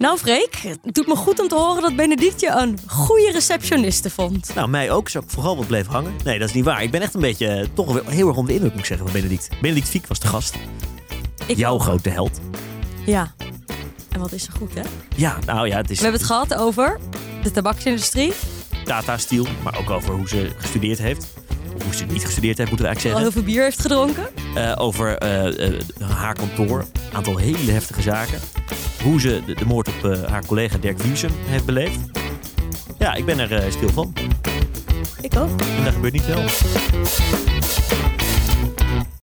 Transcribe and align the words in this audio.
Nou, 0.00 0.18
Freek, 0.18 0.56
het 0.56 0.94
doet 0.94 1.06
me 1.06 1.16
goed 1.16 1.40
om 1.40 1.48
te 1.48 1.54
horen 1.54 1.82
dat 1.82 1.96
Benedict 1.96 2.40
je 2.40 2.48
een 2.48 2.78
goede 2.86 3.30
receptioniste 3.32 4.10
vond. 4.10 4.54
Nou, 4.54 4.68
mij 4.68 4.90
ook. 4.90 5.08
Zou 5.08 5.24
ik 5.24 5.30
vooral 5.30 5.56
wat 5.56 5.66
bleef 5.66 5.86
hangen. 5.86 6.12
Nee, 6.24 6.38
dat 6.38 6.48
is 6.48 6.54
niet 6.54 6.64
waar. 6.64 6.82
Ik 6.82 6.90
ben 6.90 7.00
echt 7.00 7.14
een 7.14 7.20
beetje, 7.20 7.46
eh, 7.46 7.66
toch 7.74 7.92
wel 7.92 8.02
heel 8.06 8.28
erg 8.28 8.36
onder 8.36 8.46
de 8.46 8.52
indruk, 8.52 8.70
moet 8.70 8.80
ik 8.80 8.86
zeggen, 8.86 9.06
van 9.06 9.20
Benedict. 9.20 9.48
Benedict 9.60 9.88
Fiek 9.88 10.06
was 10.06 10.18
de 10.18 10.26
gast. 10.26 10.54
Ik 11.46 11.56
Jouw 11.56 11.78
grote 11.78 12.08
held. 12.08 12.40
Ja. 13.06 13.34
En 14.10 14.20
wat 14.20 14.32
is 14.32 14.46
er 14.46 14.52
goed, 14.58 14.74
hè? 14.74 14.80
Ja, 15.16 15.38
nou 15.46 15.68
ja, 15.68 15.76
het 15.76 15.90
is 15.90 15.96
We 15.96 16.02
hebben 16.02 16.20
het 16.20 16.30
gehad 16.30 16.54
over 16.54 16.98
de 17.42 17.50
tabaksindustrie. 17.50 18.32
Tata 18.84 19.18
Steel, 19.18 19.46
maar 19.62 19.78
ook 19.78 19.90
over 19.90 20.14
hoe 20.14 20.28
ze 20.28 20.50
gestudeerd 20.56 20.98
heeft. 20.98 21.26
Of 21.76 21.82
hoe 21.82 21.94
ze 21.94 22.04
niet 22.04 22.24
gestudeerd 22.24 22.58
heeft, 22.58 22.70
moeten 22.70 22.86
we 22.88 22.94
Al 22.94 23.00
eigenlijk 23.00 23.16
heel 23.16 23.32
zeggen. 23.32 23.32
veel 23.32 23.54
bier 23.54 23.62
heeft 23.62 23.80
gedronken. 23.80 24.28
Eh, 24.54 24.72
over 24.84 25.18
eh, 25.18 25.68
eh, 25.68 25.80
haar 26.00 26.34
kantoor. 26.34 26.78
Een 26.80 27.16
aantal 27.16 27.36
hele 27.36 27.72
heftige 27.72 28.02
zaken. 28.02 28.40
Hoe 29.02 29.20
ze 29.20 29.42
de, 29.46 29.54
de 29.54 29.64
moord 29.64 29.88
op 29.88 30.04
eh, 30.04 30.22
haar 30.22 30.46
collega 30.46 30.78
Dirk 30.78 30.98
Wiesem 30.98 31.30
heeft 31.34 31.66
beleefd. 31.66 31.98
Ja, 32.98 33.14
ik 33.14 33.24
ben 33.24 33.38
er 33.38 33.52
eh, 33.52 33.70
stil 33.70 33.88
van. 33.88 34.12
Ik 35.20 35.36
ook. 35.36 35.60
En 35.60 35.84
dat 35.84 35.92
gebeurt 35.92 36.12
niet 36.12 36.26
wel. 36.26 36.44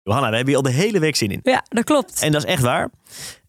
Johanna, 0.04 0.30
daar 0.30 0.38
heb 0.38 0.48
je 0.48 0.56
al 0.56 0.62
de 0.62 0.72
hele 0.72 1.00
week 1.00 1.16
zin 1.16 1.32
in. 1.32 1.40
Ja, 1.44 1.64
dat 1.70 1.84
klopt. 1.84 2.22
En 2.22 2.32
dat 2.32 2.44
is 2.44 2.50
echt 2.50 2.62
waar. 2.62 2.90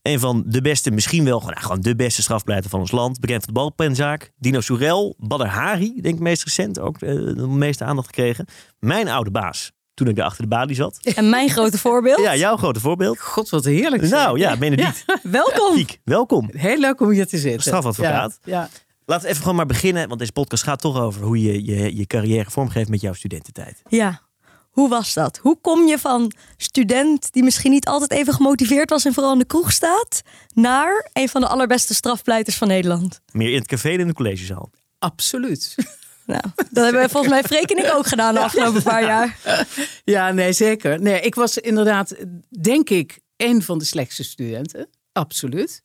Een 0.03 0.21
van 0.21 0.43
de 0.47 0.61
beste, 0.61 0.91
misschien 0.91 1.25
wel 1.25 1.39
gewoon, 1.39 1.53
nou, 1.53 1.67
gewoon 1.67 1.81
de 1.81 1.97
beste 1.97 2.23
strafpleiter 2.23 2.71
van 2.71 2.81
ons 2.81 2.91
land. 2.91 3.21
Bekend 3.21 3.45
van 3.45 3.55
de 3.55 3.61
balpenzaak. 3.61 4.31
Dino 4.37 4.61
Soerel, 4.61 5.15
Badr 5.19 5.45
Hari, 5.45 6.01
denk 6.01 6.15
ik 6.15 6.21
meest 6.21 6.45
recent 6.45 6.79
ook 6.81 7.03
eh, 7.03 7.15
de 7.15 7.47
meeste 7.49 7.85
aandacht 7.85 8.07
gekregen. 8.07 8.47
Mijn 8.79 9.09
oude 9.09 9.31
baas, 9.31 9.73
toen 9.95 10.09
ik 10.09 10.17
daar 10.17 10.25
achter 10.25 10.43
de 10.43 10.49
balie 10.49 10.77
zat. 10.77 10.99
En 11.15 11.29
mijn 11.29 11.49
grote 11.51 11.79
voorbeeld. 11.79 12.21
Ja, 12.21 12.37
jouw 12.37 12.57
grote 12.57 12.81
voorbeeld. 12.81 13.21
God, 13.21 13.49
wat 13.49 13.65
heerlijk. 13.65 14.03
zeg. 14.03 14.11
Nou 14.11 14.39
ja, 14.39 14.57
Benedict. 14.57 15.05
Welkom. 15.23 15.85
Welkom. 16.05 16.51
Heel 16.53 16.79
leuk 16.79 17.01
om 17.01 17.11
hier 17.11 17.27
te 17.27 17.39
zitten. 17.39 17.63
Strafadvocaat. 17.63 18.39
Ja, 18.45 18.53
ja. 18.61 18.69
Laten 19.07 19.25
we 19.25 19.31
even 19.31 19.41
gewoon 19.43 19.57
maar 19.57 19.67
beginnen, 19.67 20.09
want 20.09 20.21
deze 20.21 20.33
podcast 20.33 20.63
gaat 20.63 20.81
toch 20.81 21.01
over 21.01 21.23
hoe 21.23 21.43
je 21.43 21.65
je, 21.65 21.97
je 21.97 22.07
carrière 22.07 22.51
vormgeeft 22.51 22.89
met 22.89 23.01
jouw 23.01 23.13
studententijd. 23.13 23.83
Ja. 23.89 24.21
Hoe 24.71 24.89
was 24.89 25.15
dat? 25.15 25.39
Hoe 25.43 25.59
kom 25.61 25.87
je 25.87 25.99
van 25.99 26.33
student 26.57 27.33
die 27.33 27.43
misschien 27.43 27.71
niet 27.71 27.87
altijd 27.87 28.11
even 28.11 28.35
gemotiveerd 28.35 28.91
was 28.91 29.05
en 29.05 29.13
vooral 29.15 29.33
in 29.33 29.39
de 29.39 29.45
kroeg 29.45 29.73
staat, 29.73 30.23
naar 30.55 31.11
een 31.13 31.29
van 31.29 31.41
de 31.41 31.47
allerbeste 31.47 31.95
strafpleiters 31.95 32.57
van 32.57 32.69
Nederland? 32.69 33.21
Meer 33.33 33.51
in 33.51 33.59
het 33.59 33.67
café 33.67 33.91
dan 33.91 34.01
in 34.01 34.07
de 34.07 34.13
collegezaal. 34.13 34.71
Absoluut. 34.99 35.75
Nou, 36.27 36.43
dat 36.71 36.85
hebben 36.85 37.03
we 37.03 37.09
volgens 37.09 37.33
mij 37.33 37.43
Freek 37.43 37.71
en 37.71 37.85
ik 37.85 37.93
ook 37.95 38.07
gedaan 38.07 38.35
de 38.35 38.41
afgelopen 38.41 38.83
paar 38.83 39.05
jaar. 39.05 39.39
Ja, 40.05 40.33
nee, 40.33 40.53
zeker. 40.53 41.01
Nee, 41.01 41.21
ik 41.21 41.35
was 41.35 41.59
inderdaad, 41.59 42.15
denk 42.61 42.91
ik, 42.91 43.21
een 43.37 43.63
van 43.63 43.79
de 43.79 43.85
slechtste 43.85 44.25
studenten. 44.25 44.89
Absoluut. 45.13 45.83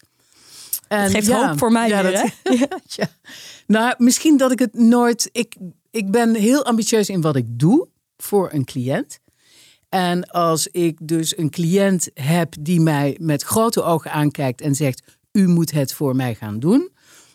En 0.87 1.01
Dat 1.03 1.11
geeft 1.11 1.31
hoop 1.31 1.57
voor 1.57 1.71
mij 1.71 1.87
ja, 1.87 2.03
weer, 2.03 2.11
dat- 2.11 2.31
hè? 2.43 2.65
ja. 3.03 3.07
Nou, 3.67 3.93
misschien 3.97 4.37
dat 4.37 4.51
ik 4.51 4.59
het 4.59 4.73
nooit... 4.73 5.29
Ik, 5.31 5.55
ik 5.91 6.11
ben 6.11 6.35
heel 6.35 6.65
ambitieus 6.65 7.09
in 7.09 7.21
wat 7.21 7.35
ik 7.35 7.45
doe 7.47 7.87
voor 8.17 8.49
een 8.53 8.65
cliënt. 8.65 9.19
En 9.89 10.29
als 10.29 10.67
ik 10.67 10.97
dus 11.01 11.37
een 11.37 11.49
cliënt 11.49 12.09
heb 12.13 12.53
die 12.59 12.79
mij 12.79 13.17
met 13.21 13.43
grote 13.43 13.83
ogen 13.83 14.11
aankijkt 14.11 14.61
en 14.61 14.75
zegt: 14.75 15.01
U 15.31 15.47
moet 15.47 15.71
het 15.71 15.93
voor 15.93 16.15
mij 16.15 16.35
gaan 16.35 16.59
doen, 16.59 16.89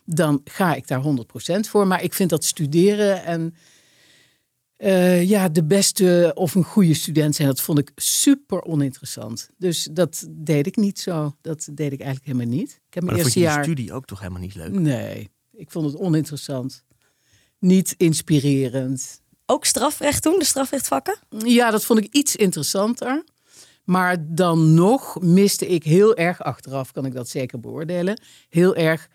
dan 0.04 0.40
ga 0.44 0.74
ik 0.74 0.86
daar 0.86 1.02
100% 1.02 1.60
voor. 1.60 1.86
Maar 1.86 2.02
ik 2.02 2.14
vind 2.14 2.30
dat 2.30 2.44
studeren 2.44 3.24
en 3.24 3.54
eh, 4.76 5.28
ja, 5.28 5.48
de 5.48 5.64
beste 5.64 6.30
of 6.34 6.54
een 6.54 6.64
goede 6.64 6.94
student 6.94 7.34
zijn, 7.34 7.48
dat 7.48 7.60
vond 7.60 7.78
ik 7.78 7.90
super 7.96 8.62
oninteressant. 8.62 9.48
Dus 9.58 9.88
dat 9.92 10.26
deed 10.30 10.66
ik 10.66 10.76
niet 10.76 11.00
zo. 11.00 11.36
Dat 11.40 11.68
deed 11.72 11.92
ik 11.92 12.00
eigenlijk 12.00 12.26
helemaal 12.26 12.56
niet. 12.56 12.70
Ik 12.70 12.94
heb 12.94 13.02
Maar 13.02 13.12
mijn 13.12 13.24
dan 13.24 13.32
vond 13.32 13.34
eerste 13.34 13.38
je 13.38 13.44
die 13.46 13.54
jaar. 13.54 13.64
studie 13.64 13.92
ook 13.92 14.04
toch 14.04 14.18
helemaal 14.20 14.40
niet 14.40 14.54
leuk? 14.54 14.78
Nee, 14.78 15.30
ik 15.52 15.70
vond 15.70 15.86
het 15.86 16.00
oninteressant. 16.00 16.84
Niet 17.58 17.94
inspirerend. 17.96 19.22
Ook 19.46 19.64
strafrecht 19.64 20.22
toen, 20.22 20.38
de 20.38 20.44
strafrechtvakken? 20.44 21.18
Ja, 21.38 21.70
dat 21.70 21.84
vond 21.84 21.98
ik 21.98 22.14
iets 22.14 22.36
interessanter. 22.36 23.24
Maar 23.84 24.34
dan 24.34 24.74
nog 24.74 25.20
miste 25.20 25.66
ik 25.66 25.84
heel 25.84 26.16
erg, 26.16 26.42
achteraf 26.42 26.92
kan 26.92 27.06
ik 27.06 27.14
dat 27.14 27.28
zeker 27.28 27.60
beoordelen, 27.60 28.20
heel 28.48 28.76
erg 28.76 29.08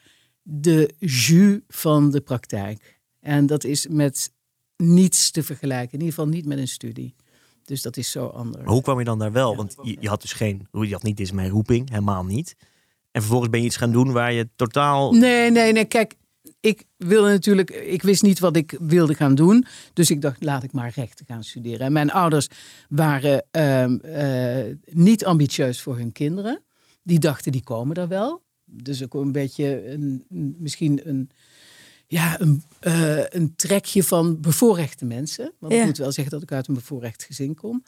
de 0.51 0.93
jus 0.99 1.59
van 1.67 2.11
de 2.11 2.21
praktijk. 2.21 2.99
En 3.19 3.45
dat 3.45 3.63
is 3.63 3.87
met 3.87 4.31
niets 4.77 5.31
te 5.31 5.43
vergelijken, 5.43 5.93
in 5.93 5.99
ieder 5.99 6.15
geval 6.15 6.27
niet 6.29 6.45
met 6.45 6.57
een 6.57 6.67
studie. 6.67 7.15
Dus 7.65 7.81
dat 7.81 7.97
is 7.97 8.11
zo 8.11 8.25
anders. 8.25 8.63
Maar 8.63 8.73
hoe 8.73 8.81
kwam 8.81 8.99
je 8.99 9.05
dan 9.05 9.19
daar 9.19 9.31
wel? 9.31 9.55
Want 9.55 9.75
je, 9.81 9.97
je 9.99 10.07
had 10.07 10.21
dus 10.21 10.33
geen, 10.33 10.67
je 10.71 10.91
had 10.91 11.03
niet, 11.03 11.17
dit 11.17 11.25
is 11.25 11.31
mijn 11.31 11.49
roeping, 11.49 11.89
helemaal 11.89 12.25
niet. 12.25 12.55
En 13.11 13.21
vervolgens 13.21 13.49
ben 13.49 13.59
je 13.59 13.65
iets 13.65 13.75
gaan 13.77 13.91
doen 13.91 14.11
waar 14.11 14.33
je 14.33 14.49
totaal... 14.55 15.11
Nee, 15.11 15.51
nee, 15.51 15.71
nee. 15.71 15.85
Kijk, 15.85 16.15
ik 16.59 16.85
wilde 16.97 17.29
natuurlijk, 17.29 17.69
ik 17.69 18.01
wist 18.01 18.23
niet 18.23 18.39
wat 18.39 18.55
ik 18.55 18.77
wilde 18.81 19.13
gaan 19.13 19.35
doen. 19.35 19.65
Dus 19.93 20.09
ik 20.09 20.21
dacht, 20.21 20.43
laat 20.43 20.63
ik 20.63 20.71
maar 20.71 20.91
rechten 20.95 21.25
gaan 21.25 21.43
studeren. 21.43 21.79
En 21.79 21.91
mijn 21.91 22.11
ouders 22.11 22.47
waren 22.89 23.45
ehm, 23.51 23.95
eh, 23.95 24.75
niet 24.85 25.25
ambitieus 25.25 25.81
voor 25.81 25.97
hun 25.97 26.11
kinderen. 26.11 26.63
Die 27.03 27.19
dachten, 27.19 27.51
die 27.51 27.63
komen 27.63 27.95
er 27.95 28.07
wel. 28.07 28.41
Dus 28.71 29.03
ook 29.03 29.13
een 29.13 29.31
beetje 29.31 29.87
een, 29.89 30.25
misschien 30.57 31.07
een, 31.09 31.29
ja, 32.07 32.39
een, 32.41 32.63
eh, 32.79 33.29
een 33.29 33.55
trekje 33.55 34.03
van 34.03 34.41
bevoorrechte 34.41 35.05
mensen. 35.05 35.53
Want 35.59 35.73
Ja. 35.73 35.79
ik 35.79 35.85
moet 35.85 35.97
wel 35.97 36.11
zeggen 36.11 36.33
dat 36.33 36.43
ik 36.43 36.51
uit 36.51 36.67
een 36.67 36.73
bevoorrecht 36.73 37.23
gezin 37.23 37.55
kom. 37.55 37.83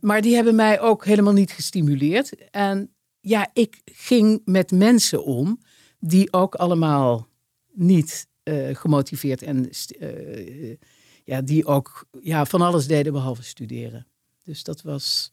Maar 0.00 0.22
die 0.22 0.34
hebben 0.34 0.54
mij 0.54 0.80
ook 0.80 1.04
helemaal 1.04 1.32
niet 1.32 1.50
gestimuleerd. 1.52 2.50
En 2.50 2.90
ja, 3.20 3.50
ik 3.52 3.80
ging 3.84 4.42
met 4.44 4.70
mensen 4.70 5.24
om 5.24 5.60
die 6.00 6.32
ook 6.32 6.54
allemaal 6.54 7.28
niet 7.72 8.26
eh, 8.42 8.74
gemotiveerd 8.76 9.42
en 9.42 9.70
eh, 9.98 10.76
ja, 11.24 11.42
die 11.42 11.66
ook 11.66 12.08
ja, 12.20 12.44
van 12.44 12.60
alles 12.60 12.86
deden 12.86 13.12
behalve 13.12 13.42
studeren. 13.42 14.06
Dus 14.42 14.62
dat 14.62 14.82
was 14.82 15.32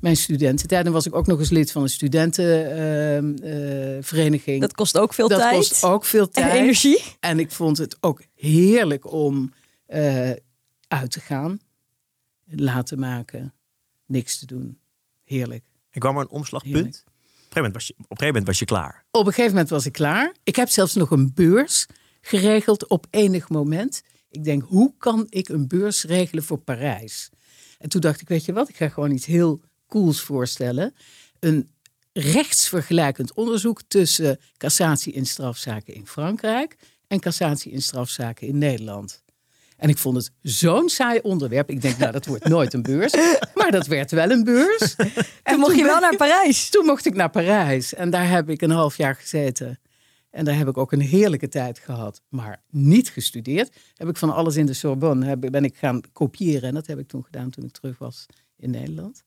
mijn 0.00 0.16
studententijd. 0.16 0.86
En 0.86 0.92
was 0.92 1.06
ik 1.06 1.14
ook 1.14 1.26
nog 1.26 1.38
eens 1.38 1.50
lid 1.50 1.72
van 1.72 1.82
een 1.82 1.88
studentenvereniging. 1.88 4.60
Dat 4.60 4.72
kost 4.72 4.98
ook 4.98 5.14
veel 5.14 5.28
dat 5.28 5.38
tijd. 5.38 5.56
kost 5.56 5.84
ook 5.84 6.04
veel 6.04 6.22
en 6.26 6.30
tijd. 6.30 6.52
energie. 6.52 7.02
En 7.20 7.38
ik 7.38 7.50
vond 7.50 7.78
het 7.78 7.96
ook 8.00 8.22
heerlijk 8.34 9.12
om 9.12 9.52
eh, 9.86 10.30
uit 10.88 11.10
te 11.10 11.20
gaan, 11.20 11.60
laten 12.44 12.98
maken, 12.98 13.54
niks 14.06 14.38
te 14.38 14.46
doen. 14.46 14.78
Heerlijk. 15.24 15.64
Er 15.90 16.00
kwam 16.00 16.16
er 16.16 16.22
een 16.22 16.28
omslagpunt. 16.28 16.74
Heerlijk. 16.74 16.96
Op 16.96 17.02
een, 17.06 17.46
gegeven 17.46 17.62
moment 17.62 17.74
was 17.74 17.86
je, 17.86 17.92
op 17.92 17.98
een 17.98 18.06
gegeven 18.16 18.26
moment 18.26 18.46
was 18.46 18.58
je 18.58 18.64
klaar. 18.64 19.04
Op 19.10 19.26
een 19.26 19.32
gegeven 19.32 19.50
moment 19.50 19.70
was 19.70 19.86
ik 19.86 19.92
klaar. 19.92 20.34
Ik 20.42 20.56
heb 20.56 20.68
zelfs 20.68 20.94
nog 20.94 21.10
een 21.10 21.32
beurs 21.34 21.86
geregeld 22.20 22.88
op 22.88 23.06
enig 23.10 23.48
moment. 23.48 24.02
Ik 24.30 24.44
denk, 24.44 24.62
hoe 24.62 24.94
kan 24.98 25.26
ik 25.28 25.48
een 25.48 25.68
beurs 25.68 26.04
regelen 26.04 26.44
voor 26.44 26.58
Parijs? 26.58 27.30
En 27.78 27.88
toen 27.88 28.00
dacht 28.00 28.20
ik, 28.20 28.28
weet 28.28 28.44
je 28.44 28.52
wat, 28.52 28.68
ik 28.68 28.76
ga 28.76 28.88
gewoon 28.88 29.10
iets 29.10 29.26
heel 29.26 29.60
cools 29.90 30.20
voorstellen. 30.20 30.94
Een 31.38 31.70
rechtsvergelijkend 32.12 33.34
onderzoek 33.34 33.82
tussen 33.88 34.38
cassatie 34.56 35.12
in 35.12 35.26
strafzaken 35.26 35.94
in 35.94 36.06
Frankrijk 36.06 36.76
en 37.06 37.20
cassatie 37.20 37.72
in 37.72 37.82
strafzaken 37.82 38.46
in 38.46 38.58
Nederland. 38.58 39.22
En 39.76 39.88
ik 39.88 39.98
vond 39.98 40.16
het 40.16 40.30
zo'n 40.42 40.88
saai 40.88 41.20
onderwerp. 41.22 41.70
Ik 41.70 41.82
denk, 41.82 41.98
nou, 41.98 42.12
dat 42.12 42.26
wordt 42.26 42.48
nooit 42.48 42.74
een 42.74 42.82
beurs. 42.82 43.12
Maar 43.54 43.70
dat 43.70 43.86
werd 43.86 44.10
wel 44.10 44.30
een 44.30 44.44
beurs. 44.44 44.96
En 45.42 45.58
mocht 45.58 45.76
je 45.76 45.84
wel 45.84 46.00
naar 46.00 46.16
Parijs. 46.16 46.70
toen 46.70 46.86
mocht 46.86 47.06
ik 47.06 47.14
naar 47.14 47.30
Parijs 47.30 47.94
en 47.94 48.10
daar 48.10 48.28
heb 48.28 48.50
ik 48.50 48.62
een 48.62 48.70
half 48.70 48.96
jaar 48.96 49.14
gezeten. 49.14 49.80
En 50.30 50.44
daar 50.44 50.56
heb 50.56 50.68
ik 50.68 50.76
ook 50.76 50.92
een 50.92 51.00
heerlijke 51.00 51.48
tijd 51.48 51.78
gehad, 51.78 52.22
maar 52.28 52.62
niet 52.70 53.10
gestudeerd. 53.10 53.76
Heb 53.94 54.08
ik 54.08 54.16
van 54.16 54.34
alles 54.34 54.56
in 54.56 54.66
de 54.66 54.72
Sorbonne 54.72 55.26
heb, 55.26 55.40
ben 55.50 55.64
ik 55.64 55.76
gaan 55.76 56.00
kopiëren. 56.12 56.68
En 56.68 56.74
dat 56.74 56.86
heb 56.86 56.98
ik 56.98 57.08
toen 57.08 57.24
gedaan 57.24 57.50
toen 57.50 57.64
ik 57.64 57.72
terug 57.72 57.98
was 57.98 58.26
in 58.56 58.70
Nederland. 58.70 59.24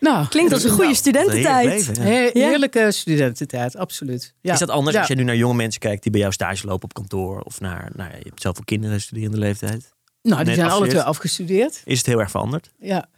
Nou, 0.00 0.28
Klinkt 0.28 0.52
als 0.52 0.64
een 0.64 0.70
goede 0.70 0.84
Heerlijk 0.86 1.06
studententijd. 1.06 1.64
leven, 1.66 1.94
ja. 1.94 2.30
heerlijke 2.32 2.92
studententijd, 2.92 3.76
absoluut. 3.76 4.34
Ja. 4.40 4.52
Is 4.52 4.58
dat 4.58 4.70
anders 4.70 4.94
Ja. 4.94 4.98
als 5.00 5.08
je 5.08 5.14
nu 5.14 5.22
naar 5.22 5.36
jonge 5.36 5.54
mensen 5.54 5.80
kijkt 5.80 6.02
die 6.02 6.12
bij 6.12 6.20
jou 6.20 6.32
stage 6.32 6.66
lopen 6.66 6.84
op 6.84 6.94
kantoor? 6.94 7.40
Of 7.40 7.60
naar, 7.60 7.90
naar 7.94 8.16
je 8.18 8.24
hebt 8.28 8.40
zelf 8.42 8.58
ook 8.58 8.64
kinderen 8.66 9.00
studerende 9.00 9.38
leeftijd. 9.38 9.92
Nou, 10.22 10.44
die 10.44 10.54
zijn 10.54 10.70
alle 10.70 10.88
twee 10.88 11.02
afgestudeerd? 11.02 11.82
Is 11.84 11.98
het 11.98 12.06
heel 12.06 12.20
erg 12.20 12.30
veranderd? 12.30 12.70
Ja, 12.78 13.08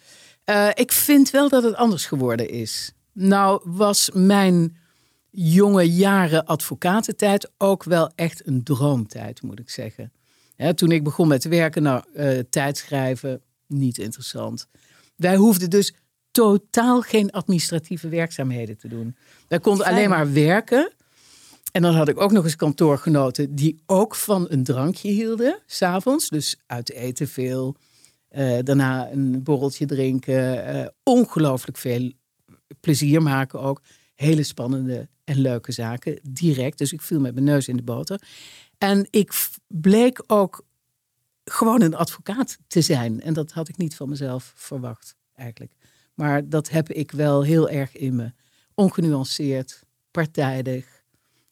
Eh, 0.45 0.69
ik 0.75 0.93
vind 0.93 1.31
wel 1.31 1.49
dat 1.49 1.63
het 1.63 1.75
anders 1.75 2.07
geworden 2.07 2.49
is. 2.51 2.93
Nou 3.13 3.61
was 3.65 4.11
mijn 4.13 4.77
jonge 5.31 5.83
jaren 5.93 6.45
advocatentijd 6.45 7.51
ook 7.59 7.85
wel 7.85 8.11
echt 8.15 8.47
een 8.47 8.63
droomtijd, 8.63 9.43
moet 9.43 9.59
ik 9.59 9.71
zeggen. 9.71 10.13
Hè, 10.57 10.75
toen 10.75 10.91
ik 10.91 11.05
begon 11.05 11.29
met 11.29 11.45
werken, 11.45 11.83
nou, 11.83 12.05
eh 12.15 12.39
tijdschrijven, 12.51 13.41
niet 13.67 13.99
interessant. 13.99 14.67
Wij 15.17 15.37
hoefden 15.37 15.71
dus 15.71 15.95
totaal 16.31 17.01
geen 17.01 17.31
administratieve 17.31 18.09
werkzaamheden 18.09 18.77
te 18.77 18.89
doen. 18.89 19.17
Wij 19.49 19.61
konden 19.61 19.87
alleen 19.87 20.09
maar 20.09 20.33
werken. 20.33 20.93
En 21.73 21.83
dan 21.83 21.95
had 21.95 22.09
ik 22.09 22.21
ook 22.21 22.33
nog 22.33 22.45
eens 22.45 22.57
kantoorgenoten 22.57 23.55
die 23.55 23.83
ook 23.87 24.15
van 24.15 24.47
een 24.49 24.65
drankje 24.65 25.11
hielden, 25.11 25.59
s'avonds. 25.67 26.29
Dus 26.29 26.57
uit 26.67 26.93
eten 26.93 27.29
veel, 27.29 27.77
eh, 28.29 28.59
daarna 28.63 29.11
een 29.11 29.43
borreltje 29.43 29.87
drinken. 29.87 30.65
eh, 30.65 30.87
ongelooflijk 31.03 31.79
veel 31.79 32.13
plezier 32.81 33.23
maken 33.23 33.61
ook. 33.61 33.83
Hele 34.15 34.43
spannende 34.43 35.09
en 35.25 35.41
leuke 35.41 35.73
zaken 35.73 36.19
direct. 36.23 36.79
Dus 36.79 36.93
ik 36.93 37.01
viel 37.01 37.21
met 37.21 37.35
mijn 37.35 37.47
neus 37.47 37.69
in 37.69 37.77
de 37.77 37.83
boter. 37.83 38.23
En 38.79 39.07
ik 39.11 39.33
bleek 39.67 40.23
ook 40.27 40.65
gewoon 41.45 41.83
een 41.83 41.95
advocaat 41.95 42.59
te 42.67 42.81
zijn. 42.81 43.21
En 43.21 43.33
dat 43.33 43.53
had 43.53 43.69
ik 43.69 43.77
niet 43.77 43.97
van 43.97 44.09
mezelf 44.09 44.53
verwacht, 44.57 45.17
eigenlijk. 45.35 45.73
Maar 46.21 46.49
dat 46.49 46.69
heb 46.69 46.91
ik 46.91 47.11
wel 47.11 47.43
heel 47.43 47.69
erg 47.69 47.97
in 47.97 48.17
me. 48.17 48.33
Ongenuanceerd, 48.75 49.83
partijdig, 50.11 51.05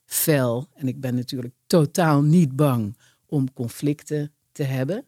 fel. 0.04 0.68
En 0.74 0.88
ik 0.88 1.00
ben 1.00 1.14
natuurlijk 1.14 1.54
totaal 1.66 2.22
niet 2.22 2.56
bang 2.56 2.96
om 3.26 3.52
conflicten 3.52 4.32
te 4.52 4.62
hebben. 4.62 5.04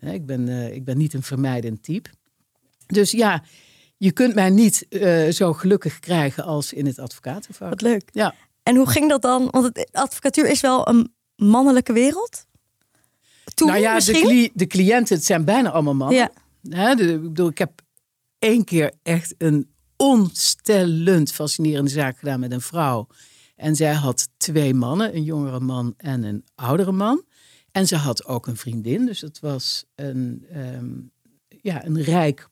Ik 0.00 0.26
ben, 0.26 0.48
eh, 0.48 0.74
ik 0.74 0.84
ben 0.84 0.98
niet 0.98 1.14
een 1.14 1.22
vermijdend 1.22 1.82
type. 1.82 2.10
Dus 2.86 3.10
ja, 3.10 3.42
je 3.96 4.12
kunt 4.12 4.34
mij 4.34 4.50
niet 4.50 4.86
eh, 4.88 5.28
zo 5.30 5.52
gelukkig 5.52 5.98
krijgen 5.98 6.44
als 6.44 6.72
in 6.72 6.86
het 6.86 6.98
advocatenvak. 6.98 7.68
Wat 7.68 7.82
leuk. 7.82 8.08
Ja. 8.12 8.34
En 8.62 8.76
hoe 8.76 8.88
ging 8.88 9.08
dat 9.08 9.22
dan? 9.22 9.48
Want 9.50 9.64
het 9.64 9.88
advocatuur 9.92 10.50
is 10.50 10.60
wel 10.60 10.88
een 10.88 11.14
mannelijke 11.36 11.92
wereld. 11.92 12.46
Toen 13.54 13.68
nou 13.68 13.80
ja, 13.80 13.98
de, 13.98 14.12
cli- 14.12 14.50
de 14.54 14.66
cliënten, 14.66 15.16
het 15.16 15.24
zijn 15.24 15.44
bijna 15.44 15.70
allemaal 15.70 15.94
mannen. 15.94 16.30
Ja. 16.60 16.94
De, 16.94 17.12
ik 17.12 17.22
bedoel, 17.22 17.48
ik 17.48 17.58
heb 17.58 17.82
één 18.40 18.64
keer 18.64 18.92
echt 19.02 19.34
een 19.38 19.70
onstellend 19.96 21.32
fascinerende 21.32 21.90
zaak 21.90 22.18
gedaan 22.18 22.40
met 22.40 22.52
een 22.52 22.60
vrouw. 22.60 23.06
En 23.56 23.76
zij 23.76 23.92
had 23.92 24.28
twee 24.36 24.74
mannen, 24.74 25.14
een 25.14 25.24
jongere 25.24 25.60
man 25.60 25.94
en 25.96 26.22
een 26.22 26.44
oudere 26.54 26.92
man. 26.92 27.24
En 27.72 27.86
ze 27.86 27.96
had 27.96 28.26
ook 28.26 28.46
een 28.46 28.56
vriendin, 28.56 29.06
dus 29.06 29.20
het 29.20 29.40
was 29.40 29.84
een, 29.94 30.46
ehm, 30.52 30.88
ja, 31.62 31.84
een 31.84 32.02
rijk 32.02 32.48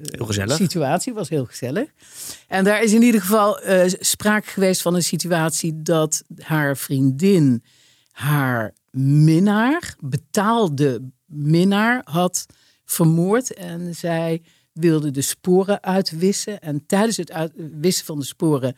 Heel 0.00 0.26
gezellig. 0.26 0.56
situatie. 0.56 1.14
Was 1.14 1.28
heel 1.28 1.44
gezellig. 1.44 1.90
En 2.46 2.64
daar 2.64 2.82
is 2.82 2.92
in 2.92 3.02
ieder 3.02 3.20
geval 3.20 3.60
eh, 3.60 3.92
sprake 3.98 4.48
geweest 4.48 4.82
van 4.82 4.94
een 4.94 5.02
situatie 5.02 5.82
dat 5.82 6.22
haar 6.36 6.76
vriendin 6.76 7.62
haar 8.10 8.74
minnaar, 8.90 9.94
betaalde 10.00 11.02
minnaar, 11.26 12.00
had 12.04 12.46
vermoord. 12.90 13.54
En 13.54 13.94
zij 13.94 14.42
wilde 14.72 15.10
de 15.10 15.20
sporen 15.20 15.82
uitwissen. 15.82 16.60
En 16.60 16.86
tijdens 16.86 17.16
het 17.16 17.32
uitwissen 17.32 18.06
van 18.06 18.18
de 18.18 18.24
sporen, 18.24 18.74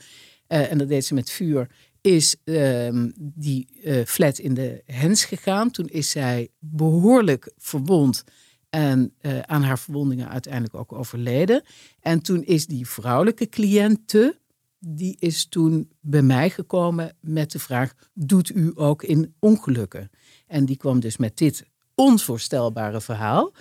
eh, 0.46 0.70
en 0.70 0.78
dat 0.78 0.88
deed 0.88 1.04
ze 1.04 1.14
met 1.14 1.30
vuur, 1.30 1.70
is 2.00 2.36
ehm, 2.44 3.10
die 3.16 3.80
eh, 3.82 4.04
flat 4.04 4.38
in 4.38 4.54
de 4.54 4.82
hens 4.86 5.24
gegaan. 5.24 5.70
Toen 5.70 5.86
is 5.86 6.10
zij 6.10 6.48
behoorlijk 6.58 7.52
verwond 7.56 8.24
en 8.70 9.14
eh, 9.18 9.38
aan 9.38 9.62
haar 9.62 9.78
verwondingen 9.78 10.28
uiteindelijk 10.28 10.74
ook 10.74 10.92
overleden. 10.92 11.62
En 12.00 12.20
toen 12.20 12.42
is 12.42 12.66
die 12.66 12.88
vrouwelijke 12.88 13.48
cliënte, 13.48 14.38
die 14.78 15.16
is 15.18 15.46
toen 15.46 15.90
bij 16.00 16.22
mij 16.22 16.50
gekomen 16.50 17.16
met 17.20 17.50
de 17.50 17.58
vraag: 17.58 17.94
doet 18.14 18.54
u 18.54 18.72
ook 18.74 19.02
in 19.02 19.34
ongelukken? 19.38 20.10
En 20.46 20.64
die 20.64 20.76
kwam 20.76 21.00
dus 21.00 21.16
met 21.16 21.36
dit 21.36 21.64
onvoorstelbare 21.94 23.00
verhaal. 23.00 23.52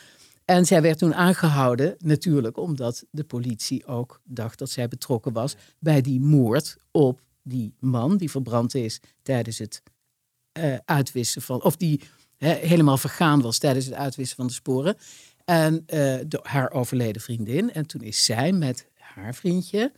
En 0.49 0.65
zij 0.65 0.81
werd 0.81 0.97
toen 0.97 1.15
aangehouden, 1.15 1.95
natuurlijk 1.99 2.57
omdat 2.57 3.05
de 3.11 3.23
politie 3.23 3.85
ook 3.85 4.21
dacht 4.23 4.59
dat 4.59 4.69
zij 4.69 4.87
betrokken 4.87 5.33
was 5.33 5.55
bij 5.79 6.01
die 6.01 6.19
moord 6.19 6.77
op 6.91 7.21
die 7.43 7.73
man 7.79 8.17
die 8.17 8.29
verbrand 8.29 8.75
is 8.75 8.99
tijdens 9.21 9.57
het 9.57 9.83
eh, 10.51 10.77
uitwissen 10.85 11.41
van, 11.41 11.63
of 11.63 11.75
die 11.75 12.01
helemaal 12.37 12.97
vergaan 12.97 13.41
was 13.41 13.57
tijdens 13.57 13.85
het 13.85 13.93
uitwissen 13.93 14.35
van 14.35 14.47
de 14.47 14.53
sporen. 14.53 14.97
En 15.45 15.83
de, 15.85 16.39
haar 16.41 16.71
overleden 16.71 17.21
vriendin. 17.21 17.73
En 17.73 17.85
toen 17.85 18.01
is 18.01 18.25
zij 18.25 18.51
met 18.51 18.87
haar 18.97 19.35
vriendje 19.35 19.91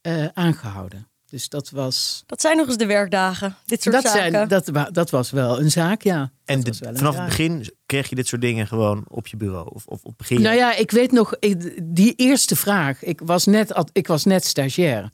eh, 0.00 0.26
aangehouden. 0.26 1.08
Dus 1.30 1.48
dat 1.48 1.70
was. 1.70 2.22
Dat 2.26 2.40
zijn 2.40 2.56
nog 2.56 2.66
eens 2.66 2.76
de 2.76 2.86
werkdagen. 2.86 3.56
Dit 3.64 3.82
soort 3.82 3.94
Dat, 3.94 4.04
zaken. 4.04 4.30
zijn, 4.32 4.48
dat, 4.48 4.68
wa- 4.68 4.90
dat 4.90 5.10
was 5.10 5.30
wel 5.30 5.60
een 5.60 5.70
zaak, 5.70 6.02
ja. 6.02 6.30
En 6.44 6.60
de- 6.60 6.74
vanaf 6.74 7.16
het 7.16 7.24
begin 7.24 7.70
kreeg 7.86 8.08
je 8.08 8.14
dit 8.14 8.26
soort 8.26 8.40
dingen 8.40 8.66
gewoon 8.66 9.04
op 9.08 9.26
je 9.26 9.36
bureau? 9.36 9.68
Of, 9.74 9.86
of, 9.86 10.02
of 10.04 10.16
begin? 10.16 10.40
Nou 10.42 10.56
ja, 10.56 10.74
ik 10.76 10.90
weet 10.90 11.12
nog, 11.12 11.36
ik- 11.38 11.80
die 11.82 12.14
eerste 12.16 12.56
vraag. 12.56 13.04
Ik 13.04 13.20
was 13.24 13.46
net, 13.46 13.88
ik 13.92 14.06
was 14.06 14.24
net 14.24 14.44
stagiair. 14.44 15.10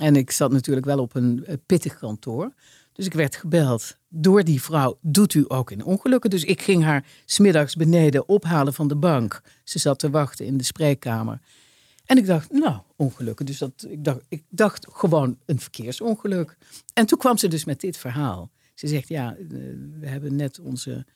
En 0.00 0.16
ik 0.16 0.30
zat 0.30 0.52
natuurlijk 0.52 0.86
wel 0.86 0.98
op 0.98 1.14
een 1.14 1.44
eh, 1.46 1.54
pittig 1.66 1.98
kantoor. 1.98 2.52
Dus 2.92 3.06
ik 3.06 3.12
werd 3.14 3.36
gebeld 3.36 3.96
door 4.08 4.44
die 4.44 4.62
vrouw. 4.62 4.98
Doet 5.00 5.34
u 5.34 5.44
ook 5.48 5.70
in 5.70 5.84
ongelukken? 5.84 6.30
Dus 6.30 6.44
ik 6.44 6.62
ging 6.62 6.82
haar 6.84 7.04
smiddags 7.24 7.74
beneden 7.74 8.28
ophalen 8.28 8.74
van 8.74 8.88
de 8.88 8.96
bank. 8.96 9.40
Ze 9.64 9.78
zat 9.78 9.98
te 9.98 10.10
wachten 10.10 10.46
in 10.46 10.56
de 10.56 10.64
spreekkamer. 10.64 11.40
En 12.12 12.18
ik 12.18 12.26
dacht, 12.26 12.50
nou, 12.50 12.80
ongelukken. 12.96 13.46
Dus 13.46 13.58
dat, 13.58 13.86
ik, 13.88 14.04
dacht, 14.04 14.20
ik 14.28 14.44
dacht 14.48 14.86
gewoon 14.90 15.38
een 15.46 15.60
verkeersongeluk. 15.60 16.56
En 16.94 17.06
toen 17.06 17.18
kwam 17.18 17.36
ze 17.36 17.48
dus 17.48 17.64
met 17.64 17.80
dit 17.80 17.96
verhaal. 17.96 18.50
Ze 18.74 18.88
zegt, 18.88 19.08
ja, 19.08 19.36
eh, 19.36 19.46
we 20.00 20.08
hebben 20.08 20.36
net 20.36 20.60
onze 20.60 21.06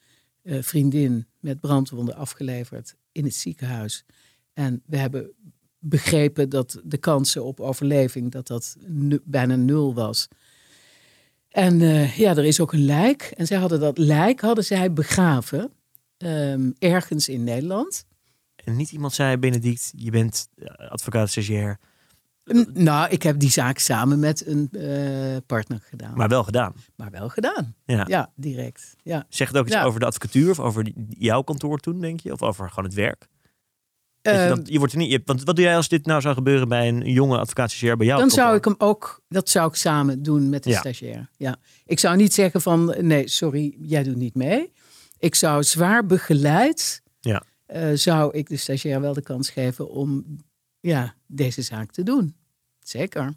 eh, 0.41 0.61
vriendin 0.61 1.27
met 1.39 1.59
brandwonden 1.59 2.15
afgeleverd 2.15 2.95
in 3.11 3.23
het 3.23 3.35
ziekenhuis. 3.35 4.05
En 4.53 4.81
we 4.85 4.97
hebben 4.97 5.31
begrepen 5.79 6.49
dat 6.49 6.81
de 6.83 6.97
kansen 6.97 7.43
op 7.43 7.59
overleving 7.59 8.31
dat 8.31 8.47
dat 8.47 8.75
bijna 9.23 9.55
nul 9.55 9.93
was. 9.93 10.27
En 11.49 11.81
eh, 11.81 12.17
ja, 12.17 12.35
er 12.35 12.45
is 12.45 12.59
ook 12.59 12.73
een 12.73 12.85
lijk. 12.85 13.31
En 13.35 13.47
zij 13.47 13.57
hadden 13.57 13.79
dat 13.79 13.97
lijk 13.97 14.41
hadden 14.41 14.63
zij 14.63 14.93
begraven 14.93 15.71
ehm, 16.17 16.71
ergens 16.79 17.29
in 17.29 17.43
Nederland. 17.43 18.05
En 18.67 18.75
niet 18.75 18.91
iemand 18.91 19.13
zei, 19.13 19.37
Benedict, 19.37 19.93
je 19.95 20.11
bent 20.11 20.47
eh, 20.57 20.89
advocaat 20.89 21.29
stagiair, 21.29 21.79
nou, 22.73 23.09
ik 23.09 23.23
heb 23.23 23.39
die 23.39 23.49
zaak 23.51 23.77
samen 23.77 24.19
met 24.19 24.47
een 24.47 24.69
eh, 24.71 25.37
partner 25.45 25.79
gedaan. 25.89 26.07
Maar, 26.09 26.17
maar 26.17 26.29
wel 26.29 26.43
gedaan. 26.43 26.73
wel 27.11 27.29
gedaan. 27.29 27.75
Ja. 27.85 28.05
Ja, 28.07 28.31
direct. 28.35 28.95
Ja. 29.03 29.25
Zegt 29.29 29.51
het 29.51 29.59
ook 29.59 29.65
iets 29.67 29.75
Ja. 29.75 29.83
over 29.83 29.99
de 29.99 30.05
advocatuur 30.05 30.49
of 30.49 30.59
over 30.59 30.91
jouw 31.09 31.41
kantoor 31.41 31.79
toen, 31.79 32.01
denk 32.01 32.19
je? 32.19 32.31
Of 32.31 32.41
over 32.41 32.69
gewoon 32.69 32.85
het 32.85 32.93
werk? 32.93 33.27
Je, 34.21 34.29
Ehm, 34.29 34.47
dan, 34.47 34.61
je 34.63 34.77
wordt 34.77 34.93
er 34.93 34.99
niet, 34.99 35.11
je, 35.11 35.21
want 35.25 35.43
wat 35.43 35.55
doe 35.55 35.65
jij 35.65 35.75
als 35.75 35.87
dit 35.87 36.05
nou 36.05 36.21
zou 36.21 36.33
gebeuren 36.35 36.67
bij 36.67 36.87
een 36.87 37.11
jonge 37.11 37.37
advocaat 37.37 37.69
stagiair 37.71 37.97
bij 37.97 38.05
jou? 38.07 38.19
dan 38.19 38.29
zou 38.29 38.55
ik 38.55 38.65
hem 38.65 38.75
ook, 38.77 39.21
dat 39.29 39.49
zou 39.49 39.67
ik 39.69 39.75
samen 39.75 40.23
doen 40.23 40.49
met 40.49 40.63
de 40.63 40.69
Ja. 40.69 40.79
stagiair. 40.79 41.29
Ja. 41.37 41.55
Ik 41.85 41.99
zou 41.99 42.15
niet 42.15 42.33
zeggen 42.33 42.61
van, 42.61 42.95
nee, 42.99 43.27
sorry, 43.27 43.75
jij 43.79 44.03
doet 44.03 44.15
niet 44.15 44.35
mee. 44.35 44.71
Ik 45.19 45.35
zou 45.35 45.63
zwaar 45.63 46.05
begeleid, 46.05 47.01
Ja. 47.67 47.73
eh, 47.73 47.95
zou 47.95 48.33
ik 48.37 48.49
de 48.49 48.57
stagiair 48.57 49.01
wel 49.01 49.13
de 49.13 49.21
kans 49.21 49.49
geven 49.49 49.89
om 49.89 50.37
ja, 50.79 51.15
deze 51.27 51.61
zaak 51.61 51.91
te 51.91 52.03
doen. 52.03 52.35
Zeker. 52.79 53.33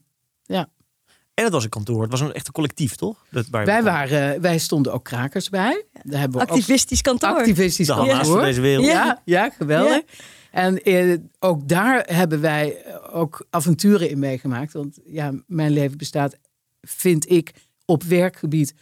En 1.34 1.46
het 1.46 1.54
was 1.54 1.64
een 1.64 1.70
kantoor, 1.70 2.02
het 2.02 2.10
was 2.10 2.20
een 2.20 2.32
echte 2.32 2.52
collectief, 2.52 2.94
toch? 2.94 3.24
Dat, 3.30 3.46
waar 3.50 3.64
Wij, 3.64 3.82
waren, 3.82 4.40
wij 4.40 4.58
stonden 4.58 4.92
ook 4.92 5.04
krakers 5.04 5.48
bij. 5.48 5.84
Daar 6.02 6.20
hebben 6.20 6.38
we 6.38 6.44
ook 6.44 6.50
Activistisch 6.50 7.00
kantoor. 7.00 7.28
activistisch 7.28 7.86
de 7.86 7.94
kantoor. 7.94 8.24
van 8.24 8.42
deze 8.42 8.60
wereld. 8.60 8.86
Ja. 8.86 8.92
Ja, 9.04 9.22
ja 9.24 9.50
geweldig. 9.50 10.02
En 10.50 10.82
eh, 10.82 11.16
ook 11.38 11.68
daar 11.68 12.02
hebben 12.06 12.40
wij 12.40 12.84
ook 13.12 13.46
avonturen 13.50 14.10
in 14.10 14.18
meegemaakt. 14.18 14.72
Want 14.72 14.98
ja, 15.06 15.32
mijn 15.46 15.70
leven 15.70 15.98
bestaat, 15.98 16.36
vind 16.80 17.30
ik, 17.30 17.52
op 17.84 18.02
werkgebied 18.02 18.74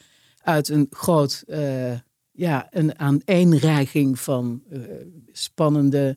uit 0.43 0.69
een 0.69 0.87
groot, 0.91 1.43
eh, 1.47 1.93
ja, 2.39 2.67
een 2.71 2.99
aaneenreiging 2.99 4.21
van 4.21 4.63
eh, 4.71 4.81
spannende, 5.33 6.17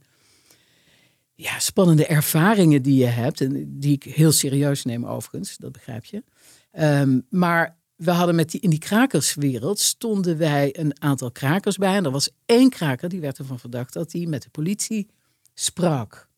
ja, 1.35 1.59
spannende 1.59 2.05
ervaringen 2.05 2.81
die 2.81 2.95
je 2.95 3.05
hebt. 3.05 3.41
En 3.41 3.79
die 3.79 3.93
ik 3.93 4.03
heel 4.03 4.31
serieus 4.31 4.83
neem 4.83 5.05
overigens, 5.05 5.57
dat 5.57 5.71
begrijp 5.71 6.05
je. 6.05 6.23
Ehm, 6.71 7.19
maar 7.29 7.77
we 7.95 8.11
hadden 8.11 8.35
met 8.35 8.51
die, 8.51 8.61
in 8.61 8.69
die 8.69 8.79
krakerswereld 8.79 9.79
stonden 9.79 10.37
wij 10.37 10.79
een 10.79 11.01
aantal 11.01 11.31
krakers 11.31 11.77
bij. 11.77 11.95
En 11.95 12.05
er 12.05 12.11
was 12.11 12.29
één 12.45 12.69
kraker 12.69 13.09
die 13.09 13.21
werd 13.21 13.37
ervan 13.37 13.59
verdacht 13.59 13.93
dat 13.93 14.11
hij 14.11 14.25
met 14.25 14.43
de 14.43 14.49
politie 14.49 15.07
sprak. 15.53 16.29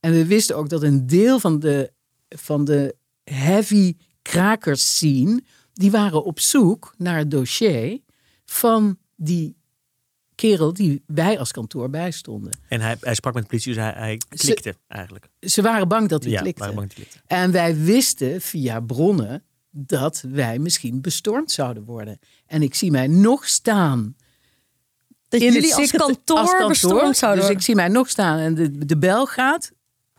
En 0.00 0.12
we 0.12 0.26
wisten 0.26 0.56
ook 0.56 0.68
dat 0.68 0.82
een 0.82 1.06
deel 1.06 1.38
van 1.38 1.58
de, 1.60 1.92
van 2.28 2.64
de 2.64 2.96
heavy 3.24 3.96
krakers 4.22 4.96
scene, 4.96 5.42
die 5.72 5.90
waren 5.90 6.24
op 6.24 6.40
zoek 6.40 6.94
naar 6.98 7.18
het 7.18 7.30
dossier 7.30 8.00
van 8.44 8.98
die 9.16 9.56
kerel 10.34 10.72
die 10.72 11.02
wij 11.06 11.38
als 11.38 11.52
kantoor 11.52 11.90
bijstonden. 11.90 12.58
En 12.68 12.80
hij, 12.80 12.96
hij 13.00 13.14
sprak 13.14 13.34
met 13.34 13.42
de 13.42 13.48
politie, 13.48 13.74
dus 13.74 13.82
hij, 13.82 13.92
hij 13.92 14.20
klikte 14.28 14.76
eigenlijk. 14.88 15.28
Ze 15.40 15.62
waren 15.62 15.88
bang 15.88 16.08
dat 16.08 16.22
hij 16.22 16.32
Ja, 16.32 16.40
klikte. 16.40 16.60
bang 16.60 16.74
dat 16.74 16.84
hij 16.84 16.94
klikte. 16.94 17.18
En 17.26 17.52
wij 17.52 17.76
wisten 17.76 18.40
via 18.40 18.80
bronnen 18.80 19.42
dat 19.70 20.24
wij 20.28 20.58
misschien 20.58 21.00
bestormd 21.00 21.50
zouden 21.50 21.84
worden. 21.84 22.18
En 22.46 22.62
ik 22.62 22.74
zie 22.74 22.90
mij 22.90 23.06
nog 23.06 23.48
staan. 23.48 24.16
Dat 25.28 25.40
in 25.40 25.52
jullie 25.52 25.74
als 25.74 25.90
kantoor, 25.90 26.36
als 26.38 26.50
kantoor. 26.50 26.68
bestormd 26.68 27.16
zouden 27.16 27.44
Dus 27.46 27.54
ik 27.54 27.62
zie 27.62 27.74
mij 27.74 27.88
nog 27.88 28.08
staan 28.10 28.38
en 28.38 28.54
de, 28.54 28.86
de 28.86 28.98
bel 28.98 29.26
gaat. 29.26 29.72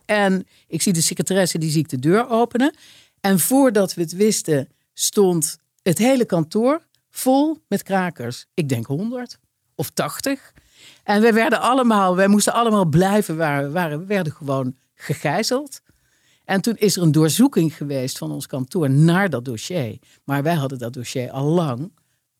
En 0.04 0.46
ik 0.66 0.82
zie 0.82 0.92
de 0.92 1.00
secretaresse, 1.00 1.58
die 1.58 1.70
zie 1.70 1.80
ik 1.80 1.88
de 1.88 1.98
deur 1.98 2.28
openen. 2.28 2.74
En 3.20 3.38
voordat 3.38 3.94
we 3.94 4.00
het 4.02 4.12
wisten, 4.12 4.68
stond 4.94 5.58
het 5.82 5.98
hele 5.98 6.24
kantoor 6.24 6.86
vol 7.18 7.62
met 7.68 7.82
krakers. 7.82 8.46
Ik 8.54 8.68
denk 8.68 8.86
100 8.86 9.38
of 9.74 9.90
80. 9.90 10.52
En 11.02 11.20
we 11.20 11.32
werden 11.32 11.60
allemaal, 11.60 12.16
wij 12.16 12.28
moesten 12.28 12.52
allemaal 12.52 12.84
blijven 12.84 13.36
waar 13.36 13.62
we 13.62 13.70
waren. 13.70 13.98
We 13.98 14.06
werden 14.06 14.32
gewoon 14.32 14.76
gegijzeld. 14.94 15.80
En 16.44 16.60
toen 16.60 16.76
is 16.76 16.96
er 16.96 17.02
een 17.02 17.12
doorzoeking 17.12 17.76
geweest 17.76 18.18
van 18.18 18.32
ons 18.32 18.46
kantoor 18.46 18.90
naar 18.90 19.30
dat 19.30 19.44
dossier. 19.44 19.98
Maar 20.24 20.42
wij 20.42 20.54
hadden 20.54 20.78
dat 20.78 20.92
dossier 20.92 21.30
al 21.30 21.44
lang 21.44 21.92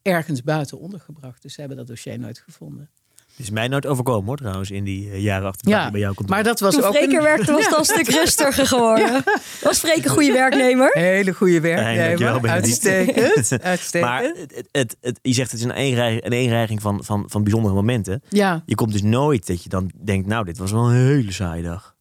ergens 0.02 0.42
buiten 0.42 0.78
ondergebracht. 0.78 1.42
Dus 1.42 1.54
ze 1.54 1.61
hebben 1.61 1.78
dat 1.78 1.87
dossier 1.87 2.18
nooit 2.18 2.38
gevonden. 2.38 2.90
Het 3.38 3.47
is 3.47 3.52
mij 3.52 3.68
nooit 3.68 3.87
overkomen 3.87 4.26
hoor 4.26 4.37
trouwens 4.37 4.71
in 4.71 4.85
die 4.85 5.11
eh, 5.11 5.23
jaren 5.23 5.49
achter 5.49 5.68
Ja, 5.68 5.90
bij 5.90 6.00
jou 6.00 6.14
kantoor. 6.14 6.35
maar 6.35 6.45
dat 6.45 6.61
was 6.61 6.75
Toen 6.75 6.85
ook 6.85 6.95
Freker 6.95 7.16
een 7.18 7.23
werkte 7.25 7.52
was 7.52 7.64
het 7.64 7.73
al 7.73 7.78
een 7.78 7.85
stuk 7.85 8.09
rustiger 8.09 8.66
geworden. 8.66 9.23
Was 9.62 9.78
Freek 9.78 10.04
een 10.04 10.11
goede 10.11 10.33
werknemer? 10.33 10.90
hele 10.92 11.33
goede 11.35 11.61
werknemer. 11.61 12.50
Uitstekend. 12.50 13.61
Uitstekend. 13.62 14.11
Maar 14.11 14.23
het, 14.23 14.37
het, 14.54 14.68
het, 14.73 14.97
het- 15.00 15.18
je 15.23 15.33
zegt 15.33 15.50
het 15.50 15.61
is 15.61 15.66
een 15.66 15.73
eenreiging, 15.73 16.25
een 16.25 16.33
eenreiging 16.33 16.83
van, 16.83 17.04
van, 17.04 17.25
van 17.26 17.42
bijzondere 17.42 17.75
momenten. 17.75 18.23
ja, 18.28 18.62
Je 18.66 18.75
komt 18.75 18.92
dus 18.92 19.02
nooit 19.02 19.47
dat 19.47 19.62
je 19.62 19.68
dan 19.68 19.90
denkt, 20.04 20.26
nou 20.26 20.45
dit 20.45 20.59
was 20.59 20.73
wel 20.73 20.88
een 20.90 20.97
hele 21.07 21.33
saaie 21.33 21.62
dag. 21.62 21.97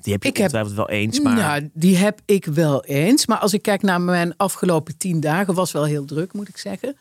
Die 0.00 0.12
heb 0.12 0.22
je 0.22 0.28
Ik 0.28 0.36
heb- 0.36 0.50
wel 0.74 0.88
eens, 0.88 1.20
maar 1.20 1.34
Nou, 1.36 1.70
die 1.72 1.96
heb 1.96 2.20
ik 2.24 2.44
wel 2.44 2.84
eens. 2.84 3.26
Maar 3.26 3.38
als 3.38 3.52
ik 3.52 3.62
kijk 3.62 3.82
naar 3.82 4.00
mijn 4.00 4.36
afgelopen 4.36 4.96
tien 4.96 5.20
dagen, 5.20 5.54
was 5.54 5.72
wel 5.72 5.84
heel 5.84 6.04
druk, 6.04 6.32
moet 6.32 6.48
ik 6.48 6.56
zeggen. 6.56 6.96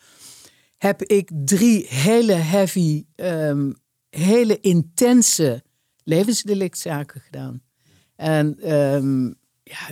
Heb 0.77 1.03
ik 1.03 1.31
drie 1.45 1.85
hele 1.87 2.33
heavy, 2.33 3.05
ehm, 3.15 3.71
hele 4.09 4.59
intense 4.59 5.63
levensdelictzaken 6.03 7.21
gedaan. 7.21 7.61
En 8.15 8.59
ehm, 8.59 9.25
ja, 9.63 9.87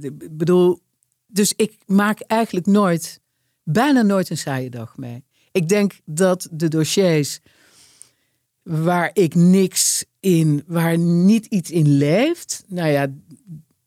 ik 0.00 0.36
bedoel, 0.36 0.80
dus 1.26 1.52
ik 1.56 1.76
maak 1.86 2.20
eigenlijk 2.20 2.66
nooit, 2.66 3.20
bijna 3.62 4.02
nooit 4.02 4.30
een 4.30 4.38
saaie 4.38 4.70
dag 4.70 4.96
mee. 4.96 5.24
Ik 5.52 5.68
denk 5.68 6.00
dat 6.04 6.48
de 6.50 6.68
dossiers 6.68 7.40
waar 8.62 9.10
ik 9.12 9.34
niks 9.34 10.04
in, 10.20 10.64
waar 10.66 10.98
niet 10.98 11.46
iets 11.46 11.70
in 11.70 11.96
leeft, 11.96 12.64
nou 12.66 12.88
ja, 12.88 13.12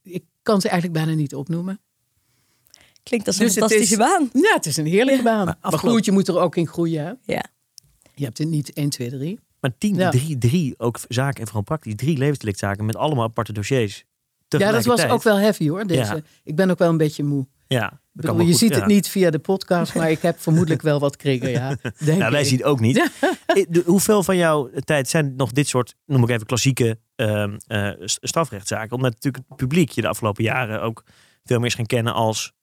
ik 0.02 0.24
kan 0.42 0.62
ze 0.62 0.70
eigenlijk 0.70 1.06
bijna 1.06 1.20
niet 1.20 1.36
opnoemen. 1.36 1.80
Klinkt 3.10 3.28
als 3.28 3.40
een 3.40 3.46
Dus 3.46 3.56
het 3.56 3.64
fantastische 3.64 3.94
is- 4.04 4.10
baan. 4.10 4.30
Ja, 4.34 4.54
het 4.54 4.66
is 4.66 4.78
een 4.78 4.86
heerlijke 4.86 5.24
baan. 5.24 5.58
Maar, 5.62 5.80
goed, 5.80 6.06
je 6.06 6.12
moet 6.12 6.28
er 6.28 6.40
ook 6.40 6.56
in 6.56 6.68
groeien. 6.68 7.06
Hè? 7.06 7.34
Ja. 7.34 7.44
Je 8.16 8.24
hebt 8.24 8.38
het 8.38 8.48
niet 8.48 8.74
1, 8.74 8.90
2, 8.90 9.10
3. 9.10 9.40
maar 9.60 9.72
tien, 9.78 9.96
Ja. 9.96 10.10
drie, 10.10 10.38
drie, 10.38 10.74
ook 10.78 11.00
zaken 11.08 11.40
en 11.40 11.46
vooral 11.46 11.64
praktisch, 11.64 11.94
drie 11.96 12.18
levensdelictzaken 12.18 12.86
met 12.86 12.96
allemaal 12.96 13.24
aparte 13.24 13.54
dossiers. 13.54 14.06
Ja, 14.48 14.72
dat 14.72 14.86
was 14.86 15.06
ook 15.06 15.24
wel 15.24 15.38
heavy 15.38 15.70
hoor. 15.70 15.88
Deze. 15.88 16.00
Ja. 16.16 16.20
Ik 16.44 16.56
ben 16.56 16.70
ook 16.70 16.78
wel 16.78 16.90
een 16.90 16.98
beetje 16.98 17.24
moe. 17.24 17.48
Ja, 17.68 18.00
bedoel, 18.12 18.40
je 18.40 18.46
goed, 18.46 18.58
ziet 18.58 18.70
ja. 18.70 18.76
het 18.76 18.86
niet 18.86 19.08
via 19.08 19.30
de 19.30 19.40
podcast, 19.40 19.96
maar 19.96 20.12
ik 20.12 20.22
heb 20.22 20.40
vermoedelijk 20.40 20.82
wel 20.82 21.00
wat 21.00 21.16
kregen. 21.16 21.50
Ja, 21.50 21.68
denk 22.06 22.20
Nou, 22.20 22.32
wij 22.32 22.42
ik. 22.42 22.48
zien 22.48 22.58
het 22.58 22.68
ook 22.68 22.80
niet. 22.80 23.10
Hoeveel 23.86 24.24
van 24.24 24.38
jouw 24.38 24.70
tijd 24.84 25.10
zijn 25.10 25.34
nog 25.36 25.52
dit 25.52 25.68
soort, 25.68 25.96
noem 26.06 26.24
ik 26.24 26.30
even 26.30 26.46
klassieke 26.46 27.00
ehm, 27.16 27.58
eh, 27.68 27.90
st- 28.00 28.18
strafrechtszaken? 28.22 28.96
Omdat 28.96 29.14
natuurlijk 29.14 29.44
het 29.48 29.58
publiek 29.58 29.90
je 29.90 30.02
de 30.02 30.08
afgelopen 30.08 30.44
jaren 30.44 30.82
ook 30.82 31.04
veel 31.44 31.58
meer 31.58 31.68
is 31.68 31.74
gaan 31.76 31.86
kennen 31.86 32.14
als 32.14 32.54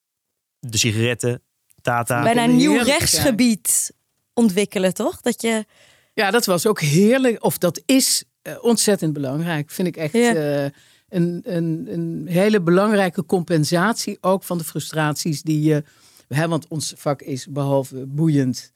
de 0.68 0.76
sigaretten, 0.78 1.42
Tata. 1.80 2.22
Bijna 2.22 2.44
een 2.44 2.56
nieuw 2.56 2.82
rechtsgebied 2.82 3.92
ontwikkelen, 4.34 4.94
toch? 4.94 5.20
Dat 5.20 5.42
je 5.42 5.64
Ja, 6.14 6.30
dat 6.30 6.44
was 6.46 6.66
ook 6.66 6.80
heerlijk. 6.80 7.44
Of 7.44 7.58
dat 7.58 7.82
is 7.86 8.24
eh, 8.42 8.64
ontzettend 8.64 9.12
belangrijk. 9.12 9.70
Vind 9.70 9.88
ik 9.88 9.96
echt 9.96 10.12
Ja. 10.12 10.34
eh, 10.34 10.70
een, 11.08 11.40
een, 11.44 11.86
een 11.90 12.26
hele 12.28 12.60
belangrijke 12.62 13.24
compensatie. 13.26 14.18
Ook 14.20 14.42
van 14.44 14.58
de 14.58 14.64
frustraties 14.64 15.42
die 15.42 15.62
je. 15.62 15.84
Hè, 16.28 16.48
want 16.48 16.68
ons 16.68 16.92
vak 16.96 17.22
is 17.22 17.46
behalve 17.46 18.06
boeiend 18.06 18.72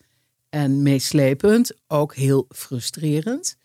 en 0.50 0.82
meeslepend 0.82 1.72
ook 1.88 2.14
heel 2.14 2.46
frustrerend. 2.48 3.56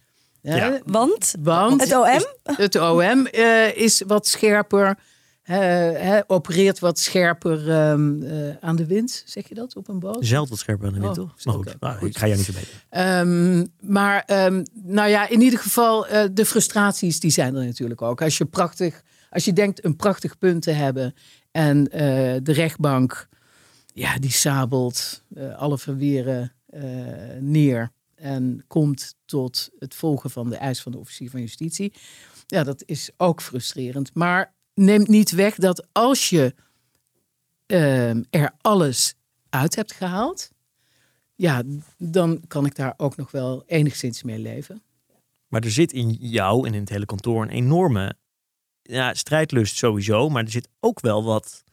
Hè? 0.41 0.55
Ja. 0.55 0.79
Want 0.85 1.33
Want 1.39 1.81
het 1.81 1.93
OM? 1.95 2.25
het 2.55 2.75
OM 2.75 3.25
eh, 3.25 3.75
is 3.75 4.03
wat 4.07 4.27
scherper. 4.27 4.97
Hè, 5.43 6.19
opereert 6.27 6.79
wat 6.79 6.99
scherper 6.99 7.69
ehm, 7.69 8.23
eh, 8.23 8.55
aan 8.59 8.75
de 8.75 8.85
wind, 8.85 9.23
zeg 9.25 9.47
je 9.47 9.55
dat 9.55 9.75
op 9.75 9.87
een 9.87 9.99
boot? 9.99 10.25
Zelf 10.25 10.49
wat 10.49 10.57
scherper 10.57 10.87
aan 10.87 10.93
de 10.93 10.99
wind, 10.99 11.17
Oh, 11.17 11.23
toch? 11.23 11.45
Maar 11.45 11.53
goed, 11.53 11.75
nou, 11.79 11.97
goed. 11.97 12.09
ik 12.09 12.17
ga 12.17 12.25
jou 12.25 12.37
niet 12.37 12.45
verbeteren. 12.45 12.79
Ehm, 12.89 13.65
maar 13.91 14.23
ehm, 14.25 14.63
nou 14.73 15.09
ja, 15.09 15.29
in 15.29 15.41
ieder 15.41 15.59
geval, 15.59 16.07
eh, 16.07 16.23
de 16.31 16.45
frustraties 16.45 17.19
die 17.19 17.31
zijn 17.31 17.55
er 17.55 17.65
natuurlijk 17.65 18.01
ook. 18.01 18.21
Als 18.21 18.37
je, 18.37 18.45
prachtig, 18.45 19.01
als 19.29 19.45
je 19.45 19.53
denkt 19.53 19.85
een 19.85 19.95
prachtig 19.95 20.37
punt 20.37 20.61
te 20.61 20.71
hebben 20.71 21.13
en 21.51 21.83
de 22.43 22.51
rechtbank, 22.51 23.27
ja, 23.93 24.19
die 24.19 24.31
sabelt 24.31 25.23
alle 25.55 25.77
verweren 25.77 26.53
neer 27.39 27.91
en 28.15 28.63
komt 28.67 29.15
tot 29.25 29.69
het 29.79 29.95
volgen 29.95 30.29
van 30.29 30.49
de 30.49 30.55
eis 30.55 30.81
van 30.81 30.91
de 30.91 30.97
officier 30.97 31.29
van 31.29 31.39
justitie. 31.39 31.93
Ja, 32.47 32.63
dat 32.63 32.83
is 32.85 33.09
ook 33.17 33.41
frustrerend. 33.41 34.13
Maar 34.13 34.53
neemt 34.81 35.07
niet 35.07 35.31
weg 35.31 35.55
dat 35.55 35.87
als 35.91 36.29
je 36.29 36.55
ehm, 37.65 38.23
er 38.29 38.51
alles 38.61 39.15
uit 39.49 39.75
hebt 39.75 39.91
gehaald, 39.91 40.51
ja, 41.35 41.63
dan 41.97 42.41
kan 42.47 42.65
ik 42.65 42.75
daar 42.75 42.93
ook 42.97 43.15
nog 43.15 43.31
wel 43.31 43.63
enigszins 43.65 44.23
mee 44.23 44.39
leven. 44.39 44.81
Maar 45.47 45.61
er 45.61 45.71
zit 45.71 45.91
in 45.91 46.11
jou 46.19 46.67
en 46.67 46.73
in 46.73 46.79
het 46.79 46.89
hele 46.89 47.05
kantoor 47.05 47.41
een 47.41 47.49
enorme 47.49 48.15
ja, 48.81 49.13
strijdlust 49.13 49.75
sowieso. 49.77 50.29
Maar 50.29 50.43
er 50.43 50.51
zit 50.51 50.67
ook 50.79 50.99
wel 50.99 51.23
wat 51.23 51.63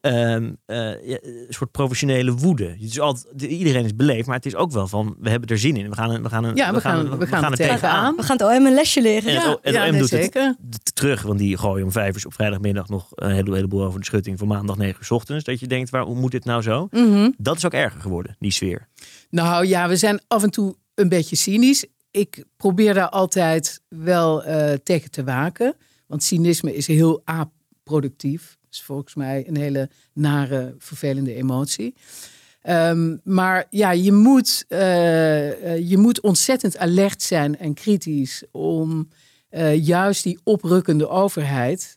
ehm, 0.00 0.52
eh, 0.66 0.90
een 1.00 1.46
soort 1.48 1.70
professionele 1.70 2.32
woede. 2.34 2.64
Het 2.64 2.80
is 2.82 3.00
altijd, 3.00 3.42
iedereen 3.42 3.84
is 3.84 3.94
beleefd, 3.96 4.26
maar 4.26 4.36
het 4.36 4.46
is 4.46 4.54
ook 4.54 4.72
wel 4.72 4.86
van 4.88 5.16
we 5.20 5.30
hebben 5.30 5.48
er 5.48 5.58
zin 5.58 5.76
in. 5.76 5.88
We 5.88 5.94
gaan, 5.94 6.10
een- 6.10 6.22
we 6.22 6.28
gaan, 6.28 6.44
een, 6.44 6.56
Ja, 6.56 6.72
we 6.74 6.80
gaan- 6.80 7.18
we 7.18 7.26
gaan 7.26 7.50
er 7.50 7.56
tegenaan. 7.56 8.16
We 8.16 8.22
gaan 8.22 8.36
het 8.36 8.46
OM 8.46 8.66
een 8.66 8.74
lesje 8.74 9.02
leren. 9.02 9.28
En 9.30 9.34
het, 9.34 9.44
Ja, 9.44 9.50
O- 9.52 9.58
het 9.62 9.74
ja, 9.74 9.84
OM 9.84 9.90
nee, 9.90 10.00
doet 10.00 10.10
het 10.10 10.22
zeker. 10.22 10.56
d- 10.70 10.94
terug, 10.94 11.22
want 11.22 11.38
die 11.38 11.56
gooien 11.58 11.84
om 11.84 11.92
vijf 11.92 12.16
uur 12.16 12.26
op 12.26 12.34
vrijdagmiddag 12.34 12.88
nog 12.88 13.08
een 13.14 13.30
heleboel, 13.30 13.54
heleboel 13.54 13.84
over 13.84 14.00
de 14.00 14.06
schutting 14.06 14.38
voor 14.38 14.46
maandag 14.48 14.76
negen 14.76 14.96
uur 14.98 15.04
's 15.04 15.10
ochtends. 15.10 15.44
Dat 15.44 15.60
je 15.60 15.66
denkt, 15.66 15.90
waar, 15.90 16.02
hoe 16.04 16.16
moet 16.20 16.30
dit 16.30 16.44
nou 16.44 16.62
zo? 16.62 16.88
Mhm. 16.90 17.30
Dat 17.36 17.56
is 17.56 17.64
ook 17.66 17.72
erger 17.72 18.00
geworden, 18.00 18.36
die 18.38 18.50
sfeer. 18.52 18.88
Nou 19.30 19.66
ja, 19.66 19.88
we 19.88 19.96
zijn 19.96 20.20
af 20.28 20.42
en 20.42 20.50
toe 20.50 20.76
een 20.94 21.08
beetje 21.08 21.36
cynisch. 21.36 21.86
Ik 22.10 22.44
probeer 22.56 22.94
daar 22.94 23.08
altijd 23.08 23.80
wel 23.88 24.44
eh, 24.44 24.72
tegen 24.82 25.10
te 25.10 25.24
waken. 25.24 25.74
Want 26.06 26.22
cynisme 26.22 26.76
is 26.76 26.86
heel 26.86 27.22
aproductief. 27.24 28.56
Dat 28.68 28.78
is 28.78 28.82
volgens 28.82 29.14
mij 29.14 29.44
een 29.48 29.56
hele 29.56 29.88
nare, 30.12 30.74
vervelende 30.78 31.34
emotie. 31.34 31.94
Ehm, 32.62 33.16
maar 33.24 33.66
ja, 33.70 33.90
je 33.90 34.12
moet, 34.12 34.64
eh, 34.68 35.74
eh, 35.74 35.88
je 35.88 35.98
moet 35.98 36.20
ontzettend 36.20 36.78
alert 36.78 37.22
zijn 37.22 37.58
en 37.58 37.74
kritisch 37.74 38.44
om 38.52 39.08
eh, 39.48 39.84
juist 39.84 40.22
die 40.22 40.38
oprukkende 40.44 41.08
overheid 41.08 41.96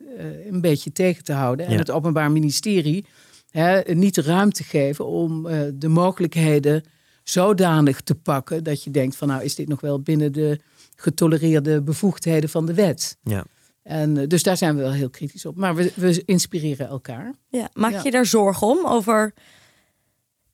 een 0.50 0.62
beetje 0.62 0.92
tegen 0.92 1.24
te 1.24 1.34
houden. 1.34 1.66
En 1.66 1.78
het 1.78 1.92
Openbaar 1.92 2.32
Ministerie 2.32 3.06
hè, 3.50 3.94
niet 3.94 4.16
de 4.16 4.22
ruimte 4.22 4.64
geven 4.64 5.06
om 5.06 5.48
de 5.74 5.88
mogelijkheden 5.88 6.84
zodanig 7.24 8.02
te 8.02 8.16
pakken 8.16 8.64
dat 8.64 8.84
je 8.84 8.92
denkt 8.92 9.16
van 9.16 9.28
nou 9.28 9.44
is 9.44 9.56
dit 9.56 9.68
nog 9.68 9.82
wel 9.82 10.02
binnen 10.02 10.32
de 10.32 10.60
getolereerde 10.96 11.82
bevoegdheden 11.82 12.50
van 12.50 12.66
de 12.66 12.74
wet. 12.74 13.18
Ja. 13.24 13.46
En 13.84 14.18
eh, 14.18 14.28
dus 14.28 14.44
daar 14.44 14.58
zijn 14.58 14.76
we 14.76 14.82
wel 14.82 14.92
heel 14.92 15.10
kritisch 15.10 15.46
op. 15.46 15.56
Maar 15.56 15.76
we, 15.76 15.92
we 15.96 16.24
inspireren 16.26 16.88
elkaar. 16.88 17.34
Ja, 17.50 17.70
maak 17.74 17.92
Ja. 17.92 18.02
je 18.04 18.12
daar 18.12 18.26
zorgen 18.26 18.68
om? 18.68 18.86
Over 18.86 19.34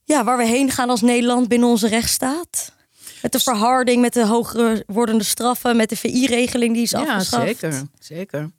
ja, 0.03 0.24
waar 0.24 0.38
we 0.38 0.46
heen 0.46 0.72
gaan 0.72 0.89
als 0.89 1.01
Nederland 1.01 1.48
binnen 1.48 1.69
onze 1.69 1.88
rechtsstaat? 1.88 2.75
Met 3.22 3.31
de 3.31 3.39
verharding, 3.39 4.01
met 4.01 4.13
de 4.13 4.25
hogere 4.25 4.84
wordende 4.88 5.24
straffen, 5.24 5.75
met 5.75 5.89
de 5.89 5.96
VI-regeling 5.96 6.74
die 6.74 6.84
is 6.84 6.89
Ja, 6.91 7.00
afgeschaft. 7.00 7.46
zeker. 7.48 7.81
Zeker. 8.00 8.51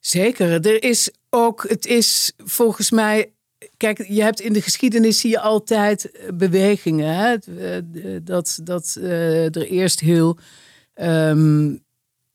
Zeker. 0.00 0.66
Er 0.66 0.82
is 0.82 1.10
ook, 1.30 1.64
het 1.68 1.86
is 1.86 2.32
volgens 2.36 2.90
mij. 2.90 3.32
Kijk, 3.76 4.06
je 4.08 4.22
hebt 4.22 4.40
in 4.40 4.52
de 4.52 4.62
geschiedenis 4.62 5.20
zie 5.20 5.30
je 5.30 5.40
altijd 5.40 6.10
eh, 6.10 6.28
bewegingen. 6.34 7.14
Hè? 7.14 7.34
Eh, 7.34 8.18
Dat, 8.22 8.58
dat 8.62 8.94
er 9.00 9.66
eerst 9.66 10.00
heel 10.00 10.38
ehm, 10.94 11.76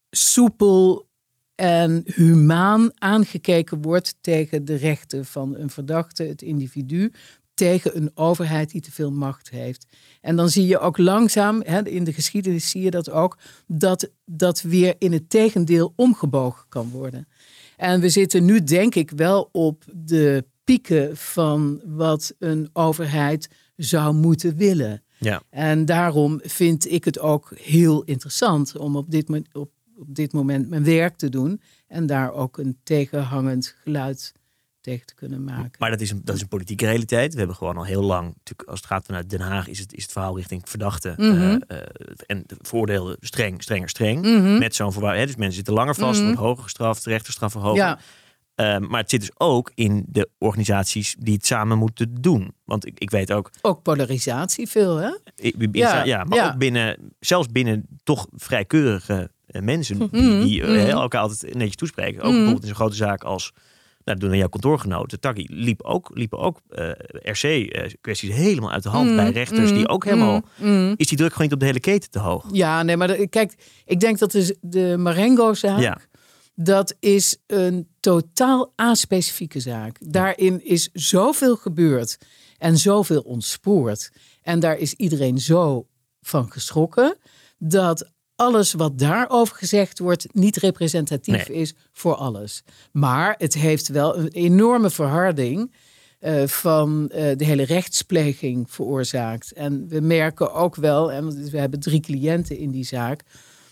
soepel 0.09 1.07
en 1.55 2.01
humaan 2.05 2.91
aangekeken 2.95 3.81
wordt 3.81 4.15
tegen 4.21 4.65
de 4.65 4.75
rechten 4.75 5.25
van 5.25 5.57
een 5.57 5.69
verdachte, 5.69 6.23
het 6.23 6.41
individu, 6.41 7.11
tegen 7.53 7.97
een 7.97 8.11
overheid 8.13 8.71
die 8.71 8.81
te 8.81 8.91
veel 8.91 9.11
macht 9.11 9.49
heeft. 9.49 9.85
En 10.21 10.35
dan 10.35 10.49
zie 10.49 10.67
je 10.67 10.79
ook 10.79 10.97
langzaam, 10.97 11.61
hè, 11.65 11.87
in 11.87 12.03
de 12.03 12.13
geschiedenis 12.13 12.69
zie 12.69 12.81
je 12.81 12.91
dat 12.91 13.09
ook, 13.09 13.37
dat 13.67 14.09
dat 14.25 14.61
weer 14.61 14.95
in 14.97 15.11
het 15.11 15.29
tegendeel 15.29 15.93
omgebogen 15.95 16.65
kan 16.69 16.89
worden. 16.89 17.27
En 17.77 18.01
we 18.01 18.09
zitten 18.09 18.45
nu 18.45 18.63
denk 18.63 18.95
ik 18.95 19.11
wel 19.11 19.49
op 19.51 19.83
de 19.93 20.45
pieken 20.63 21.17
van 21.17 21.81
wat 21.85 22.33
een 22.39 22.69
overheid 22.73 23.49
zou 23.75 24.13
moeten 24.13 24.55
willen. 24.55 25.03
Ja. 25.17 25.41
En 25.49 25.85
daarom 25.85 26.39
vind 26.43 26.91
ik 26.91 27.05
het 27.05 27.19
ook 27.19 27.51
heel 27.55 28.03
interessant 28.03 28.77
om 28.77 28.95
op 28.95 29.11
dit, 29.11 29.31
op, 29.51 29.71
op 30.07 30.15
dit 30.15 30.33
moment 30.33 30.69
mijn 30.69 30.83
werk 30.83 31.17
te 31.17 31.29
doen. 31.29 31.61
En 31.87 32.05
daar 32.05 32.31
ook 32.33 32.57
een 32.57 32.77
tegenhangend 32.83 33.75
geluid 33.83 34.33
tegen 34.81 35.05
te 35.05 35.15
kunnen 35.15 35.43
maken. 35.43 35.71
Maar 35.79 35.89
dat 35.89 36.01
is, 36.01 36.11
een, 36.11 36.21
dat 36.23 36.35
is 36.35 36.41
een 36.41 36.47
politieke 36.47 36.85
realiteit. 36.85 37.31
We 37.33 37.37
hebben 37.37 37.55
gewoon 37.55 37.77
al 37.77 37.85
heel 37.85 38.01
lang, 38.03 38.23
natuurlijk, 38.37 38.69
als 38.69 38.79
het 38.79 38.87
gaat 38.87 39.05
vanuit 39.05 39.29
Den 39.29 39.39
Haag, 39.41 39.67
is 39.67 39.79
het, 39.79 39.93
is 39.93 40.03
het 40.03 40.11
verhaal 40.11 40.35
richting 40.37 40.61
verdachte 40.65 41.13
Mhm. 41.17 41.31
eh, 41.67 41.77
eh, 41.79 41.85
en 42.25 42.43
de 42.45 42.55
veroordeelde 42.61 43.17
streng, 43.19 43.61
strenger, 43.63 43.89
streng. 43.89 44.21
Mhm. 44.21 44.57
Met 44.57 44.75
zo'n 44.75 44.93
voorwaarde. 44.93 45.25
Dus 45.25 45.35
mensen 45.35 45.55
zitten 45.55 45.73
langer 45.73 45.95
vast, 45.95 46.17
Mhm. 46.19 46.25
wordt 46.27 46.39
hoger 46.41 46.63
gestraft, 46.63 47.05
rechterstraffen 47.05 47.61
hoger. 47.61 47.77
ja, 47.77 47.99
Eh, 48.55 48.77
maar 48.77 49.01
het 49.01 49.09
zit 49.09 49.19
dus 49.19 49.31
ook 49.37 49.71
in 49.75 50.05
de 50.07 50.29
organisaties 50.37 51.15
die 51.19 51.33
het 51.33 51.45
samen 51.45 51.77
moeten 51.77 52.15
doen. 52.21 52.53
Want 52.65 52.85
ik, 52.85 52.99
ik 52.99 53.09
weet 53.09 53.31
ook, 53.31 53.51
ook 53.61 53.81
polarisatie 53.81 54.67
veel, 54.67 54.95
hè? 54.97 55.09
Ja, 55.71 56.03
ja, 56.03 56.23
maar 56.23 56.37
ja. 56.37 56.47
ook 56.47 56.57
binnen, 56.57 56.97
zelfs 57.19 57.47
binnen 57.47 57.85
toch 58.03 58.27
vrij 58.35 58.65
keurige 58.65 59.13
eh, 59.13 59.42
mensen 59.61 59.97
die, 59.99 60.07
Mhm, 60.21 60.41
die 60.43 60.61
eh, 60.61 60.67
mhm. 60.69 60.89
elkaar 60.89 61.21
altijd 61.21 61.53
netjes 61.55 61.75
toespreken. 61.75 62.17
Ook 62.21 62.23
Mhm. 62.23 62.33
bijvoorbeeld 62.33 62.61
in 62.61 62.67
zo'n 62.67 62.75
grote 62.77 62.95
zaak 62.95 63.23
als, 63.23 63.51
nou, 64.03 64.19
doen 64.19 64.29
dan 64.29 64.37
jouw 64.37 64.47
kantoorgenoten. 64.49 65.19
Taggi 65.19 65.47
liep 65.49 65.81
ook, 65.81 66.11
liepen 66.13 66.37
ook 66.39 66.59
eh, 66.69 66.89
RC-kwesties 67.21 68.31
helemaal 68.35 68.71
uit 68.71 68.83
de 68.83 68.89
hand 68.89 69.15
bij 69.15 69.31
rechters 69.31 69.71
die 69.73 69.87
ook 69.87 70.05
helemaal, 70.05 70.41
is 70.95 71.07
die 71.07 71.17
druk 71.17 71.31
gewoon 71.31 71.43
niet 71.47 71.53
op 71.53 71.59
de 71.59 71.65
hele 71.65 71.79
keten 71.79 72.09
te 72.11 72.19
hoog. 72.19 72.45
Ja, 72.51 72.83
nee, 72.83 72.97
maar 72.97 73.07
de- 73.07 73.27
kijk, 73.27 73.53
ik 73.85 73.99
denk 73.99 74.19
dat 74.19 74.31
de, 74.31 74.57
de 74.61 74.95
Marengo-zaak, 74.97 75.79
Ja. 75.79 75.97
dat 76.55 76.95
is 76.99 77.37
een 77.47 77.87
totaal 77.99 78.73
aspecifieke 78.75 79.59
zaak. 79.59 79.97
Daarin 79.99 80.65
is 80.65 80.89
zoveel 80.93 81.55
gebeurd 81.55 82.17
en 82.57 82.77
zoveel 82.77 83.21
ontspoord. 83.21 84.11
En 84.41 84.59
daar 84.59 84.77
is 84.77 84.93
iedereen 84.93 85.37
zo 85.37 85.87
van 86.21 86.51
geschrokken, 86.51 87.17
dat 87.57 88.11
alles 88.43 88.73
wat 88.73 88.99
daarover 88.99 89.55
gezegd 89.55 89.99
wordt 89.99 90.33
niet 90.33 90.57
representatief 90.57 91.47
Nee. 91.47 91.57
is 91.57 91.73
voor 91.91 92.15
alles. 92.15 92.63
Maar 92.91 93.35
het 93.37 93.53
heeft 93.53 93.87
wel 93.87 94.17
een 94.17 94.27
enorme 94.27 94.89
verharding 94.89 95.73
eh, 96.19 96.47
van 96.47 97.09
eh, 97.09 97.37
de 97.37 97.45
hele 97.45 97.63
rechtspleging 97.63 98.71
veroorzaakt. 98.71 99.51
En 99.51 99.87
we 99.87 99.99
merken 99.99 100.53
ook 100.53 100.75
wel, 100.75 101.11
en 101.11 101.49
we 101.51 101.57
hebben 101.57 101.79
drie 101.79 101.99
cliënten 101.99 102.57
in 102.57 102.71
die 102.71 102.85
zaak, 102.85 103.21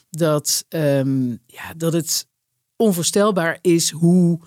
dat, 0.10 0.66
ehm, 0.70 1.30
ja, 1.30 1.74
dat 1.78 1.94
het 1.94 2.28
onvoorstelbaar 2.76 3.58
is 3.62 3.90
hoe 3.92 4.40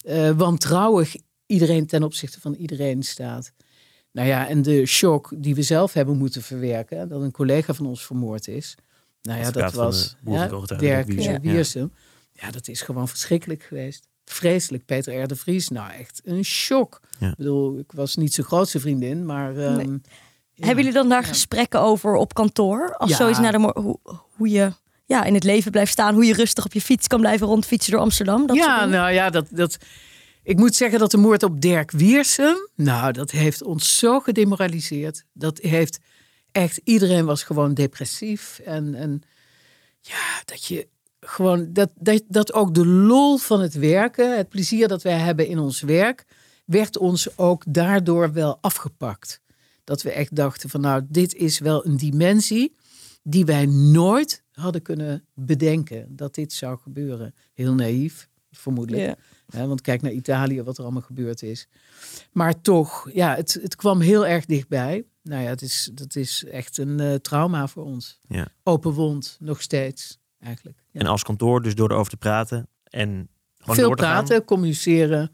eh, 0.00 0.30
wantrouwig 0.30 1.16
iedereen 1.46 1.86
ten 1.86 2.02
opzichte 2.02 2.40
van 2.40 2.54
iedereen 2.54 3.02
staat. 3.02 3.52
Nou 4.12 4.28
ja, 4.28 4.48
en 4.48 4.62
de 4.62 4.86
shock 4.86 5.32
die 5.36 5.54
we 5.54 5.62
zelf 5.62 5.92
hebben 5.92 6.16
moeten 6.16 6.42
verwerken, 6.42 7.08
dat 7.08 7.22
een 7.22 7.30
collega 7.30 7.74
van 7.74 7.86
ons 7.86 8.04
vermoord 8.06 8.48
is. 8.48 8.76
Nou 9.22 9.40
ja, 9.40 9.50
dat 9.50 9.72
was 9.72 10.08
de 10.10 10.16
boerengetuige, 10.24 10.76
Dirk 10.76 11.42
Wiersum. 11.42 11.90
eh. 11.94 12.42
Ja, 12.44 12.50
dat 12.50 12.68
is 12.68 12.80
gewoon 12.82 13.08
verschrikkelijk 13.08 13.62
geweest. 13.62 14.08
Vreselijk. 14.24 14.84
Peter 14.84 15.22
R. 15.22 15.26
de 15.26 15.36
Vries, 15.36 15.68
nou 15.68 15.92
echt 15.92 16.20
een 16.24 16.44
shock. 16.44 17.00
Ja. 17.18 17.28
Ik 17.28 17.36
bedoel, 17.36 17.78
ik 17.78 17.92
was 17.92 18.16
niet 18.16 18.34
zijn 18.34 18.46
grootste 18.46 18.80
vriendin, 18.80 19.26
maar... 19.26 19.56
ehm, 19.56 19.76
Nee. 19.76 19.86
ja. 20.52 20.66
Hebben 20.66 20.84
jullie 20.84 20.98
dan 20.98 21.08
daar 21.08 21.24
gesprekken 21.24 21.80
over 21.80 22.14
op 22.14 22.34
kantoor? 22.34 22.94
Als 22.96 23.10
Ja. 23.10 23.16
zoiets 23.16 23.38
naar 23.38 23.52
de 23.52 23.72
hoe, 23.74 23.98
hoe 24.36 24.48
je 24.48 24.72
ja, 25.06 25.24
in 25.24 25.34
het 25.34 25.44
leven 25.44 25.70
blijft 25.70 25.92
staan, 25.92 26.14
hoe 26.14 26.24
je 26.24 26.34
rustig 26.34 26.64
op 26.64 26.72
je 26.72 26.80
fiets 26.80 27.06
kan 27.06 27.20
blijven 27.20 27.46
rondfietsen 27.46 27.92
door 27.92 28.00
Amsterdam? 28.00 28.46
Dat 28.46 28.56
ja, 28.56 28.84
nou 28.84 29.12
ja, 29.12 29.30
dat, 29.30 29.46
dat, 29.50 29.76
ik 30.42 30.56
moet 30.58 30.74
zeggen 30.74 30.98
dat 30.98 31.10
de 31.10 31.16
moord 31.16 31.42
op 31.42 31.60
Dirk 31.60 31.90
Wiersum, 31.90 32.68
nou, 32.74 33.12
dat 33.12 33.30
heeft 33.30 33.62
ons 33.62 33.98
zo 33.98 34.20
gedemoraliseerd. 34.20 35.24
Dat 35.32 35.58
heeft 35.58 35.98
echt, 36.52 36.80
iedereen 36.84 37.24
was 37.24 37.42
gewoon 37.42 37.74
depressief. 37.74 38.58
En, 38.58 38.94
en 38.94 39.22
ja, 40.00 40.42
dat 40.44 40.64
je 40.64 40.88
gewoon, 41.20 41.72
dat, 41.72 41.90
dat, 41.94 42.22
dat 42.28 42.52
ook 42.52 42.74
de 42.74 42.86
lol 42.86 43.36
van 43.36 43.60
het 43.60 43.74
werken, 43.74 44.36
het 44.36 44.48
plezier 44.48 44.88
dat 44.88 45.02
wij 45.02 45.18
hebben 45.18 45.46
in 45.46 45.58
ons 45.58 45.80
werk, 45.80 46.24
werd 46.64 46.98
ons 46.98 47.38
ook 47.38 47.64
daardoor 47.68 48.32
wel 48.32 48.58
afgepakt. 48.60 49.40
Dat 49.84 50.02
we 50.02 50.10
echt 50.10 50.36
dachten 50.36 50.70
van, 50.70 50.80
nou, 50.80 51.02
dit 51.08 51.34
is 51.34 51.58
wel 51.58 51.86
een 51.86 51.96
dimensie 51.96 52.76
die 53.22 53.44
wij 53.44 53.66
nooit 53.66 54.42
hadden 54.50 54.82
kunnen 54.82 55.26
bedenken 55.34 56.16
dat 56.16 56.34
dit 56.34 56.52
zou 56.52 56.78
gebeuren. 56.78 57.34
Heel 57.52 57.74
naïef, 57.74 58.28
vermoedelijk. 58.50 59.04
Ja. 59.04 59.14
Hè, 59.58 59.66
want 59.66 59.80
kijk 59.80 60.02
naar 60.02 60.12
Italië, 60.12 60.62
wat 60.62 60.76
er 60.78 60.82
allemaal 60.84 61.02
gebeurd 61.02 61.42
is. 61.42 61.68
Maar 62.32 62.60
toch, 62.60 63.10
ja, 63.12 63.34
het, 63.34 63.58
het 63.62 63.76
kwam 63.76 64.00
heel 64.00 64.26
erg 64.26 64.44
dichtbij. 64.46 65.04
Nou 65.22 65.42
ja, 65.42 65.48
het 65.48 65.62
is, 65.62 65.90
dat 65.94 66.16
is 66.16 66.44
echt 66.44 66.78
een 66.78 67.00
eh, 67.00 67.14
trauma 67.14 67.66
voor 67.66 67.84
ons. 67.84 68.18
Ja. 68.28 68.46
Open 68.62 68.92
wond, 68.92 69.36
nog 69.40 69.62
steeds, 69.62 70.18
eigenlijk. 70.40 70.78
Ja. 70.90 71.00
En 71.00 71.06
als 71.06 71.22
kantoor, 71.22 71.62
dus 71.62 71.74
door 71.74 71.90
erover 71.90 72.10
te 72.10 72.16
praten 72.16 72.68
en 72.84 73.28
gewoon 73.58 73.76
Veel 73.76 73.86
door 73.86 73.96
te 73.96 74.02
gaan, 74.02 74.24
praten, 74.24 74.44
communiceren, 74.44 75.30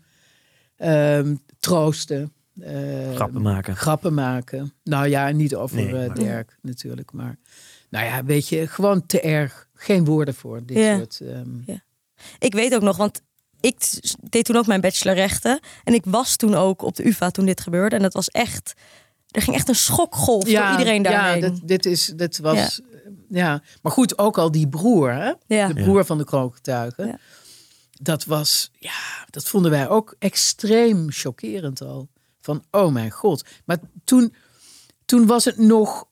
ehm, 0.77 1.37
troosten. 1.59 2.33
ehm, 2.61 3.15
grappen 3.15 3.43
maken. 3.43 3.77
Grappen 3.77 4.15
maken. 4.15 4.73
Nou 4.85 5.09
ja, 5.09 5.31
niet 5.31 5.55
over 5.55 5.77
Nee, 5.77 5.87
eh, 5.87 5.93
maar- 6.07 6.15
Dirk 6.15 6.59
natuurlijk. 6.63 7.13
Maar 7.13 7.37
nou 7.91 8.05
ja, 8.05 8.25
weet 8.25 8.49
je, 8.49 8.67
gewoon 8.67 9.07
te 9.07 9.21
erg. 9.21 9.69
Geen 9.75 10.05
woorden 10.05 10.35
voor 10.35 10.67
dit 10.67 10.77
Ja. 10.77 10.97
soort... 10.97 11.21
ehm, 11.21 11.49
Ik 12.39 12.53
weet 12.55 12.75
ook 12.75 12.83
nog, 12.83 12.97
want 12.97 13.21
ik 13.61 14.01
deed 14.21 14.45
toen 14.45 14.57
ook 14.57 14.67
mijn 14.67 14.81
bachelorrechten. 14.81 15.61
En 15.85 15.95
ik 15.95 16.05
was 16.05 16.37
toen 16.37 16.55
ook 16.55 16.83
op 16.83 16.97
de 16.97 17.07
UvA 17.07 17.31
toen 17.31 17.47
dit 17.47 17.61
gebeurde. 17.61 17.97
En 17.97 18.03
dat 18.03 18.13
was 18.13 18.29
echt, 18.29 18.75
er 19.31 19.43
ging 19.43 19.57
echt 19.57 19.69
een 19.69 19.75
schokgolf 19.75 20.45
door 20.45 20.71
iedereen 20.71 21.03
daarheen. 21.03 21.41
Ja, 21.43 21.49
dit, 21.49 21.69
dit, 21.69 21.87
is, 21.87 22.13
dit 22.17 22.39
was... 22.39 22.81
Ja. 23.29 23.63
maar 23.83 23.93
goed, 23.93 24.19
ook 24.19 24.39
al 24.39 24.51
die 24.51 24.69
broer, 24.69 25.13
hè? 25.13 25.33
Ja. 25.47 25.69
de 25.69 25.83
broer 25.83 26.05
van 26.05 26.19
de 26.19 26.25
kroongetuigen. 26.25 27.07
Ja. 27.07 27.19
Dat 27.91 28.25
was, 28.25 28.71
ja, 28.79 29.27
dat 29.31 29.49
vonden 29.49 29.71
wij 29.71 29.89
ook 29.89 30.15
extreem 30.19 31.11
chockerend 31.11 31.83
al. 31.83 32.09
Van, 32.41 32.65
oh 32.71 32.93
mijn 32.93 33.11
god. 33.11 33.45
Maar 33.65 33.79
toen, 34.05 34.35
toen 35.05 35.27
was 35.27 35.45
het 35.45 35.59
nog 35.59 36.07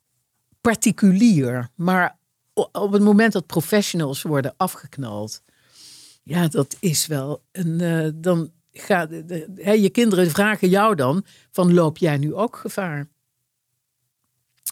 particulier. 0.60 1.68
Maar 1.74 2.18
op 2.54 2.92
het 2.92 3.02
moment 3.02 3.32
dat 3.32 3.46
professionals 3.46 4.22
worden 4.22 4.54
afgeknald... 4.56 5.42
Ja, 6.24 6.48
dat 6.48 6.76
is 6.80 7.06
wel 7.06 7.42
een... 7.52 7.80
eh, 7.80 8.08
dan 8.14 8.52
gaat, 8.72 9.10
de, 9.10 9.24
de- 9.24 9.52
hè, 9.56 9.72
je 9.72 9.90
kinderen 9.90 10.30
vragen 10.30 10.68
jou 10.68 10.94
dan 10.94 11.24
van, 11.50 11.74
loop 11.74 11.98
jij 11.98 12.16
nu 12.16 12.34
ook 12.34 12.56
gevaar? 12.56 12.98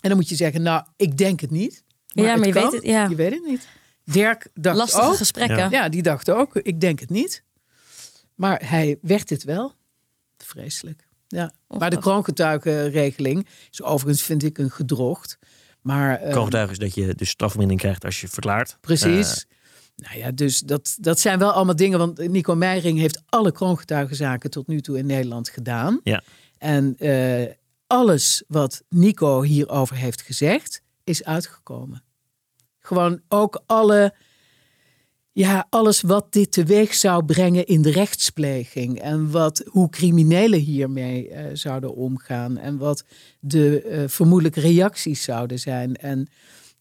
En 0.01 0.09
dan 0.09 0.17
moet 0.17 0.29
je 0.29 0.35
zeggen, 0.35 0.63
nou, 0.63 0.85
ik 0.97 1.19
denk 1.19 1.41
het 1.41 1.51
niet. 1.51 1.85
Ja, 2.07 2.23
maar 2.23 2.37
het 2.37 2.45
je 2.47 2.53
kan. 2.53 2.63
weet 2.63 2.73
het, 2.73 2.83
ja. 2.85 3.09
Je 3.09 3.15
weet 3.15 3.33
het 3.33 3.45
niet. 3.47 3.69
Dirk 4.05 4.49
dacht 4.55 4.77
Lastige 4.77 5.03
ook. 5.07 5.17
gesprekken. 5.17 5.57
Ja. 5.57 5.69
Ja, 5.71 5.89
die 5.89 6.03
dacht 6.03 6.31
ook, 6.31 6.57
ik 6.57 6.81
denk 6.81 7.01
het 7.01 7.11
niet. 7.11 7.43
Maar 8.35 8.63
hij 8.69 8.99
werd 9.03 9.31
het 9.31 9.45
wel. 9.45 9.75
Vreselijk. 10.39 11.09
Ja. 11.29 11.53
Maar 11.69 11.91
de 11.91 11.99
kroongetuigenregeling 11.99 13.47
is 13.71 13.83
overigens, 13.83 14.23
vind 14.25 14.43
ik, 14.43 14.59
een 14.59 14.71
gedrocht. 14.71 15.39
Maar, 15.81 16.21
eh, 16.21 16.31
Kroongetuige 16.31 16.73
is 16.73 16.79
dat 16.79 16.95
je 16.95 17.15
dus 17.15 17.29
strafvermindering 17.29 17.83
krijgt 17.85 18.05
als 18.05 18.21
je 18.21 18.29
verklaart. 18.29 18.77
Precies. 18.81 19.47
Eh, 19.47 19.57
nou 20.03 20.19
ja, 20.19 20.31
dus 20.31 20.61
dat, 20.61 20.97
dat 21.01 21.21
zijn 21.21 21.39
wel 21.39 21.53
allemaal 21.53 21.77
dingen. 21.77 21.99
Want 21.99 22.29
Nico 22.29 22.55
Meijering 22.55 22.99
heeft 22.99 23.23
alle 23.29 23.53
kroongetuigenzaken 23.53 24.51
tot 24.51 24.67
nu 24.67 24.81
toe 24.81 24.99
in 24.99 25.07
Nederland 25.07 25.49
gedaan. 25.49 26.01
Ja. 26.03 26.23
En 26.59 26.97
eh, 26.99 27.53
alles 27.87 28.43
wat 28.49 28.83
Nico 28.89 29.43
hierover 29.43 29.97
heeft 29.97 30.23
gezegd, 30.23 30.83
is 31.05 31.25
uitgekomen. 31.25 32.03
Gewoon 32.79 33.21
ook 33.29 33.63
alle, 33.67 34.15
ja, 35.33 35.67
alles 35.71 36.01
wat 36.01 36.33
dit 36.33 36.53
teweeg 36.53 36.95
zou 36.95 37.25
brengen 37.25 37.67
in 37.67 37.83
de 37.83 37.91
rechtspleging. 37.91 39.01
En 39.01 39.31
wat, 39.31 39.63
hoe 39.67 39.89
criminelen 39.89 40.61
hiermee 40.61 41.29
eh, 41.29 41.45
zouden 41.53 41.95
omgaan. 41.95 42.59
En 42.59 42.77
wat 42.79 43.05
de 43.41 43.83
eh, 43.83 44.03
vermoedelijke 44.07 44.61
reacties 44.61 45.23
zouden 45.23 45.59
zijn. 45.59 45.97
En 45.97 46.29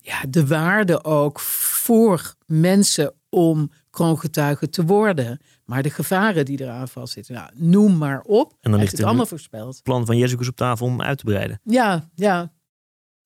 ja, 0.01 0.21
de 0.29 0.47
waarde 0.47 1.03
ook 1.03 1.39
voor 1.39 2.35
mensen 2.45 3.13
om 3.29 3.71
kroongetuige 3.89 4.69
te 4.69 4.85
worden. 4.85 5.39
Maar 5.65 5.83
de 5.83 5.89
gevaren 5.89 6.45
die 6.45 6.61
eraan 6.61 6.87
vastzitten. 6.87 7.35
Nou, 7.35 7.49
noem 7.55 7.97
maar 7.97 8.21
op. 8.21 8.53
dan 8.61 8.71
Hij 8.71 8.81
ligt 8.81 8.97
het 8.97 9.03
allemaal 9.05 9.25
voorspeld. 9.25 9.79
plan 9.83 10.05
van 10.05 10.17
Jezus 10.17 10.47
op 10.47 10.55
tafel 10.55 10.85
om 10.85 11.01
uit 11.01 11.17
te 11.17 11.23
breiden. 11.23 11.59
Ja, 11.63 12.09
ja. 12.15 12.51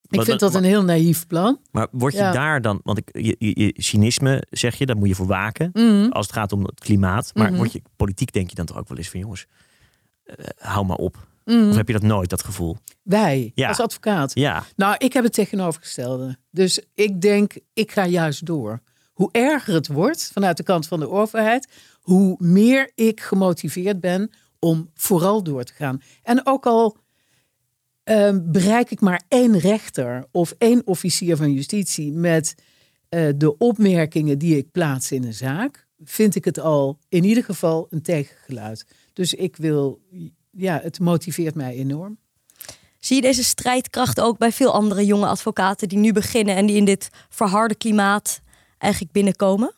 Ik 0.09 0.15
Maar- 0.15 0.25
vind 0.25 0.39
dat 0.39 0.51
maar- 0.53 0.61
een 0.61 0.67
heel 0.67 0.83
naïef 0.83 1.27
plan. 1.27 1.59
Maar 1.71 1.87
word 1.91 2.13
je 2.13 2.19
Ja. 2.19 2.31
daar 2.31 2.61
dan, 2.61 2.79
want 2.83 2.97
ik, 2.97 3.09
je, 3.11 3.35
je, 3.39 3.51
je 3.59 3.73
cynisme 3.81 4.43
zeg 4.49 4.75
je, 4.75 4.85
daar 4.85 4.97
moet 4.97 5.07
je 5.07 5.15
voor 5.15 5.27
waken. 5.27 5.69
Mhm. 5.73 6.09
Als 6.09 6.25
het 6.25 6.35
gaat 6.35 6.51
om 6.51 6.63
het 6.63 6.79
klimaat. 6.79 7.31
Maar 7.33 7.47
Mhm. 7.49 7.57
word 7.57 7.71
je 7.73 7.81
politiek 7.95 8.31
denk 8.33 8.49
je 8.49 8.55
dan 8.55 8.65
toch 8.65 8.77
ook 8.77 8.87
wel 8.87 8.97
eens 8.97 9.09
van 9.09 9.19
jongens, 9.19 9.45
eh, 10.23 10.35
hou 10.57 10.85
maar 10.85 10.97
op. 10.97 11.27
Mhm. 11.45 11.69
Of 11.69 11.75
heb 11.75 11.87
je 11.87 11.93
dat 11.93 12.01
nooit, 12.01 12.29
dat 12.29 12.43
gevoel? 12.43 12.77
Wij, 13.03 13.51
Ja. 13.55 13.67
als 13.67 13.79
advocaat. 13.79 14.31
Ja, 14.33 14.63
Nou, 14.75 14.95
ik 14.97 15.13
heb 15.13 15.23
het 15.23 15.33
tegenovergestelde. 15.33 16.37
Dus 16.51 16.79
ik 16.93 17.21
denk, 17.21 17.53
ik 17.73 17.91
ga 17.91 18.05
juist 18.05 18.45
door. 18.45 18.81
Hoe 19.13 19.29
erger 19.31 19.73
het 19.73 19.87
wordt 19.87 20.29
vanuit 20.33 20.57
de 20.57 20.63
kant 20.63 20.87
van 20.87 20.99
de 20.99 21.09
overheid, 21.09 21.67
hoe 22.01 22.35
meer 22.39 22.91
ik 22.95 23.21
gemotiveerd 23.21 23.99
ben 23.99 24.31
om 24.59 24.89
vooral 24.93 25.43
door 25.43 25.63
te 25.63 25.73
gaan. 25.73 26.01
En 26.23 26.45
ook 26.45 26.65
al 26.65 26.97
ehm, 28.03 28.39
bereik 28.51 28.91
ik 28.91 29.01
maar 29.01 29.21
één 29.27 29.57
rechter 29.59 30.25
of 30.31 30.53
één 30.57 30.81
officier 30.87 31.37
van 31.37 31.51
justitie 31.53 32.11
met 32.11 32.55
eh, 33.09 33.29
de 33.35 33.57
opmerkingen 33.57 34.37
die 34.37 34.57
ik 34.57 34.71
plaats 34.71 35.11
in 35.11 35.23
een 35.23 35.33
zaak, 35.33 35.87
vind 36.03 36.35
ik 36.35 36.45
het 36.45 36.59
al 36.59 36.99
in 37.09 37.23
ieder 37.23 37.43
geval 37.43 37.87
een 37.89 38.01
tegengeluid. 38.01 38.85
Dus 39.13 39.33
ik 39.33 39.55
wil, 39.55 40.01
ja, 40.57 40.79
het 40.83 40.99
motiveert 40.99 41.55
mij 41.55 41.75
enorm. 41.75 42.17
Zie 42.99 43.15
je 43.15 43.21
deze 43.21 43.43
strijdkracht 43.43 44.19
ook 44.19 44.37
bij 44.37 44.51
veel 44.51 44.73
andere 44.73 45.05
jonge 45.05 45.25
advocaten 45.25 45.89
die 45.89 45.97
nu 45.97 46.11
beginnen 46.11 46.55
en 46.55 46.65
die 46.65 46.75
in 46.75 46.85
dit 46.85 47.09
verharde 47.29 47.75
klimaat 47.75 48.41
eigenlijk 48.77 49.13
binnenkomen? 49.13 49.73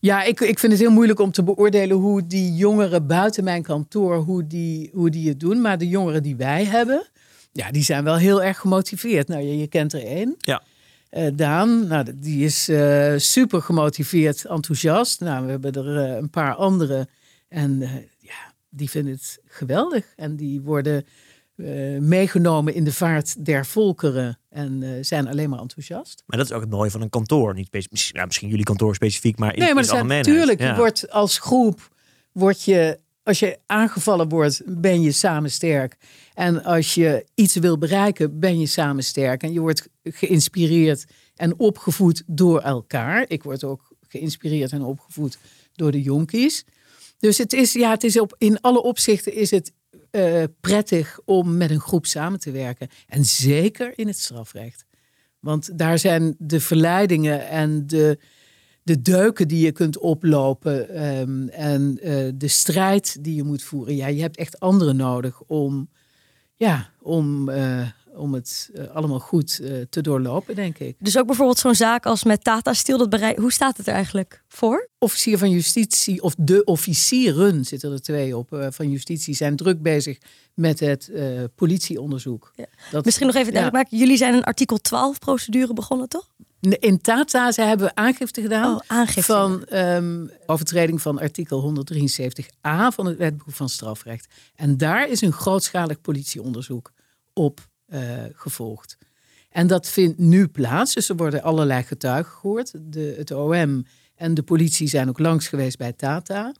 Ja, 0.00 0.22
ik, 0.22 0.40
ik 0.40 0.58
vind 0.58 0.72
het 0.72 0.80
heel 0.80 0.90
moeilijk 0.90 1.20
om 1.20 1.30
te 1.30 1.42
beoordelen 1.42 1.96
hoe 1.96 2.26
die 2.26 2.54
jongeren 2.54 3.06
buiten 3.06 3.44
mijn 3.44 3.62
kantoor, 3.62 4.16
hoe 4.16 4.46
die, 4.46 4.90
hoe 4.92 5.10
die 5.10 5.28
het 5.28 5.40
doen. 5.40 5.60
Maar 5.60 5.78
de 5.78 5.88
jongeren 5.88 6.22
die 6.22 6.36
wij 6.36 6.64
hebben, 6.64 7.06
ja, 7.52 7.70
die 7.70 7.82
zijn 7.82 8.04
wel 8.04 8.16
heel 8.16 8.42
erg 8.42 8.58
gemotiveerd. 8.58 9.28
Nou, 9.28 9.42
je, 9.42 9.58
je 9.58 9.66
kent 9.66 9.92
er 9.92 10.04
één. 10.04 10.34
Ja. 10.38 10.62
Uh, 11.10 11.26
Daan, 11.34 11.86
nou, 11.86 12.06
die 12.14 12.44
is 12.44 12.68
uh, 12.68 13.12
super 13.16 13.62
gemotiveerd, 13.62 14.44
enthousiast. 14.44 15.20
Nou, 15.20 15.44
we 15.44 15.50
hebben 15.50 15.72
er 15.72 16.08
uh, 16.08 16.16
een 16.16 16.30
paar 16.30 16.54
andere. 16.54 17.08
En 17.48 17.88
die 18.68 18.90
vinden 18.90 19.12
het 19.12 19.38
geweldig. 19.44 20.12
En 20.16 20.36
die 20.36 20.60
worden 20.60 21.06
meegenomen 22.00 22.74
in 22.74 22.84
de 22.84 22.92
vaart 22.92 23.44
der 23.44 23.66
volkeren. 23.66 24.38
En 24.48 24.98
zijn 25.04 25.28
alleen 25.28 25.50
maar 25.50 25.60
enthousiast. 25.60 26.22
Maar 26.26 26.38
dat 26.38 26.46
is 26.46 26.52
ook 26.52 26.60
het 26.60 26.70
mooie 26.70 26.90
van 26.90 27.00
een 27.00 27.10
kantoor. 27.10 27.54
Niet 27.54 27.72
misschien, 27.72 28.14
nou, 28.14 28.26
misschien 28.26 28.48
jullie 28.48 28.64
kantoor 28.64 28.94
specifiek, 28.94 29.38
maar 29.38 29.52
in, 29.52 29.58
nee, 29.58 29.74
maar 29.74 29.82
in 29.82 29.88
het 29.88 29.92
algemeen. 29.92 30.16
Natuurlijk, 30.16 30.60
ja. 30.60 30.70
je 30.70 30.76
wordt 30.76 31.10
als 31.10 31.38
groep, 31.38 31.88
word 32.32 32.62
je 32.62 32.98
als 33.28 33.38
je 33.38 33.58
aangevallen 33.66 34.28
wordt, 34.28 34.62
ben 34.66 35.00
je 35.00 35.12
samen 35.12 35.50
sterk. 35.50 35.96
En 36.34 36.64
als 36.64 36.94
je 36.94 37.26
iets 37.34 37.56
wil 37.56 37.78
bereiken, 37.78 38.38
ben 38.38 38.60
je 38.60 38.66
samen 38.66 39.04
sterk. 39.04 39.42
En 39.42 39.52
je 39.52 39.60
wordt 39.60 39.88
geïnspireerd 40.02 41.04
en 41.36 41.58
opgevoed 41.58 42.22
door 42.26 42.60
elkaar. 42.60 43.24
Ik 43.28 43.42
word 43.42 43.64
ook 43.64 43.92
geïnspireerd 44.08 44.72
en 44.72 44.82
opgevoed 44.82 45.38
door 45.72 45.90
de 45.90 46.02
jonkies. 46.02 46.64
Dus 47.18 47.38
het 47.38 47.52
is, 47.52 47.72
ja, 47.72 47.90
het 47.90 48.04
is 48.04 48.20
op, 48.20 48.34
in 48.38 48.60
alle 48.60 48.82
opzichten 48.82 49.34
is 49.34 49.50
het 49.50 49.72
uh, 50.12 50.44
prettig 50.60 51.18
om 51.24 51.56
met 51.56 51.70
een 51.70 51.80
groep 51.80 52.06
samen 52.06 52.40
te 52.40 52.50
werken. 52.50 52.88
En 53.06 53.24
zeker 53.24 53.92
in 53.98 54.06
het 54.06 54.18
strafrecht. 54.18 54.84
Want 55.40 55.78
daar 55.78 55.98
zijn 55.98 56.34
de 56.38 56.60
verleidingen 56.60 57.48
en 57.48 57.86
de, 57.86 58.18
de 58.82 59.02
deuken 59.02 59.48
die 59.48 59.64
je 59.64 59.72
kunt 59.72 59.98
oplopen 59.98 61.06
um, 61.18 61.48
en 61.48 61.98
uh, 62.02 62.28
de 62.34 62.48
strijd 62.48 63.24
die 63.24 63.34
je 63.34 63.42
moet 63.42 63.62
voeren. 63.62 63.96
Ja, 63.96 64.06
je 64.06 64.20
hebt 64.20 64.36
echt 64.36 64.60
anderen 64.60 64.96
nodig 64.96 65.42
om, 65.42 65.88
ja, 66.56 66.90
om, 67.00 67.48
uh, 67.48 67.88
om 68.18 68.34
het 68.34 68.70
uh, 68.74 68.88
allemaal 68.94 69.18
goed 69.18 69.60
te 69.90 70.00
doorlopen, 70.00 70.54
denk 70.54 70.78
ik. 70.78 70.96
Dus 70.98 71.18
ook 71.18 71.26
bijvoorbeeld 71.26 71.58
zo'n 71.58 71.74
zaak 71.74 72.06
als 72.06 72.24
met 72.24 72.44
Tata 72.44 72.72
Steel, 72.72 72.98
dat 72.98 73.10
bereik, 73.10 73.38
hoe 73.38 73.52
staat 73.52 73.76
het 73.76 73.86
er 73.86 73.94
eigenlijk 73.94 74.42
voor? 74.48 74.88
Officier 74.98 75.38
van 75.38 75.50
Justitie, 75.50 76.22
of 76.22 76.34
de 76.38 76.64
officieren, 76.64 77.64
zitten 77.64 77.92
er 77.92 78.02
twee 78.02 78.36
op, 78.36 78.68
van 78.70 78.90
Justitie, 78.90 79.34
zijn 79.34 79.56
druk 79.56 79.82
bezig 79.82 80.18
met 80.54 80.80
het 80.80 81.10
politieonderzoek. 81.54 82.52
Ja. 82.54 82.66
Dat, 82.90 83.04
Misschien 83.04 83.26
nog 83.26 83.36
even 83.36 83.52
duidelijk 83.52 83.84
ja. 83.84 83.90
maken, 83.90 83.98
jullie 83.98 84.16
zijn 84.16 84.34
een 84.34 84.44
artikel 84.44 84.78
12 84.78 85.18
procedure 85.18 85.72
begonnen, 85.72 86.08
toch? 86.08 86.28
In 86.60 87.00
Tata 87.00 87.52
ze 87.52 87.62
hebben 87.62 87.96
aangifte 87.96 88.40
gedaan 88.40 88.74
oh, 88.74 88.80
aangifte. 88.86 89.22
van 89.22 89.66
um, 89.72 90.30
overtreding 90.46 91.02
van 91.02 91.18
artikel 91.18 91.74
173a 91.92 92.94
van 92.94 93.06
het 93.06 93.16
wetboek 93.16 93.54
van 93.54 93.68
strafrecht. 93.68 94.26
En 94.54 94.76
daar 94.76 95.08
is 95.08 95.20
een 95.20 95.32
grootschalig 95.32 96.00
politieonderzoek 96.00 96.92
op 97.32 97.68
gevolgd. 98.34 98.98
En 99.50 99.66
dat 99.66 99.88
vindt 99.88 100.18
nu 100.18 100.48
plaats, 100.48 100.94
dus 100.94 101.08
er 101.08 101.16
worden 101.16 101.42
allerlei 101.42 101.82
getuigen 101.82 102.32
gehoord. 102.32 102.72
De, 102.80 103.14
het 103.16 103.30
OM 103.30 103.86
en 104.14 104.34
de 104.34 104.42
politie 104.42 104.88
zijn 104.88 105.08
ook 105.08 105.18
langs 105.18 105.48
geweest 105.48 105.78
bij 105.78 105.92
Tata. 105.92 106.54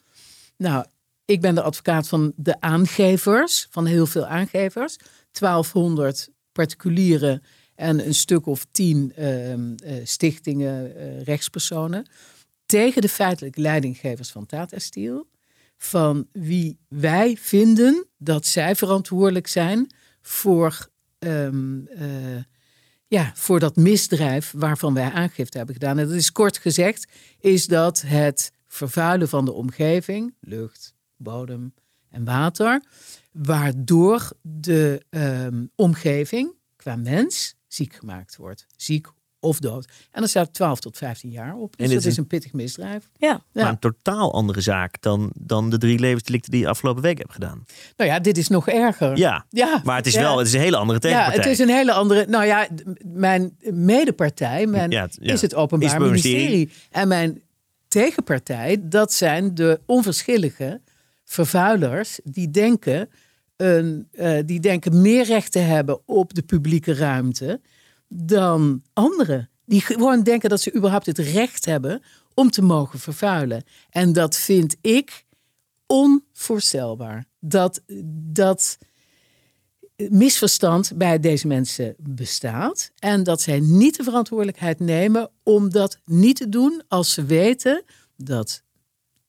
Nou, 0.56 0.84
ik 1.24 1.40
ben 1.40 1.54
de 1.54 1.62
advocaat 1.62 2.08
van 2.08 2.32
de 2.36 2.60
aangevers, 2.60 3.66
van 3.70 3.86
heel 3.86 4.06
veel 4.06 4.26
aangevers. 4.26 4.96
1200 5.32 6.28
particuliere 6.52 7.42
en 7.74 8.06
een 8.06 8.14
stuk 8.14 8.46
of 8.46 8.66
tien 8.70 9.12
uh, 9.18 9.54
stichtingen, 10.04 10.92
uh, 10.96 11.22
rechtspersonen, 11.22 12.08
tegen 12.66 13.02
de 13.02 13.08
feitelijke 13.08 13.60
leidinggevers 13.60 14.30
van 14.30 14.46
Tata 14.46 14.78
Steel, 14.78 15.26
van 15.76 16.26
wie 16.32 16.78
wij 16.88 17.36
vinden 17.40 18.06
dat 18.16 18.46
zij 18.46 18.76
verantwoordelijk 18.76 19.46
zijn 19.46 19.90
voor, 20.22 20.88
um, 21.18 21.88
ja, 23.07 23.33
voor 23.35 23.61
dat 23.61 23.76
misdrijf 23.76 24.52
waarvan 24.57 24.94
wij 24.94 25.11
aangifte 25.11 25.57
hebben 25.57 25.74
gedaan. 25.74 25.98
En 25.98 26.07
dat 26.07 26.16
is 26.16 26.33
kort 26.33 26.59
gezegd, 26.59 27.09
is 27.40 27.66
dat 27.66 28.00
het 28.00 28.52
vervuilen 28.66 29.28
van 29.28 29.44
de 29.44 29.52
omgeving, 29.52 30.35
lucht, 30.40 30.94
bodem 31.16 31.74
en 32.11 32.24
water, 32.24 32.83
waardoor 33.33 34.31
de 34.42 35.02
um, 35.11 35.70
omgeving 35.74 36.54
qua 36.76 36.96
mens 36.96 37.54
ziek 37.66 37.94
gemaakt 37.94 38.37
wordt. 38.37 38.66
Ziek 38.76 39.09
of 39.40 39.59
dood. 39.59 39.85
En 40.11 40.20
dan 40.20 40.29
staat 40.29 40.55
12 40.55 40.81
tot 40.81 40.96
15 40.96 41.31
jaar 41.31 41.55
op. 41.55 41.77
Dus 41.77 41.88
en 41.88 41.94
dat 41.94 42.05
is 42.05 42.16
een 42.16 42.27
pittig 42.27 42.53
misdrijf. 42.53 43.09
Ja. 43.16 43.42
Maar 43.53 43.68
een 43.68 43.79
totaal 43.79 44.33
andere 44.33 44.61
zaak 44.61 45.03
dan, 45.03 45.31
dan 45.35 45.70
de 45.70 45.79
drie 45.79 45.98
levensdelicten 45.98 46.51
die 46.51 46.61
je 46.61 46.68
afgelopen 46.68 47.03
week 47.03 47.18
hebt 47.18 47.33
gedaan. 47.33 47.64
Nou 47.96 48.11
ja, 48.11 48.18
dit 48.18 48.38
is 48.38 48.48
nog 48.48 48.68
erger. 48.68 49.16
Ja, 49.16 49.46
ja. 49.51 49.81
maar 49.85 49.96
het 49.96 50.07
is 50.07 50.14
wel 50.14 50.38
het 50.38 50.46
is 50.46 50.53
een 50.53 50.61
hele 50.61 50.77
andere 50.77 50.98
tegenpartij. 50.98 51.35
Ja, 51.35 51.40
het 51.40 51.51
is 51.51 51.59
een 51.59 51.74
hele 51.74 51.92
andere... 51.92 52.27
Nou 52.27 52.44
ja, 52.44 52.68
mijn 53.03 53.57
medepartij 53.61 54.66
mijn, 54.66 54.90
ja, 54.90 55.09
ja. 55.11 55.33
is 55.33 55.40
het 55.40 55.55
Openbaar 55.55 55.94
is 55.94 55.98
ministerie. 55.98 56.38
ministerie. 56.38 56.70
En 56.90 57.09
mijn 57.09 57.42
tegenpartij, 57.88 58.79
dat 58.83 59.12
zijn 59.12 59.55
de 59.55 59.81
onverschillige 59.87 60.81
vervuilers 61.24 62.20
die 62.24 62.51
denken 62.51 63.09
een, 63.57 64.09
uh, 64.12 64.38
die 64.44 64.61
denken 64.61 65.01
meer 65.01 65.24
recht 65.24 65.53
te 65.53 65.59
hebben 65.59 66.01
op 66.07 66.35
de 66.35 66.42
publieke 66.42 66.94
ruimte 66.94 67.61
dan 68.09 68.83
anderen. 68.92 69.51
Die 69.64 69.81
gewoon 69.81 70.23
denken 70.23 70.49
dat 70.49 70.61
ze 70.61 70.75
überhaupt 70.75 71.07
het 71.07 71.18
recht 71.18 71.64
hebben 71.64 72.03
om 72.35 72.51
te 72.51 72.62
mogen 72.62 72.99
vervuilen. 72.99 73.64
En 73.90 74.12
dat 74.12 74.37
vind 74.37 74.77
ik 74.81 75.25
onvoorstelbaar. 75.87 77.25
Dat 77.40 77.83
dat 78.33 78.79
misverstand 80.09 80.92
bij 80.97 81.21
deze 81.21 81.47
mensen 81.47 81.94
bestaat. 81.99 82.90
En 82.99 83.23
dat 83.23 83.40
zij 83.40 83.61
niet 83.61 83.97
de 83.97 84.03
verantwoordelijkheid 84.03 84.79
nemen 84.81 85.31
om 85.42 85.71
dat 85.71 85.99
niet 86.05 86.37
te 86.37 86.49
doen 86.49 86.83
als 86.88 87.12
ze 87.12 87.25
weten 87.25 87.85
dat 88.16 88.62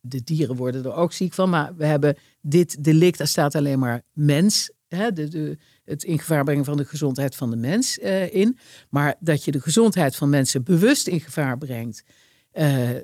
de 0.01 0.23
dieren 0.23 0.55
worden 0.55 0.85
er 0.85 0.93
ook 0.93 1.13
ziek 1.13 1.33
van. 1.33 1.49
Maar 1.49 1.75
we 1.75 1.85
hebben 1.85 2.17
dit 2.41 2.83
delict, 2.83 3.17
daar 3.17 3.27
staat 3.27 3.55
alleen 3.55 3.79
maar 3.79 4.01
mens. 4.13 4.71
Hè, 4.87 5.11
de, 5.11 5.27
de, 5.27 5.57
het 5.89 6.03
in 6.03 6.19
gevaar 6.19 6.43
brengen 6.43 6.65
van 6.65 6.77
de 6.77 6.85
gezondheid 6.85 7.35
van 7.35 7.49
de 7.49 7.55
mens 7.55 7.99
uh, 7.99 8.33
in. 8.33 8.57
Maar 8.89 9.15
dat 9.19 9.43
je 9.43 9.51
de 9.51 9.61
gezondheid 9.61 10.15
van 10.15 10.29
mensen 10.29 10.63
bewust 10.63 11.07
in 11.07 11.19
gevaar 11.19 11.57
brengt. 11.57 12.03
Uh, 12.53 12.89
uh, 12.93 12.99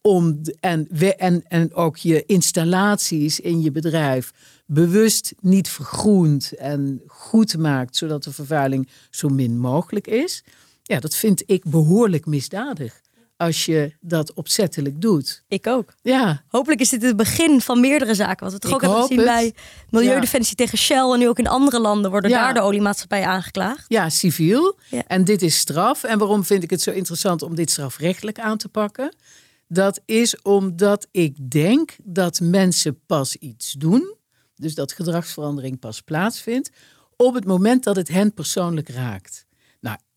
om, 0.00 0.40
en, 0.60 0.86
we, 0.90 1.14
en, 1.14 1.42
en 1.48 1.74
ook 1.74 1.96
je 1.96 2.26
installaties 2.26 3.40
in 3.40 3.60
je 3.60 3.70
bedrijf 3.70 4.32
bewust 4.66 5.34
niet 5.40 5.68
vergroent 5.68 6.52
en 6.52 7.02
goed 7.06 7.58
maakt, 7.58 7.96
zodat 7.96 8.24
de 8.24 8.32
vervuiling 8.32 8.88
zo 9.10 9.28
min 9.28 9.58
mogelijk 9.58 10.06
is. 10.06 10.44
Ja, 10.82 11.00
dat 11.00 11.14
vind 11.14 11.42
ik 11.46 11.64
behoorlijk 11.64 12.26
misdadig 12.26 13.00
als 13.40 13.64
je 13.64 13.92
dat 14.00 14.32
opzettelijk 14.32 15.00
doet. 15.00 15.42
Ik 15.48 15.66
ook. 15.66 15.94
Ja. 16.02 16.42
Hopelijk 16.48 16.80
is 16.80 16.88
dit 16.88 17.02
het 17.02 17.16
begin 17.16 17.60
van 17.60 17.80
meerdere 17.80 18.14
zaken. 18.14 18.44
Wat 18.44 18.52
we 18.52 18.58
toch 18.58 18.72
ook 18.72 18.80
hebben 18.80 19.00
gezien 19.00 19.18
het. 19.18 19.26
bij 19.26 19.54
Milieudefensie 19.90 20.54
ja. 20.56 20.64
tegen 20.64 20.78
Shell. 20.78 21.12
En 21.12 21.18
nu 21.18 21.28
ook 21.28 21.38
in 21.38 21.46
andere 21.46 21.80
landen 21.80 22.10
worden 22.10 22.30
ja. 22.30 22.42
daar 22.42 22.54
de 22.54 22.60
oliemaatschappijen 22.60 23.26
aangeklaagd. 23.26 23.84
Ja, 23.88 24.08
civiel. 24.08 24.78
Ja. 24.90 25.02
En 25.06 25.24
dit 25.24 25.42
is 25.42 25.58
straf. 25.58 26.04
En 26.04 26.18
waarom 26.18 26.44
vind 26.44 26.62
ik 26.62 26.70
het 26.70 26.82
zo 26.82 26.90
interessant 26.90 27.42
om 27.42 27.54
dit 27.54 27.70
strafrechtelijk 27.70 28.38
aan 28.38 28.58
te 28.58 28.68
pakken? 28.68 29.14
Dat 29.68 30.00
is 30.04 30.42
omdat 30.42 31.06
ik 31.10 31.50
denk 31.50 31.96
dat 32.02 32.40
mensen 32.40 33.00
pas 33.06 33.36
iets 33.36 33.72
doen. 33.72 34.14
Dus 34.56 34.74
dat 34.74 34.92
gedragsverandering 34.92 35.78
pas 35.78 36.00
plaatsvindt. 36.00 36.70
Op 37.16 37.34
het 37.34 37.44
moment 37.44 37.84
dat 37.84 37.96
het 37.96 38.08
hen 38.08 38.34
persoonlijk 38.34 38.88
raakt 38.88 39.46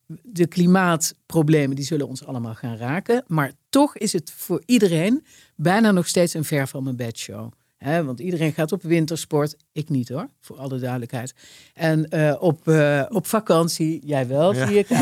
de 0.07 0.47
klimaatproblemen 0.47 1.75
die 1.75 1.85
zullen 1.85 2.07
ons 2.07 2.25
allemaal 2.25 2.55
gaan 2.55 2.77
raken. 2.77 3.23
Maar 3.27 3.51
toch 3.69 3.97
is 3.97 4.13
het 4.13 4.31
voor 4.31 4.63
iedereen 4.65 5.25
bijna 5.55 5.91
nog 5.91 6.07
steeds 6.07 6.33
een 6.33 6.43
ver 6.43 6.67
van 6.67 6.83
mijn 6.83 6.95
bedshow. 6.95 7.51
He, 7.83 8.03
want 8.03 8.19
iedereen 8.19 8.53
gaat 8.53 8.71
op 8.71 8.81
wintersport. 8.81 9.55
Ik 9.71 9.89
niet 9.89 10.09
hoor, 10.09 10.29
voor 10.39 10.57
alle 10.57 10.79
duidelijkheid. 10.79 11.33
En 11.73 12.07
uh, 12.09 12.35
op, 12.39 12.67
uh, 12.67 13.03
op 13.09 13.27
vakantie, 13.27 14.05
jij 14.05 14.27
wel, 14.27 14.53
ja. 14.53 14.67
zie 14.67 14.77
ik. 14.77 14.89
um, 14.89 14.97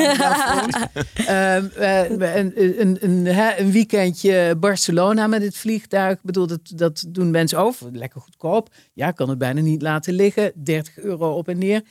uh, 1.84 2.36
een, 2.36 2.82
een, 2.82 2.98
een, 3.04 3.60
een, 3.60 3.72
weekendje 3.72 4.56
Barcelona 4.60 5.28
met 5.28 5.42
het 5.42 5.58
vliegtuig. 5.58 6.18
Ik 6.18 6.24
bedoel, 6.24 6.48
dat, 6.48 6.60
dat 6.76 7.06
doen 7.08 7.32
mensen 7.32 7.60
over. 7.60 7.92
Lekker 7.92 8.22
goedkoop. 8.22 8.70
Ja, 8.94 9.12
kan 9.12 9.30
het 9.30 9.38
bijna 9.38 9.62
niet 9.62 9.82
laten 9.82 10.14
liggen. 10.14 10.52
30 10.56 10.98
euro 10.98 11.38
op 11.38 11.48
en 11.48 11.58
neer. 11.58 11.82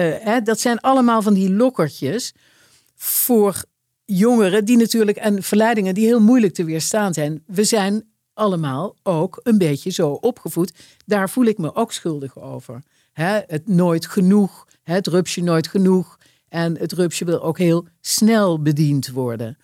Hè, 0.00 0.40
dat 0.40 0.60
zijn 0.60 0.80
allemaal 0.80 1.22
van 1.22 1.34
die 1.34 1.52
lokkertjes 1.52 2.32
voor 2.94 3.64
jongeren 4.04 4.64
die 4.64 4.76
natuurlijk 4.76 5.16
en 5.16 5.42
verleidingen 5.42 5.94
die 5.94 6.06
heel 6.06 6.20
moeilijk 6.20 6.54
te 6.54 6.64
weerstaan 6.64 7.14
zijn. 7.14 7.42
We 7.46 7.64
zijn 7.64 8.08
allemaal 8.34 8.96
ook 9.02 9.40
een 9.42 9.58
beetje 9.58 9.90
zo 9.90 10.10
opgevoed. 10.10 10.72
Daar 11.06 11.30
voel 11.30 11.44
ik 11.44 11.58
me 11.58 11.74
ook 11.74 11.92
schuldig 11.92 12.38
over. 12.38 12.82
Het 13.12 13.68
nooit 13.68 14.06
genoeg, 14.06 14.66
het 14.82 15.06
rupsje 15.06 15.42
nooit 15.42 15.68
genoeg. 15.68 16.18
En 16.48 16.78
het 16.78 16.92
rupsje 16.92 17.24
wil 17.24 17.42
ook 17.42 17.58
heel 17.58 17.86
snel 18.00 18.62
bediend 18.62 19.10
worden. 19.10 19.58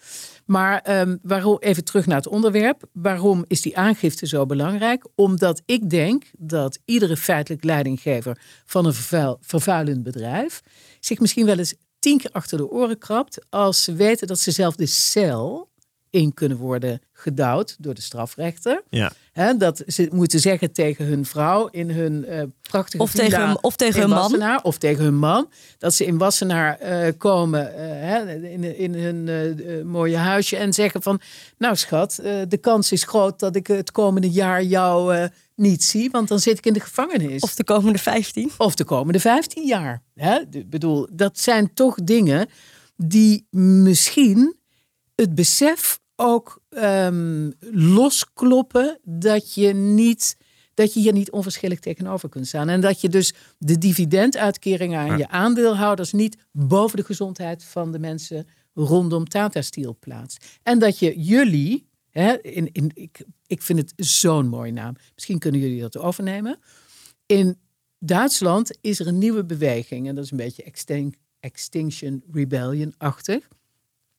Maar 0.52 0.80
ehm, 0.80 1.16
waarom, 1.22 1.56
even 1.58 1.84
terug 1.84 2.06
naar 2.06 2.16
het 2.16 2.28
onderwerp. 2.28 2.82
Waarom 2.92 3.44
is 3.46 3.60
die 3.60 3.76
aangifte 3.76 4.26
zo 4.26 4.46
belangrijk? 4.46 5.06
Omdat 5.14 5.62
ik 5.66 5.90
denk 5.90 6.24
dat 6.38 6.78
iedere 6.84 7.16
feitelijk 7.16 7.64
leidinggever 7.64 8.38
van 8.64 8.86
een 8.86 8.94
vervuil, 8.94 9.38
vervuilend 9.40 10.02
bedrijf 10.02 10.60
zich 11.00 11.20
misschien 11.20 11.46
wel 11.46 11.58
eens 11.58 11.74
tien 11.98 12.18
keer 12.18 12.30
achter 12.32 12.58
de 12.58 12.70
oren 12.70 12.98
krabt 12.98 13.38
als 13.50 13.84
ze 13.84 13.94
weten 13.94 14.26
dat 14.26 14.38
ze 14.38 14.50
zelf 14.50 14.74
de 14.74 14.86
cel 14.86 15.70
in 16.12 16.34
kunnen 16.34 16.56
worden 16.58 17.00
gedouwd 17.12 17.76
door 17.78 17.94
de 17.94 18.00
strafrechter. 18.00 18.82
Ja. 18.90 19.12
Hè, 19.32 19.56
dat 19.56 19.82
ze 19.86 20.08
moeten 20.12 20.40
zeggen 20.40 20.72
tegen 20.72 21.04
hun 21.04 21.26
vrouw 21.26 21.66
in 21.66 21.90
hun 21.90 22.24
eh, 22.24 22.42
prachtige 22.62 23.02
Of 23.02 23.10
villa 23.10 23.24
tegen 23.24 23.46
hun- 23.46 23.62
of 23.62 23.76
tegen 23.76 24.02
in 24.02 24.10
hun 24.10 24.38
man. 24.38 24.62
Of 24.62 24.78
tegen 24.78 25.04
hun 25.04 25.18
man. 25.18 25.48
Dat 25.78 25.94
ze 25.94 26.04
in 26.04 26.18
Wassenaar 26.18 26.78
eh, 26.78 27.12
komen 27.18 27.74
eh, 27.74 27.80
hè, 27.86 28.34
in, 28.48 28.78
in 28.78 28.94
hun 28.94 29.86
mooie 29.86 30.16
huisje 30.16 30.56
en 30.56 30.72
zeggen 30.72 31.02
van... 31.02 31.20
Nou 31.58 31.76
schat, 31.76 32.18
eh, 32.18 32.34
de 32.48 32.56
kans 32.56 32.92
is 32.92 33.04
groot 33.04 33.38
dat 33.38 33.56
ik 33.56 33.66
het 33.66 33.90
komende 33.92 34.30
jaar 34.30 34.62
jou 34.62 35.14
eh, 35.16 35.24
niet 35.56 35.84
zie. 35.84 36.10
Want 36.10 36.28
dan 36.28 36.38
zit 36.38 36.58
ik 36.58 36.66
in 36.66 36.72
de 36.72 36.80
gevangenis. 36.80 37.42
Of 37.42 37.54
de 37.54 37.64
komende 37.64 37.98
15. 37.98 38.50
Of 38.58 38.74
de 38.74 38.84
komende 38.84 39.20
15 39.20 39.66
jaar. 39.66 40.02
Hè? 40.14 40.40
Ik 40.50 40.70
bedoel, 40.70 41.08
dat 41.12 41.38
zijn 41.38 41.74
toch 41.74 41.94
dingen 42.04 42.48
die 42.96 43.46
misschien 43.50 44.56
het 45.14 45.34
besef 45.34 46.00
ook 46.22 46.62
ehm, 46.68 47.50
loskloppen 47.70 48.98
dat 49.02 49.54
je 49.54 49.72
niet 49.72 50.36
dat 50.74 50.94
je 50.94 51.00
hier 51.00 51.12
niet 51.12 51.30
onverschillig 51.30 51.78
tegenover 51.78 52.28
kunt 52.28 52.46
staan. 52.46 52.68
En 52.68 52.80
dat 52.80 53.00
je 53.00 53.08
dus 53.08 53.34
de 53.58 53.78
dividenduitkeringen 53.78 54.98
aan 54.98 55.18
je 55.18 55.28
aandeelhouders 55.28 56.12
niet 56.12 56.36
boven 56.52 56.96
de 56.96 57.04
gezondheid 57.04 57.64
van 57.64 57.92
de 57.92 57.98
mensen 57.98 58.46
rondom 58.74 59.28
Tata 59.28 59.62
Steel 59.62 59.96
plaatst. 60.00 60.58
En 60.62 60.78
dat 60.78 60.98
je 60.98 61.20
jullie, 61.20 61.86
hè, 62.10 62.40
in, 62.40 62.72
in, 62.72 62.90
ik, 62.94 63.24
ik 63.46 63.62
vind 63.62 63.78
het 63.78 63.92
zo'n 63.96 64.48
mooie 64.48 64.72
naam, 64.72 64.96
misschien 65.14 65.38
kunnen 65.38 65.60
jullie 65.60 65.80
dat 65.80 65.98
overnemen. 65.98 66.58
In 67.26 67.58
Duitsland 67.98 68.78
is 68.80 69.00
er 69.00 69.06
een 69.06 69.18
nieuwe 69.18 69.44
beweging 69.44 70.08
en 70.08 70.14
dat 70.14 70.24
is 70.24 70.30
een 70.30 70.36
beetje 70.36 70.62
Extin- 70.62 71.14
Extinction 71.40 72.22
Rebellion-achtig. 72.32 73.48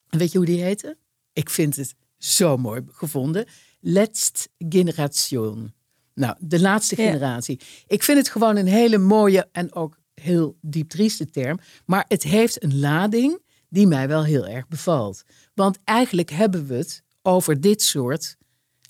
Weet 0.10 0.32
je 0.32 0.38
hoe 0.38 0.48
die 0.48 0.62
heette? 0.64 0.98
Ik 1.34 1.50
vind 1.50 1.76
het 1.76 1.96
zo 2.18 2.58
mooi 2.58 2.82
gevonden. 2.92 3.46
Letst 3.80 4.50
Generation. 4.70 5.74
Nou, 6.14 6.36
de 6.40 6.60
laatste 6.62 7.02
Ja. 7.02 7.08
generatie. 7.12 7.60
Ik 7.88 8.04
vind 8.04 8.18
het 8.18 8.30
gewoon 8.30 8.56
een 8.58 8.68
hele 8.68 8.98
mooie 8.98 9.48
en 9.52 9.74
ook 9.76 9.98
heel 10.14 10.58
diep 10.62 10.90
trieste 10.90 11.30
term. 11.30 11.60
Maar 11.86 12.06
het 12.08 12.24
heeft 12.24 12.64
een 12.64 12.80
lading 12.80 13.42
die 13.70 13.88
mij 13.88 14.08
wel 14.08 14.24
heel 14.24 14.48
erg 14.48 14.68
bevalt. 14.68 15.24
Want 15.54 15.78
eigenlijk 15.84 16.30
hebben 16.30 16.68
we 16.68 16.76
het 16.76 17.04
over 17.22 17.62
dit 17.62 17.82
soort 17.82 18.38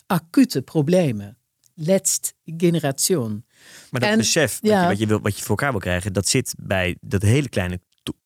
acute 0.05 0.61
problemen. 0.61 1.37
Letst 1.75 2.33
Generation. 2.45 3.45
Maar 3.91 4.01
dat 4.01 4.09
En- 4.09 4.17
besef 4.17 4.59
wat, 4.61 4.71
ja. 4.71 4.81
je, 4.81 4.87
wat, 4.87 4.99
je 4.99 5.07
wil, 5.07 5.19
wat 5.19 5.35
je 5.37 5.41
voor 5.41 5.49
elkaar 5.49 5.71
wil 5.71 5.79
krijgen, 5.79 6.13
dat 6.13 6.27
zit 6.27 6.53
bij 6.57 6.97
dat 7.01 7.21
hele 7.21 7.49
kleine 7.49 7.79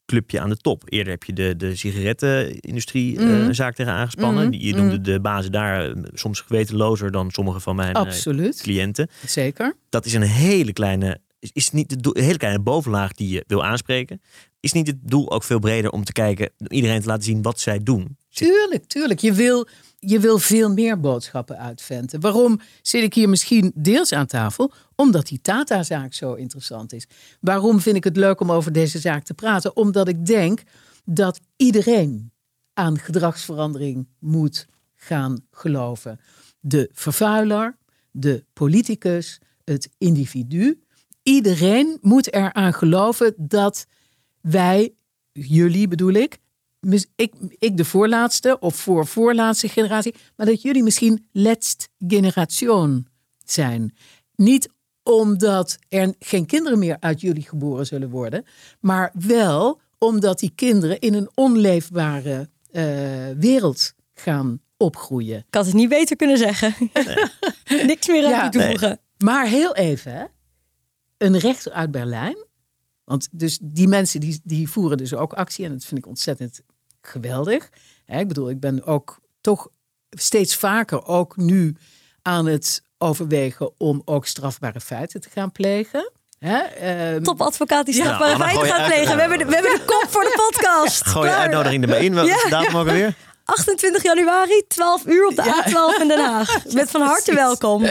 clubje 0.07 0.39
aan 0.39 0.49
de 0.49 0.57
top. 0.57 0.83
Eerder 0.85 1.13
heb 1.13 1.23
je 1.23 1.33
de, 1.33 1.55
de 1.57 1.75
sigarettenindustrie 1.75 3.17
eh, 3.17 3.23
Mhm. 3.25 3.33
een 3.33 3.55
zaak 3.55 3.75
tegen 3.75 3.93
aangespannen. 3.93 4.47
Mhm, 4.47 4.57
je 4.59 4.73
noemde 4.75 5.01
de 5.01 5.19
bazen 5.19 5.51
daar 5.51 5.85
eh, 5.89 5.95
soms 6.13 6.39
gewetenlozer 6.41 7.11
dan 7.11 7.31
sommige 7.31 7.59
van 7.59 7.75
mijn 7.75 7.93
Absoluut. 7.95 8.61
cliënten. 8.61 9.07
Zeker. 9.25 9.75
Dat 9.89 10.05
is 10.05 10.13
een 10.13 10.21
hele 10.21 10.73
kleine, 10.73 11.19
is, 11.53 11.71
niet 11.71 12.03
de 12.03 12.21
hele 12.21 12.37
kleine 12.37 12.59
bovenlaag 12.63 13.13
die 13.13 13.29
je 13.29 13.43
wil 13.47 13.63
aanspreken. 13.65 14.21
Is 14.59 14.71
niet 14.71 14.87
het 14.87 14.97
doel 15.01 15.31
ook 15.31 15.43
veel 15.43 15.59
breder 15.59 15.91
om 15.91 16.03
te 16.03 16.11
kijken, 16.11 16.49
iedereen 16.67 17.01
te 17.01 17.07
laten 17.07 17.23
zien 17.23 17.41
wat 17.41 17.59
zij 17.59 17.83
doen? 17.83 18.17
Tuurlijk, 18.29 18.85
tuurlijk. 18.85 19.19
Je 19.19 19.33
wil, 19.33 19.67
je 19.99 20.19
wil 20.19 20.37
veel 20.39 20.69
meer 20.73 20.99
boodschappen 20.99 21.57
uitventen. 21.59 22.19
Waarom 22.19 22.59
zit 22.81 23.03
ik 23.03 23.13
hier 23.13 23.29
misschien 23.29 23.71
deels 23.75 24.13
aan 24.13 24.25
tafel? 24.25 24.71
Omdat 24.99 25.27
die 25.27 25.41
Tata-zaak 25.41 26.13
zo 26.13 26.33
interessant 26.33 26.93
is. 26.93 27.07
Waarom 27.39 27.79
vind 27.79 27.95
ik 27.95 28.03
het 28.03 28.17
leuk 28.17 28.39
om 28.39 28.51
over 28.51 28.71
deze 28.71 28.99
zaak 28.99 29.23
te 29.23 29.33
praten? 29.33 29.75
Omdat 29.75 30.07
ik 30.07 30.25
denk 30.25 30.63
dat 31.05 31.39
iedereen 31.55 32.31
aan 32.73 32.97
gedragsverandering 32.97 34.07
moet 34.19 34.67
gaan 34.95 35.45
geloven. 35.51 36.19
De 36.59 36.89
vervuiler, 36.93 37.77
de 38.11 38.45
politicus, 38.53 39.39
het 39.63 39.89
individu. 39.97 40.81
Iedereen 41.23 41.97
moet 42.01 42.33
eraan 42.33 42.73
geloven 42.73 43.33
dat 43.37 43.85
wij, 44.41 44.93
jullie 45.31 45.87
bedoel 45.87 46.13
ik, 46.13 46.37
ik, 47.15 47.33
ik 47.57 47.77
de 47.77 47.85
voorlaatste 47.85 48.59
of 48.59 48.75
voor 48.75 49.07
voorlaatste 49.07 49.69
generatie, 49.69 50.15
maar 50.35 50.45
dat 50.45 50.61
jullie 50.61 50.83
misschien 50.83 51.27
letst 51.31 51.89
generation 52.07 53.07
zijn. 53.45 53.95
Niet 54.35 54.69
omdat 55.07 55.77
er 55.89 56.13
geen 56.19 56.45
kinderen 56.45 56.79
meer 56.79 56.97
uit 56.99 57.21
jullie 57.21 57.43
geboren 57.47 57.85
zullen 57.85 58.09
worden, 58.09 58.45
maar 58.79 59.11
wel 59.13 59.79
omdat 59.97 60.39
die 60.39 60.51
kinderen 60.55 60.99
in 60.99 61.13
een 61.13 61.29
onleefbare 61.33 62.49
eh, 62.71 62.83
wereld 63.37 63.93
gaan 64.13 64.61
opgroeien. 64.77 65.37
Ik 65.37 65.53
had 65.55 65.65
het 65.65 65.73
niet 65.75 65.89
beter 65.89 66.15
kunnen 66.15 66.37
zeggen. 66.37 66.75
Niks 67.85 68.07
meer 68.07 68.23
aan 68.25 68.29
Ja. 68.29 68.49
toe 68.49 68.61
te 68.61 68.67
voegen. 68.67 68.99
Maar 69.17 69.47
heel 69.47 69.75
even, 69.75 70.11
hè. 70.13 70.23
een 71.17 71.37
rechter 71.37 71.71
uit 71.71 71.91
Berlijn. 71.91 72.45
Want 73.03 73.27
dus 73.31 73.59
die 73.61 73.87
mensen 73.87 74.19
die, 74.19 74.39
die 74.43 74.69
voeren 74.69 74.97
dus 74.97 75.13
ook 75.13 75.33
actie. 75.33 75.65
En 75.65 75.71
dat 75.71 75.85
vind 75.85 75.99
ik 75.99 76.07
ontzettend 76.07 76.61
geweldig. 77.01 77.69
Hè, 78.05 78.19
ik 78.19 78.27
bedoel, 78.27 78.49
ik 78.49 78.59
ben 78.59 78.83
ook 78.83 79.19
toch 79.41 79.69
steeds 80.09 80.55
vaker 80.55 81.05
ook 81.05 81.37
nu 81.37 81.75
aan 82.21 82.45
het 82.45 82.81
overwegen 82.97 83.71
om 83.77 84.01
ook 84.05 84.25
strafbare 84.25 84.79
feiten 84.79 85.21
te 85.21 85.29
gaan 85.29 85.51
plegen. 85.51 86.11
Hè, 86.39 86.57
ehm, 86.57 87.23
Topadvocaat 87.23 87.85
die 87.85 87.93
strafbare 87.95 88.35
feiten 88.37 88.67
gaat 88.67 88.85
plegen. 88.87 89.15
We 89.15 89.21
hebben, 89.21 89.37
de, 89.37 89.45
we 89.45 89.53
hebben 89.53 89.71
de 89.71 89.83
kop 89.85 90.05
voor 90.09 90.23
de 90.23 90.49
podcast. 90.51 91.05
Gooi 91.07 91.29
je 91.29 91.35
uitnodiging 91.35 91.83
er 91.83 91.89
maar 91.89 92.01
in. 92.03 92.13
Welke 92.13 92.29
Ja. 92.43 92.49
datum 92.49 92.75
ook 92.75 92.87
alweer? 92.87 93.15
28 93.43 94.03
januari, 94.03 94.63
12 94.67 95.05
uur 95.05 95.27
op 95.27 95.35
de 95.35 95.43
Ja. 95.43 95.63
A12 95.67 96.01
in 96.01 96.07
Den 96.07 96.19
Haag. 96.25 96.63
Je 96.69 96.73
bent 96.73 96.89
van 96.89 97.01
harte 97.01 97.33
welkom. 97.33 97.85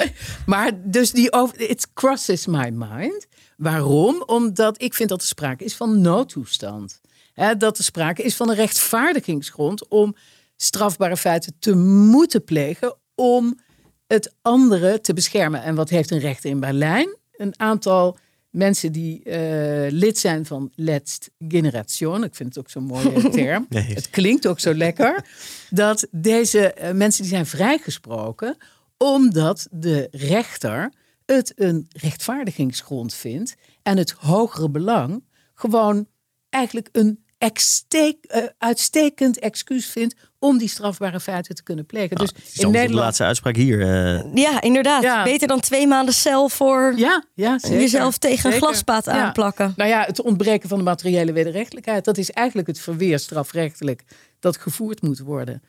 Maar 0.47 0.71
dus 0.75 1.11
die 1.11 1.33
over, 1.33 1.61
it 1.61 1.87
crosses 1.95 2.47
my 2.47 2.69
mind. 2.73 3.27
Waarom? 3.57 4.23
Omdat 4.27 4.83
ik 4.83 4.95
vind 4.95 5.09
dat 5.09 5.21
er 5.21 5.27
sprake 5.27 5.65
is 5.65 5.75
van 5.77 6.01
noodtoestand. 6.01 7.01
Hè, 7.33 7.57
dat 7.57 7.79
er 7.79 7.85
sprake 7.85 8.23
is 8.23 8.37
van 8.37 8.49
een 8.49 8.55
rechtvaardigingsgrond 8.55 9.89
om 9.89 10.17
strafbare 10.57 11.17
feiten 11.17 11.57
te 11.59 11.75
moeten 11.75 12.45
plegen 12.45 12.97
om 13.15 13.59
het 14.07 14.35
andere 14.43 15.01
te 15.01 15.15
beschermen. 15.15 15.63
En 15.63 15.75
wat 15.75 15.89
heeft 15.89 16.11
een 16.11 16.19
rechter 16.19 16.51
in 16.51 16.61
Berlijn? 16.61 17.17
Een 17.37 17.61
aantal 17.61 18.19
mensen 18.51 18.93
die 18.93 19.23
eh, 19.23 19.93
lid 19.93 20.19
zijn 20.19 20.47
van 20.47 20.73
Letst 20.75 21.31
Generation. 21.49 22.25
Ik 22.25 22.35
vind 22.35 22.49
het 22.49 22.59
ook 22.59 22.71
zo'n 22.71 22.85
mooie 22.85 23.31
term. 23.41 23.67
Nee. 23.69 23.95
Het 23.95 24.11
klinkt 24.11 24.47
ook 24.47 24.61
zo 24.61 24.75
lekker. 24.75 25.25
Dat 25.71 26.07
deze 26.11 26.73
eh, 26.73 26.93
mensen 26.93 27.23
die 27.23 27.33
zijn 27.33 27.47
vrijgesproken 27.47 28.57
omdat 28.97 29.69
de 29.71 30.09
rechter 30.11 30.93
het 31.27 31.53
een 31.57 31.89
rechtvaardigingsgrond 31.93 33.15
vindt 33.15 33.57
en 33.83 33.97
het 33.97 34.11
hogere 34.11 34.71
belang 34.71 35.25
gewoon 35.55 36.07
eigenlijk 36.49 36.89
een 36.93 37.25
eh, 37.39 38.45
uitstekend 38.59 39.39
excuus 39.39 39.87
vindt 39.87 40.15
om 40.47 40.59
die 40.59 40.69
strafbare 40.69 41.21
feiten 41.21 41.55
te 41.55 41.63
kunnen 41.63 41.87
plegen. 41.87 42.17
dus 42.17 42.29
Het 42.29 42.39
is 42.55 42.59
in 42.59 42.71
Nederland. 42.71 43.05
laatste 43.05 43.25
uitspraak 43.25 43.57
hier. 43.57 43.81
eh, 43.81 44.35
Ja, 44.35 44.61
inderdaad. 44.61 45.03
Ja. 45.03 45.23
Beter 45.25 45.49
dan 45.49 45.61
twee 45.61 45.87
maanden 45.87 46.15
cel 46.15 46.49
voor 46.49 46.93
Ja, 46.97 47.25
ja 47.35 47.59
zeker. 47.59 47.81
jezelf 47.81 48.19
tegen 48.19 48.53
een 48.53 48.59
glaspaat 48.59 49.05
Ja. 49.05 49.13
aanplakken. 49.13 49.73
Nou 49.77 49.91
ja, 49.91 50.03
het 50.07 50.23
ontbreken 50.23 50.69
van 50.69 50.79
de 50.79 50.85
materiële 50.85 51.33
wederrechtelijkheid. 51.33 52.05
Dat 52.05 52.19
is 52.19 52.31
eigenlijk 52.31 52.69
het 52.69 52.81
verweer 52.81 53.19
strafrechtelijk 53.19 54.03
dat 54.41 54.57
gevoerd 54.57 55.03
moet 55.03 55.19
worden. 55.19 55.63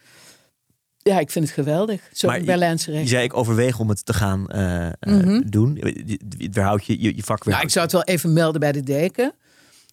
Ja, 0.98 1.20
ik 1.20 1.32
vind 1.32 1.46
het 1.46 1.54
geweldig. 1.54 2.02
Maar 2.22 2.40
je- 2.40 2.46
Berlijnse 2.46 2.92
je 2.92 2.98
recht. 2.98 3.10
zei 3.10 3.24
ik 3.24 3.38
overweeg 3.38 3.80
om 3.80 3.90
het 3.90 4.06
te 4.06 4.14
gaan 4.14 4.50
eh, 4.50 4.86
eh, 4.86 4.92
Mhm. 5.00 5.42
doen. 5.50 5.76
Je- 5.82 5.86
je- 6.06 6.20
je- 6.38 6.80
je, 6.86 7.02
je, 7.02 7.16
je 7.16 7.24
vak 7.24 7.44
weer. 7.44 7.54
Nou, 7.54 7.66
ik 7.66 7.72
zou 7.72 7.84
het 7.86 7.94
wel 7.94 8.04
even 8.04 8.34
melden 8.34 8.60
bij 8.60 8.72
de 8.72 8.84
deken. 8.84 9.34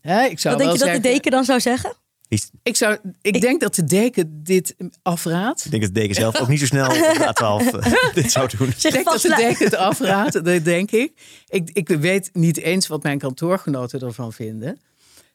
Hè, 0.00 0.24
ik 0.24 0.38
zou 0.38 0.54
Wat 0.56 0.64
denk 0.64 0.78
je 0.78 0.84
dat 0.84 0.94
de 0.94 1.08
deken 1.08 1.30
dan 1.30 1.44
zou 1.44 1.60
zeggen? 1.60 1.92
Is- 2.28 2.50
Ik, 2.62 2.76
zou, 2.76 2.98
ik, 3.22 3.40
denk 3.40 3.60
dat 3.60 3.74
de 3.74 3.84
deken 3.84 4.42
dit 4.42 4.74
afraadt. 5.02 5.64
Ik 5.64 5.70
denk 5.70 5.82
dat 5.82 5.94
de 5.94 6.00
deken 6.00 6.14
zelf 6.14 6.40
ook 6.40 6.48
niet 6.48 6.60
zo 6.60 6.66
snel 6.66 6.86
op 6.86 6.92
de 6.92 7.32
A12 7.34 7.74
eh, 7.84 8.14
dit 8.14 8.32
zou 8.32 8.48
doen. 8.56 8.68
Ik 8.68 8.80
denk 8.92 9.04
dat 9.04 9.20
de 9.20 9.34
deken 9.36 9.64
het 9.64 9.74
afraadt, 9.74 10.44
dat 10.44 10.64
denk 10.64 10.90
ik. 10.90 11.12
ik. 11.48 11.70
Ik 11.72 11.88
weet 11.88 12.30
niet 12.32 12.58
eens 12.58 12.86
wat 12.86 13.02
mijn 13.02 13.18
kantoorgenoten 13.18 14.00
ervan 14.00 14.32
vinden. 14.32 14.80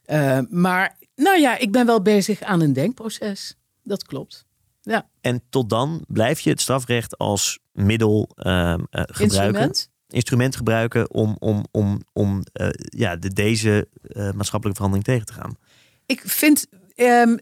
Eh, 0.05 0.39
maar 0.49 0.97
nou 1.15 1.39
ja, 1.39 1.57
ik 1.57 1.71
ben 1.71 1.85
wel 1.85 2.01
bezig 2.01 2.41
aan 2.41 2.61
een 2.61 2.73
denkproces. 2.73 3.55
Dat 3.83 4.03
klopt. 4.03 4.45
ja. 4.81 5.09
En 5.21 5.41
tot 5.49 5.69
dan 5.69 6.03
blijf 6.07 6.39
je 6.39 6.49
het 6.49 6.61
strafrecht 6.61 7.17
als 7.17 7.59
middel 7.71 8.29
ehm, 8.35 8.53
eh, 8.89 9.03
gebruiken. 9.05 9.23
Instrument. 9.23 9.89
Instrument 10.07 10.55
gebruiken 10.55 11.11
om, 11.11 11.35
om, 11.39 11.65
om, 11.71 12.01
om 12.13 12.43
eh, 12.53 12.67
ja, 12.73 13.15
de, 13.15 13.33
deze 13.33 13.87
maatschappelijke 14.11 14.75
verandering 14.83 15.03
tegen 15.03 15.25
te 15.25 15.33
gaan. 15.33 15.57
Ik 16.09 16.21
vind, 16.25 16.67
ehm, 16.95 17.37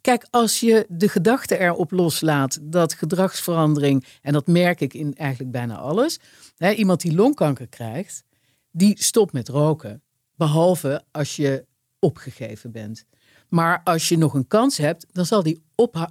kijk, 0.00 0.26
als 0.30 0.60
je 0.60 0.86
de 0.88 1.08
gedachte 1.08 1.58
erop 1.58 1.90
loslaat 1.90 2.58
dat 2.62 2.92
gedragsverandering, 2.92 4.04
en 4.22 4.32
dat 4.32 4.46
merk 4.46 4.80
ik 4.80 4.94
in 4.94 5.14
eigenlijk 5.14 5.50
bijna 5.50 5.76
alles, 5.76 6.18
hè, 6.56 6.72
iemand 6.72 7.00
die 7.00 7.14
longkanker 7.14 7.68
krijgt, 7.68 8.24
die 8.70 9.02
stopt 9.02 9.32
met 9.32 9.48
roken. 9.48 10.02
Behalve 10.34 11.04
als 11.10 11.36
je 11.36 11.66
opgegeven 11.98 12.72
bent. 12.72 13.04
Maar 13.48 13.80
als 13.84 14.08
je 14.08 14.18
nog 14.18 14.34
een 14.34 14.46
kans 14.46 14.76
hebt, 14.76 15.06
dan 15.12 15.26
zal 15.26 15.42
die 15.42 15.62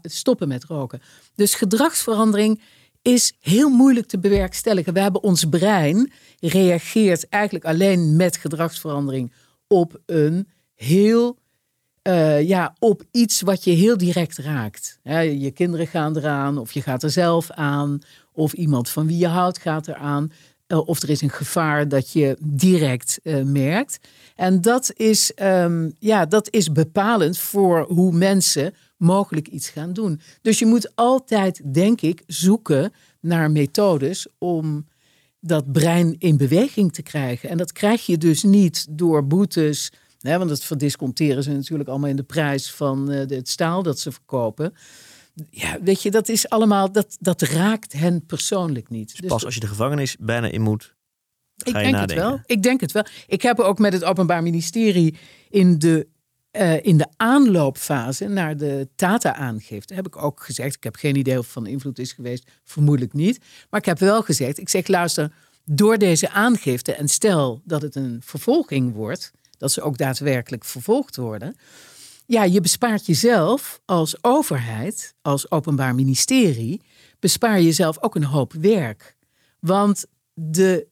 stoppen 0.02 0.48
met 0.48 0.63
roken. 0.63 1.02
Dus 1.36 1.56
gedragsverandering 1.56 2.62
is 3.02 3.34
heel 3.39 3.69
moeilijk 3.69 4.08
te 4.08 4.19
bewerkstelligen. 4.19 4.93
We 4.93 5.00
hebben 5.00 5.24
ons 5.24 5.45
brein 5.45 6.12
reageert 6.39 7.30
eigenlijk 7.30 7.65
alleen 7.65 8.15
met 8.15 8.38
gedragsverandering 8.38 9.34
op 9.67 10.00
een 10.06 10.48
heel 10.74 11.43
eh, 12.06 12.48
ja, 12.48 12.76
op 12.80 13.04
iets 13.12 13.41
wat 13.41 13.63
je 13.63 13.72
heel 13.72 13.98
direct 13.98 14.38
raakt. 14.38 15.00
Je 15.39 15.52
kinderen 15.54 15.88
gaan 15.88 16.18
eraan, 16.18 16.58
of 16.58 16.72
je 16.72 16.82
gaat 16.82 17.04
er 17.04 17.12
zelf 17.12 17.52
aan, 17.52 18.00
of 18.32 18.54
iemand 18.54 18.89
van 18.89 19.08
wie 19.08 19.18
je 19.18 19.28
houdt 19.28 19.60
gaat 19.60 19.88
eraan. 19.88 20.32
Uh, 20.68 20.88
of 20.88 21.02
er 21.02 21.10
is 21.10 21.22
een 21.22 21.30
gevaar 21.30 21.88
dat 21.88 22.12
je 22.12 22.38
direct 22.41 23.20
uh, 23.24 23.44
merkt. 23.44 24.00
En 24.36 24.62
dat 24.62 24.94
is, 24.96 25.32
um, 25.41 25.96
ja, 26.00 26.26
dat 26.26 26.48
is 26.50 26.72
bepalend 26.72 27.38
voor 27.38 27.86
hoe 27.88 28.12
mensen 28.12 28.74
mogelijk 28.98 29.48
iets 29.48 29.70
gaan 29.70 29.94
doen. 29.94 30.22
Dus 30.41 30.60
je 30.60 30.65
moet 30.65 30.96
altijd, 30.96 31.74
denk 31.74 32.02
ik, 32.02 32.24
zoeken 32.28 32.94
naar 33.20 33.52
methodes 33.52 34.28
om 34.38 34.88
dat 35.39 35.72
brein 35.72 36.15
in 36.18 36.38
beweging 36.38 36.94
te 36.94 37.02
krijgen. 37.02 37.50
En 37.50 37.58
dat 37.58 37.72
krijg 37.72 38.06
je 38.06 38.18
dus 38.18 38.44
niet 38.44 38.88
door 38.89 39.28
boetes. 39.28 39.91
Want 40.34 40.50
dat 40.50 40.64
verdisconteren 40.64 41.44
ze 41.44 41.52
natuurlijk 41.52 41.90
allemaal 41.90 42.10
in 42.10 42.16
de 42.16 42.24
prijs 42.24 42.72
van 42.72 43.12
uh, 43.12 43.18
het 43.18 43.50
staal 43.50 43.84
dat 43.84 44.00
ze 44.00 44.12
verkopen. 44.12 44.74
Ja, 45.50 45.78
weet 45.82 46.02
je, 46.02 46.12
dat 46.12 46.30
is 46.30 46.50
allemaal, 46.50 46.92
dat, 46.92 47.18
dat 47.20 47.42
raakt 47.42 47.94
hen 47.94 48.26
persoonlijk 48.26 48.90
niet. 48.90 49.12
Dus, 49.12 49.20
dus 49.20 49.30
pas 49.30 49.46
als 49.46 49.54
je 49.54 49.60
de 49.60 49.68
gevangenis 49.68 50.16
bijna 50.20 50.48
in 50.48 50.62
moet, 50.62 50.96
ga 51.56 51.68
ik 51.68 51.74
denk 51.74 51.92
nadenken. 51.92 52.16
het 52.16 52.26
wel. 52.26 52.40
Ik 52.46 52.64
denk 52.64 52.82
het 52.82 52.92
wel. 52.92 53.06
Ik 53.28 53.42
heb 53.42 53.60
ook 53.60 53.80
met 53.80 53.94
het 53.94 54.04
Openbaar 54.04 54.44
Ministerie 54.44 55.18
in 55.50 55.80
de, 55.80 56.08
uh, 56.52 56.84
in 56.84 56.98
de 56.98 57.08
aanloopfase 57.16 58.28
naar 58.28 58.58
de 58.58 58.88
Tata-aangifte, 58.96 59.94
heb 59.94 60.08
ik 60.08 60.24
ook 60.24 60.44
gezegd, 60.44 60.76
ik 60.76 60.84
heb 60.84 60.96
geen 60.96 61.16
idee 61.16 61.38
of 61.38 61.44
het 61.44 61.54
van 61.54 61.68
invloed 61.68 62.00
is 62.00 62.12
geweest, 62.12 62.52
vermoedelijk 62.64 63.14
niet. 63.14 63.40
Maar 63.70 63.80
ik 63.80 63.86
heb 63.86 64.00
wel 64.00 64.22
gezegd, 64.22 64.58
ik 64.58 64.70
zeg 64.70 64.88
luister, 64.88 65.32
door 65.66 65.98
deze 65.98 66.30
aangifte 66.30 66.94
en 66.94 67.08
stel 67.08 67.62
dat 67.64 67.82
het 67.82 67.96
een 67.96 68.22
vervolging 68.24 68.94
wordt, 68.94 69.32
dat 69.58 69.72
ze 69.72 69.82
ook 69.82 69.98
daadwerkelijk 69.98 70.65
vervolgd 70.65 71.15
worden. 71.15 71.56
Ja, 72.26 72.44
je 72.44 72.62
bespaart 72.62 73.06
jezelf 73.06 73.82
als 73.86 74.24
overheid, 74.24 75.13
als 75.22 75.52
openbaar 75.52 75.96
ministerie, 75.96 76.82
bespaar 77.20 77.62
jezelf 77.62 78.02
ook 78.02 78.15
een 78.15 78.24
hoop 78.24 78.54
werk. 78.54 79.15
Want 79.60 80.06
de 80.34 80.88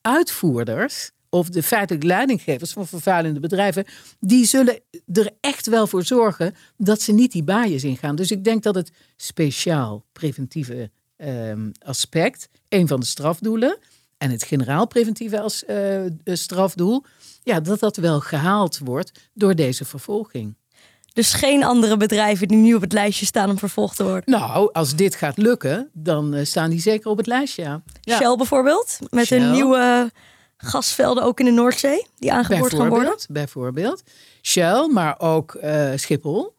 uitvoerders 0.00 1.10
of 1.28 1.48
de 1.48 1.62
feitelijk 1.62 2.04
leidinggevers 2.04 2.72
van 2.72 2.86
vervuilende 2.86 3.40
bedrijven, 3.40 3.84
die 4.20 4.44
zullen 4.44 4.80
er 5.12 5.30
echt 5.40 5.66
wel 5.66 5.86
voor 5.86 6.02
zorgen 6.02 6.54
dat 6.76 7.02
ze 7.02 7.12
niet 7.12 7.32
die 7.32 7.44
baaiers 7.44 7.84
ingaan. 7.84 8.16
Dus 8.16 8.30
ik 8.30 8.44
denk 8.44 8.62
dat 8.62 8.74
het 8.74 8.90
speciaal 9.16 10.04
preventieve 10.12 10.90
eh, 11.16 11.52
aspect, 11.78 12.48
een 12.68 12.88
van 12.88 13.00
de 13.00 13.06
strafdoelen, 13.06 13.78
en 14.20 14.30
het 14.30 14.44
generaal 14.44 14.86
preventieve 14.86 15.40
als 15.40 15.64
uh, 15.68 16.00
strafdoel, 16.24 17.04
ja, 17.50 17.60
dat 17.60 17.80
dat 17.80 17.96
wel 17.96 18.20
gehaald 18.20 18.78
wordt 18.78 19.30
door 19.34 19.54
deze 19.54 19.84
vervolging. 19.84 20.58
Dus 21.12 21.32
geen 21.32 21.64
andere 21.64 21.96
bedrijven 21.96 22.48
die 22.48 22.56
nu 22.56 22.74
op 22.74 22.80
het 22.80 22.92
lijstje 22.92 23.26
staan 23.26 23.50
om 23.50 23.58
vervolgd 23.58 23.96
te 23.96 24.02
worden? 24.02 24.22
Nou, 24.26 24.72
als 24.72 24.94
dit 24.94 25.14
gaat 25.14 25.36
lukken, 25.36 25.90
dan 25.92 26.34
uh, 26.34 26.44
staan 26.44 26.70
die 26.70 26.80
zeker 26.80 27.10
op 27.10 27.16
het 27.16 27.26
lijstje. 27.26 27.62
Ja. 27.62 27.82
Ja. 28.00 28.16
Shell 28.16 28.36
bijvoorbeeld, 28.36 28.98
met 29.10 29.26
Shell. 29.26 29.40
een 29.40 29.50
nieuwe 29.50 30.10
gasvelden 30.56 31.22
ook 31.24 31.38
in 31.38 31.44
de 31.44 31.50
Noordzee, 31.50 32.06
die 32.18 32.32
aangeboord 32.32 32.74
gaan 32.74 32.88
worden. 32.88 33.18
Bijvoorbeeld. 33.28 34.02
Shell, 34.42 34.88
maar 34.92 35.20
ook 35.20 35.54
uh, 35.54 35.92
Schiphol. 35.96 36.42
Kan 36.42 36.52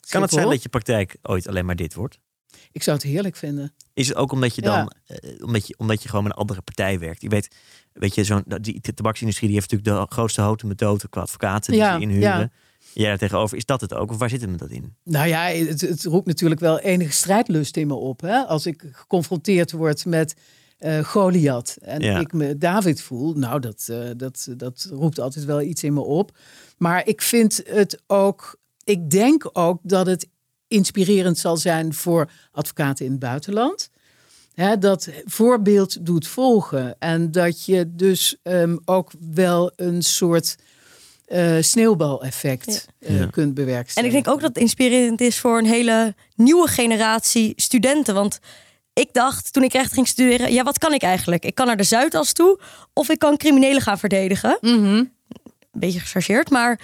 Schiphol. 0.00 0.22
het 0.22 0.30
zijn 0.32 0.48
dat 0.48 0.62
je 0.62 0.68
praktijk 0.68 1.16
ooit 1.22 1.48
alleen 1.48 1.66
maar 1.66 1.76
dit 1.76 1.94
wordt? 1.94 2.18
Ik 2.72 2.82
zou 2.82 2.96
het 2.96 3.06
heerlijk 3.06 3.36
vinden. 3.36 3.74
Is 4.00 4.08
het 4.08 4.16
ook 4.16 4.32
omdat 4.32 4.54
je 4.54 4.62
dan, 4.62 4.92
ja. 5.04 5.16
uh, 5.22 5.44
omdat, 5.44 5.66
je, 5.66 5.74
omdat 5.78 6.02
je 6.02 6.08
gewoon 6.08 6.24
met 6.24 6.32
een 6.32 6.38
andere 6.38 6.60
partij 6.60 6.98
werkt? 6.98 7.22
Je 7.22 7.28
weet, 7.28 7.56
weet 7.92 8.14
je, 8.14 8.24
zo'n 8.24 8.44
die 8.60 8.80
tabaksindustrie 8.80 9.48
die 9.48 9.58
heeft 9.58 9.70
natuurlijk 9.70 10.08
de 10.08 10.14
grootste 10.14 10.40
houten 10.40 10.68
methode 10.68 11.08
qua 11.08 11.20
advocaten 11.20 11.72
die 11.72 11.80
ja, 11.80 11.94
ze 11.94 12.00
inhuren. 12.00 12.22
Ja. 12.22 12.50
Jij 12.92 13.08
daar 13.08 13.18
tegenover, 13.18 13.56
is 13.56 13.64
dat 13.64 13.80
het 13.80 13.94
ook? 13.94 14.10
Of 14.10 14.18
waar 14.18 14.28
zit 14.28 14.40
het 14.40 14.50
met 14.50 14.58
dat 14.58 14.70
in? 14.70 14.96
Nou 15.04 15.28
ja, 15.28 15.42
het, 15.42 15.80
het 15.80 16.04
roept 16.04 16.26
natuurlijk 16.26 16.60
wel 16.60 16.78
enige 16.78 17.12
strijdlust 17.12 17.76
in 17.76 17.86
me 17.86 17.94
op. 17.94 18.20
Hè? 18.20 18.38
Als 18.46 18.66
ik 18.66 18.84
geconfronteerd 18.92 19.72
word 19.72 20.04
met 20.04 20.34
uh, 20.80 20.98
Goliath 20.98 21.76
en 21.80 22.00
Ja. 22.00 22.18
ik 22.18 22.32
me 22.32 22.58
David 22.58 23.02
voel, 23.02 23.34
nou, 23.34 23.60
dat, 23.60 23.86
uh, 23.90 24.10
dat, 24.16 24.48
dat 24.56 24.88
roept 24.90 25.20
altijd 25.20 25.44
wel 25.44 25.60
iets 25.60 25.84
in 25.84 25.94
me 25.94 26.00
op. 26.00 26.36
Maar 26.78 27.06
ik 27.06 27.22
vind 27.22 27.62
het 27.66 28.02
ook, 28.06 28.60
ik 28.84 29.10
denk 29.10 29.50
ook 29.52 29.80
dat 29.82 30.06
het 30.06 30.28
inspirerend 30.70 31.38
zal 31.38 31.56
zijn 31.56 31.94
voor 31.94 32.30
advocaten 32.52 33.04
in 33.04 33.10
het 33.10 33.20
buitenland. 33.20 33.90
Hè, 34.54 34.78
dat 34.78 35.08
voorbeeld 35.24 36.06
doet 36.06 36.26
volgen 36.26 36.96
en 36.98 37.32
dat 37.32 37.64
je 37.64 37.94
dus 37.94 38.36
um, 38.42 38.80
ook 38.84 39.10
wel 39.32 39.72
een 39.76 40.02
soort 40.02 40.56
uh, 41.28 41.56
sneeuwbaleffect 41.60 42.86
uh, 43.00 43.18
Ja. 43.20 43.26
kunt 43.26 43.54
bewerkstelligen. 43.54 43.96
En 43.96 44.04
ik 44.18 44.24
denk 44.24 44.34
ook 44.36 44.40
dat 44.40 44.54
het 44.54 44.62
inspirerend 44.62 45.20
is 45.20 45.38
voor 45.38 45.58
een 45.58 45.66
hele 45.66 46.14
nieuwe 46.34 46.68
generatie 46.68 47.52
studenten. 47.56 48.14
Want 48.14 48.38
ik 48.92 49.12
dacht 49.12 49.52
toen 49.52 49.62
ik 49.62 49.72
recht 49.72 49.92
ging 49.92 50.08
studeren, 50.08 50.52
ja, 50.52 50.62
wat 50.62 50.78
kan 50.78 50.92
ik 50.92 51.02
eigenlijk? 51.02 51.44
Ik 51.44 51.54
kan 51.54 51.66
naar 51.66 51.76
de 51.76 51.82
Zuidas 51.82 52.32
toe 52.32 52.60
of 52.92 53.08
ik 53.08 53.18
kan 53.18 53.36
criminelen 53.36 53.82
gaan 53.82 53.98
verdedigen. 53.98 54.58
Mhm. 54.60 54.84
Een 54.84 55.10
beetje 55.72 56.00
gechargeerd, 56.00 56.50
maar... 56.50 56.80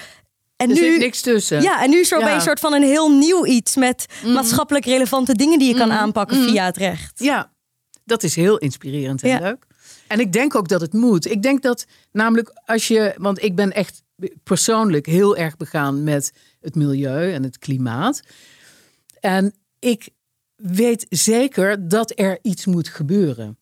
En 0.57 0.69
er 0.71 0.75
nu, 0.75 0.91
zit 0.91 0.99
niks 0.99 1.21
tussen. 1.21 1.63
Ja, 1.63 1.83
en 1.83 1.91
nu 1.91 2.01
is 2.01 2.11
er 2.13 2.19
Ja. 2.19 2.25
Mhm. 2.27 2.35
een 2.35 2.41
soort 2.41 2.61
van 2.61 2.73
een 2.73 2.83
heel 2.83 3.11
nieuw 3.11 3.47
iets 3.47 3.77
met 3.77 4.07
maatschappelijk 4.25 4.85
relevante 4.85 5.35
dingen 5.35 5.59
die 5.59 5.69
je 5.69 5.75
kan 5.75 5.93
aanpakken 5.93 6.43
via 6.43 6.65
het 6.65 6.77
recht. 6.77 7.19
Ja, 7.19 7.53
dat 8.05 8.23
is 8.23 8.35
heel 8.37 8.59
inspirerend 8.59 9.23
en 9.23 9.29
Ja. 9.29 9.39
leuk. 9.39 9.65
En 10.07 10.21
ik 10.21 10.33
denk 10.33 10.55
ook 10.55 10.69
dat 10.69 10.81
het 10.81 10.93
moet. 10.93 11.31
Ik 11.31 11.43
denk 11.43 11.63
dat 11.63 11.85
namelijk 12.13 12.51
als 12.65 12.89
je, 12.89 13.15
want 13.17 13.43
ik 13.43 13.55
ben 13.55 13.73
echt 13.73 14.03
persoonlijk 14.43 15.07
heel 15.07 15.37
erg 15.37 15.57
begaan 15.57 16.05
met 16.05 16.33
het 16.61 16.75
milieu 16.75 17.33
en 17.33 17.43
het 17.43 17.59
klimaat. 17.59 18.21
En 19.21 19.55
ik 19.79 20.09
weet 20.57 21.07
zeker 21.09 21.89
dat 21.89 22.13
er 22.15 22.39
iets 22.43 22.67
moet 22.67 22.89
gebeuren. 22.89 23.59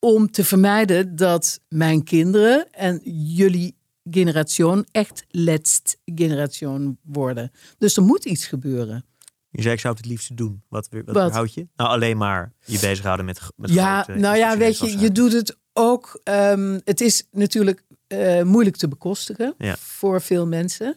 Om 0.00 0.30
te 0.30 0.44
vermijden 0.44 1.16
dat 1.16 1.60
mijn 1.68 2.04
kinderen 2.04 2.72
en 2.72 3.00
jullie 3.34 3.76
generatie 4.10 4.84
echt 4.90 5.24
letst 5.28 5.98
generatie 6.04 6.96
worden. 7.02 7.50
Dus 7.78 7.96
er 7.96 8.02
moet 8.02 8.24
iets 8.24 8.46
gebeuren. 8.46 9.04
Je 9.50 9.62
zei, 9.62 9.74
ik 9.74 9.80
zou 9.80 9.94
het 9.94 10.02
het 10.02 10.12
liefste 10.12 10.34
doen. 10.34 10.62
Wat, 10.68 10.88
wat, 10.90 11.02
Wat? 11.14 11.32
houd 11.32 11.54
je? 11.54 11.68
Nou, 11.76 11.90
alleen 11.90 12.16
maar 12.16 12.52
je 12.64 12.78
bezighouden 12.78 13.24
met, 13.26 13.40
met 13.56 13.70
Ja, 13.72 14.02
grote 14.02 14.20
nou 14.20 14.36
ja, 14.36 14.56
weet 14.56 14.78
je, 14.78 14.98
je 14.98 15.12
doet 15.12 15.32
het 15.32 15.56
ook. 15.72 16.20
ehm, 16.24 16.78
het 16.84 17.00
is 17.00 17.26
natuurlijk 17.30 17.82
eh, 18.06 18.42
moeilijk 18.42 18.76
te 18.76 18.88
bekostigen 18.88 19.54
Ja. 19.58 19.76
voor 19.76 20.20
veel 20.20 20.46
mensen. 20.46 20.96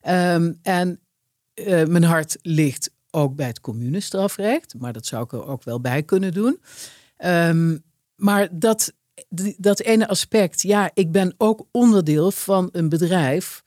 Ehm, 0.00 0.52
en 0.62 1.00
eh, 1.54 1.84
mijn 1.86 2.04
hart 2.04 2.38
ligt 2.42 2.90
ook 3.10 3.36
bij 3.36 3.46
het 3.46 3.60
communestrafrecht, 3.60 4.74
maar 4.78 4.92
dat 4.92 5.06
zou 5.06 5.24
ik 5.24 5.32
er 5.32 5.46
ook 5.46 5.64
wel 5.64 5.80
bij 5.80 6.02
kunnen 6.02 6.32
doen. 6.32 6.60
Ehm, 7.16 7.78
maar 8.16 8.48
dat, 8.58 8.92
dat 9.56 9.80
ene 9.80 10.08
aspect, 10.08 10.62
ja, 10.62 10.90
ik 10.94 11.10
ben 11.10 11.34
ook 11.36 11.66
onderdeel 11.70 12.30
van 12.30 12.68
een 12.72 12.88
bedrijf 12.88 13.62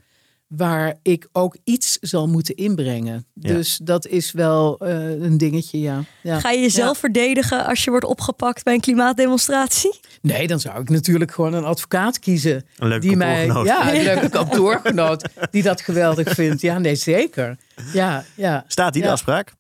waar 0.47 0.95
ik 1.01 1.27
ook 1.31 1.57
iets 1.63 1.97
zal 2.01 2.27
moeten 2.27 2.55
inbrengen. 2.55 3.25
Ja. 3.33 3.53
Dus 3.53 3.79
dat 3.83 4.07
is 4.07 4.31
wel 4.31 4.77
eh, 4.77 5.09
een 5.09 5.37
dingetje, 5.37 5.79
ja. 5.79 6.03
ja. 6.21 6.39
Ga 6.39 6.51
je 6.51 6.61
jezelf 6.61 6.97
verdedigen 6.97 7.65
als 7.65 7.83
je 7.83 7.89
wordt 7.89 8.05
opgepakt 8.05 8.63
bij 8.63 8.73
een 8.73 8.79
klimaatdemonstratie? 8.79 9.99
Nee, 10.21 10.47
dan 10.47 10.59
zou 10.59 10.81
ik 10.81 10.89
natuurlijk 10.89 11.31
gewoon 11.31 11.53
een 11.53 11.63
advocaat 11.63 12.19
kiezen. 12.19 12.65
Een 12.77 12.87
leuke 12.87 13.07
die 13.07 13.15
mij, 13.15 13.45
kantoorgenoot. 13.45 13.67
ja, 13.67 13.93
een 13.95 14.03
leuke 14.13 14.29
kantoorgenoot 14.29 15.29
die 15.51 15.63
dat 15.63 15.81
geweldig 15.81 16.33
vindt. 16.33 16.61
Ja, 16.61 16.79
nee, 16.79 16.95
zeker. 16.95 17.57
Ja, 17.93 18.25
ja. 18.35 18.65
Staat 18.67 18.93
die 18.93 19.01
de 19.01 19.09
afspraak? 19.09 19.53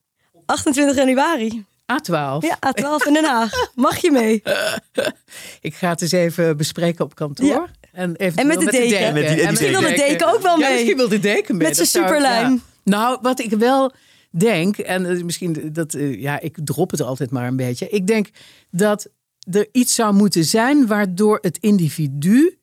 28 0.45 0.95
januari. 0.95 1.65
A12. 1.93 2.11
Ja, 2.39 2.57
A12 2.67 3.07
in 3.07 3.13
Den 3.13 3.25
Haag. 3.25 3.71
Mag 3.75 3.97
je 3.97 4.11
mee? 4.11 4.41
Ik 5.61 5.75
ga 5.75 5.89
het 5.89 6.01
eens 6.01 6.11
even 6.11 6.57
bespreken 6.57 7.05
op 7.05 7.15
kantoor. 7.15 7.47
Ja. 7.47 7.67
En, 7.91 8.15
En 8.15 8.47
met 8.47 8.59
de 8.59 8.65
deken. 8.71 8.99
En 8.99 9.13
met 9.13 9.21
die- 9.27 9.31
en 9.31 9.37
die 9.37 9.47
Misschien 9.49 9.69
wil 9.71 9.81
de 9.81 9.87
deken. 9.87 10.07
deken 10.07 10.33
ook 10.33 10.41
wel 10.41 10.59
Ja, 10.59 10.65
mee. 10.67 10.73
misschien 10.75 10.97
wil 10.97 11.07
de 11.09 11.19
deken 11.19 11.57
mee. 11.57 11.67
Met 11.67 11.75
zijn 11.75 11.87
superlijn. 11.87 12.51
ja. 12.51 12.59
Nou, 12.83 13.17
wat 13.21 13.39
ik 13.39 13.49
wel 13.51 13.91
denk, 14.29 14.77
en 14.77 15.25
misschien 15.25 15.69
dat, 15.73 15.93
eh, 15.93 16.21
ja, 16.21 16.39
ik 16.39 16.57
drop 16.63 16.91
het 16.91 17.01
altijd 17.01 17.31
maar 17.31 17.47
een 17.47 17.55
beetje. 17.55 17.89
Ik 17.89 18.07
denk 18.07 18.27
dat 18.71 19.07
er 19.51 19.67
iets 19.71 19.95
zou 19.95 20.13
moeten 20.13 20.43
zijn 20.43 20.87
waardoor 20.87 21.37
het 21.41 21.57
individu 21.57 22.57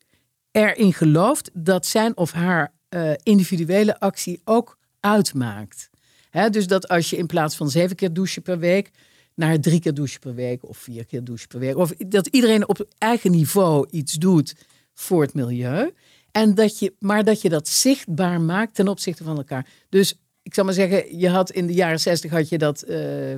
erin 0.51 0.93
gelooft 0.93 1.49
dat 1.53 1.85
zijn 1.85 2.17
of 2.17 2.31
haar 2.31 2.73
eh, 2.89 3.11
individuele 3.23 3.99
actie 3.99 4.41
ook 4.45 4.77
uitmaakt. 4.99 5.89
Hè, 6.29 6.49
dus 6.49 6.67
dat 6.67 6.87
als 6.87 7.09
je 7.09 7.17
in 7.17 7.25
plaats 7.25 7.55
van 7.55 7.69
zeven 7.69 7.95
keer 7.95 8.13
douchen 8.13 8.41
per 8.41 8.59
week 8.59 8.91
naar 9.35 9.59
drie 9.59 9.79
keer 9.79 9.93
douchen 9.93 10.19
per 10.19 10.35
week 10.35 10.69
of 10.69 10.77
vier 10.77 11.05
keer 11.05 11.23
douchen 11.23 11.47
per 11.47 11.59
week, 11.59 11.77
of 11.77 11.93
dat 12.07 12.27
iedereen 12.27 12.67
op 12.67 12.87
eigen 12.97 13.31
niveau 13.31 13.87
iets 13.89 14.13
doet 14.13 14.55
voor 14.93 15.21
het 15.21 15.33
milieu. 15.33 15.91
En 16.31 16.55
dat 16.55 16.79
je, 16.79 16.93
maar 16.99 17.23
dat 17.23 17.41
je 17.41 17.49
dat 17.49 17.67
zichtbaar 17.67 18.41
maakt 18.41 18.75
ten 18.75 18.87
opzichte 18.87 19.23
van 19.23 19.37
elkaar. 19.37 19.67
Dus 19.89 20.17
ik 20.43 20.53
zal 20.53 20.63
maar 20.63 20.73
zeggen, 20.73 21.19
je 21.19 21.29
had 21.29 21.51
in 21.51 21.67
de 21.67 21.73
jaren 21.73 21.99
zestig 21.99 22.31
had 22.31 22.49
je 22.49 22.57
dat 22.57 22.83
uh, 22.87 23.35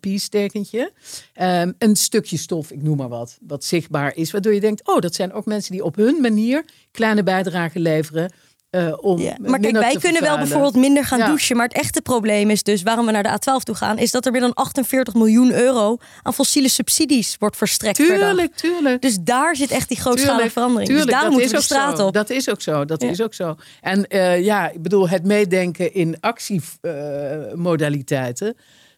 peace-tekentje. 0.00 0.92
Um, 1.40 1.74
een 1.78 1.96
stukje 1.96 2.36
stof, 2.36 2.70
ik 2.70 2.82
noem 2.82 2.96
maar 2.96 3.08
wat, 3.08 3.38
wat 3.40 3.64
zichtbaar 3.64 4.16
is. 4.16 4.30
Waardoor 4.30 4.54
je 4.54 4.60
denkt, 4.60 4.88
oh, 4.88 4.98
dat 4.98 5.14
zijn 5.14 5.32
ook 5.32 5.46
mensen 5.46 5.72
die 5.72 5.84
op 5.84 5.96
hun 5.96 6.20
manier 6.20 6.64
kleine 6.90 7.22
bijdrage 7.22 7.78
leveren 7.78 8.32
uh, 8.70 8.92
om 9.00 9.18
ja, 9.18 9.36
maar 9.40 9.60
kijk, 9.60 9.72
wij 9.72 9.96
kunnen 10.00 10.22
wel 10.22 10.36
bijvoorbeeld 10.36 10.76
minder 10.76 11.04
gaan 11.04 11.18
ja. 11.18 11.26
douchen. 11.26 11.56
Maar 11.56 11.66
het 11.66 11.76
echte 11.76 12.02
probleem 12.02 12.50
is 12.50 12.62
dus 12.62 12.82
waarom 12.82 13.06
we 13.06 13.12
naar 13.12 13.22
de 13.22 13.30
A12 13.30 13.62
toe 13.62 13.74
gaan, 13.74 13.98
is 13.98 14.10
dat 14.10 14.26
er 14.26 14.32
meer 14.32 14.40
dan 14.40 14.54
48 14.54 15.14
miljoen 15.14 15.52
euro 15.52 15.96
aan 16.22 16.34
fossiele 16.34 16.68
subsidies 16.68 17.36
wordt 17.38 17.56
verstrekt. 17.56 17.96
Tuurlijk, 17.96 18.54
tuurlijk. 18.54 19.02
Dus 19.02 19.18
daar 19.20 19.56
zit 19.56 19.70
echt 19.70 19.88
die 19.88 20.00
grootschalige 20.00 20.50
verandering. 20.50 20.88
Tuurlijk, 20.88 21.10
dus 21.10 21.20
daar 21.20 21.30
dat 21.30 21.32
moeten 21.32 21.50
we 21.50 21.56
de 21.56 21.62
straat 21.62 21.98
zo. 21.98 22.06
op. 22.06 22.12
Dat 22.12 22.30
is 22.30 22.50
ook 22.50 22.60
zo. 22.60 22.84
Dat 22.84 23.02
ja. 23.02 23.08
is 23.08 23.20
ook 23.20 23.34
zo. 23.34 23.56
En 23.80 24.06
uh, 24.08 24.44
ja, 24.44 24.70
ik 24.70 24.82
bedoel, 24.82 25.08
het 25.08 25.24
meedenken 25.24 25.94
in 25.94 26.16
actiemodaliteiten. 26.20 28.46
Uh, 28.46 28.52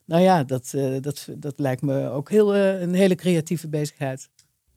nou 0.04 0.22
ja, 0.22 0.44
dat, 0.44 0.74
dat, 1.00 1.28
dat 1.36 1.54
lijkt 1.56 1.82
me 1.82 2.08
ook 2.08 2.30
heel, 2.30 2.56
een 2.56 2.94
hele 2.94 3.14
creatieve 3.14 3.68
bezigheid. 3.68 4.28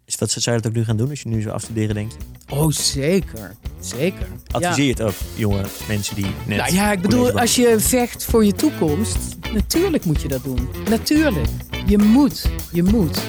Is 0.05 0.15
wat 0.15 0.31
zou 0.31 0.55
je 0.55 0.61
dat 0.61 0.71
ook 0.71 0.77
nu 0.77 0.83
gaan 0.83 0.97
doen 0.97 1.09
als 1.09 1.21
je 1.21 1.29
nu 1.29 1.41
zo 1.41 1.49
afstuderen 1.49 1.95
denkt? 1.95 2.15
Oh, 2.49 2.71
zeker. 2.71 3.55
Zeker. 3.79 4.27
Adviseer 4.51 4.83
je 4.85 4.89
het 4.89 5.01
ook 5.01 5.13
jonge 5.35 5.61
mensen 5.87 6.15
die 6.15 6.25
net... 6.45 6.57
Nou 6.57 6.73
ja, 6.73 6.91
ik 6.91 7.01
bedoel, 7.01 7.39
als 7.39 7.55
je 7.55 7.75
vecht 7.79 8.23
voor 8.23 8.45
je 8.45 8.53
toekomst, 8.53 9.17
natuurlijk 9.53 10.05
moet 10.05 10.21
je 10.21 10.27
dat 10.27 10.43
doen. 10.43 10.69
Natuurlijk. 10.89 11.47
Je 11.85 11.97
moet. 11.97 12.49
Je 12.71 12.83
moet. 12.83 13.21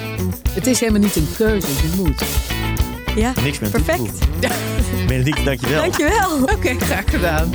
Het 0.49 0.67
is 0.67 0.79
helemaal 0.79 1.01
niet 1.01 1.15
een 1.15 1.27
keuze, 1.37 1.67
je 1.67 1.93
moet. 1.95 2.23
Ja, 3.15 3.33
Niks 3.41 3.59
meer 3.59 3.69
perfect. 3.69 4.17
Ja. 4.39 4.51
Benedict, 5.07 5.45
dankjewel. 5.45 5.81
Dankjewel. 5.81 6.41
Oké, 6.41 6.53
okay, 6.53 6.75
graag 6.79 7.09
gedaan. 7.09 7.51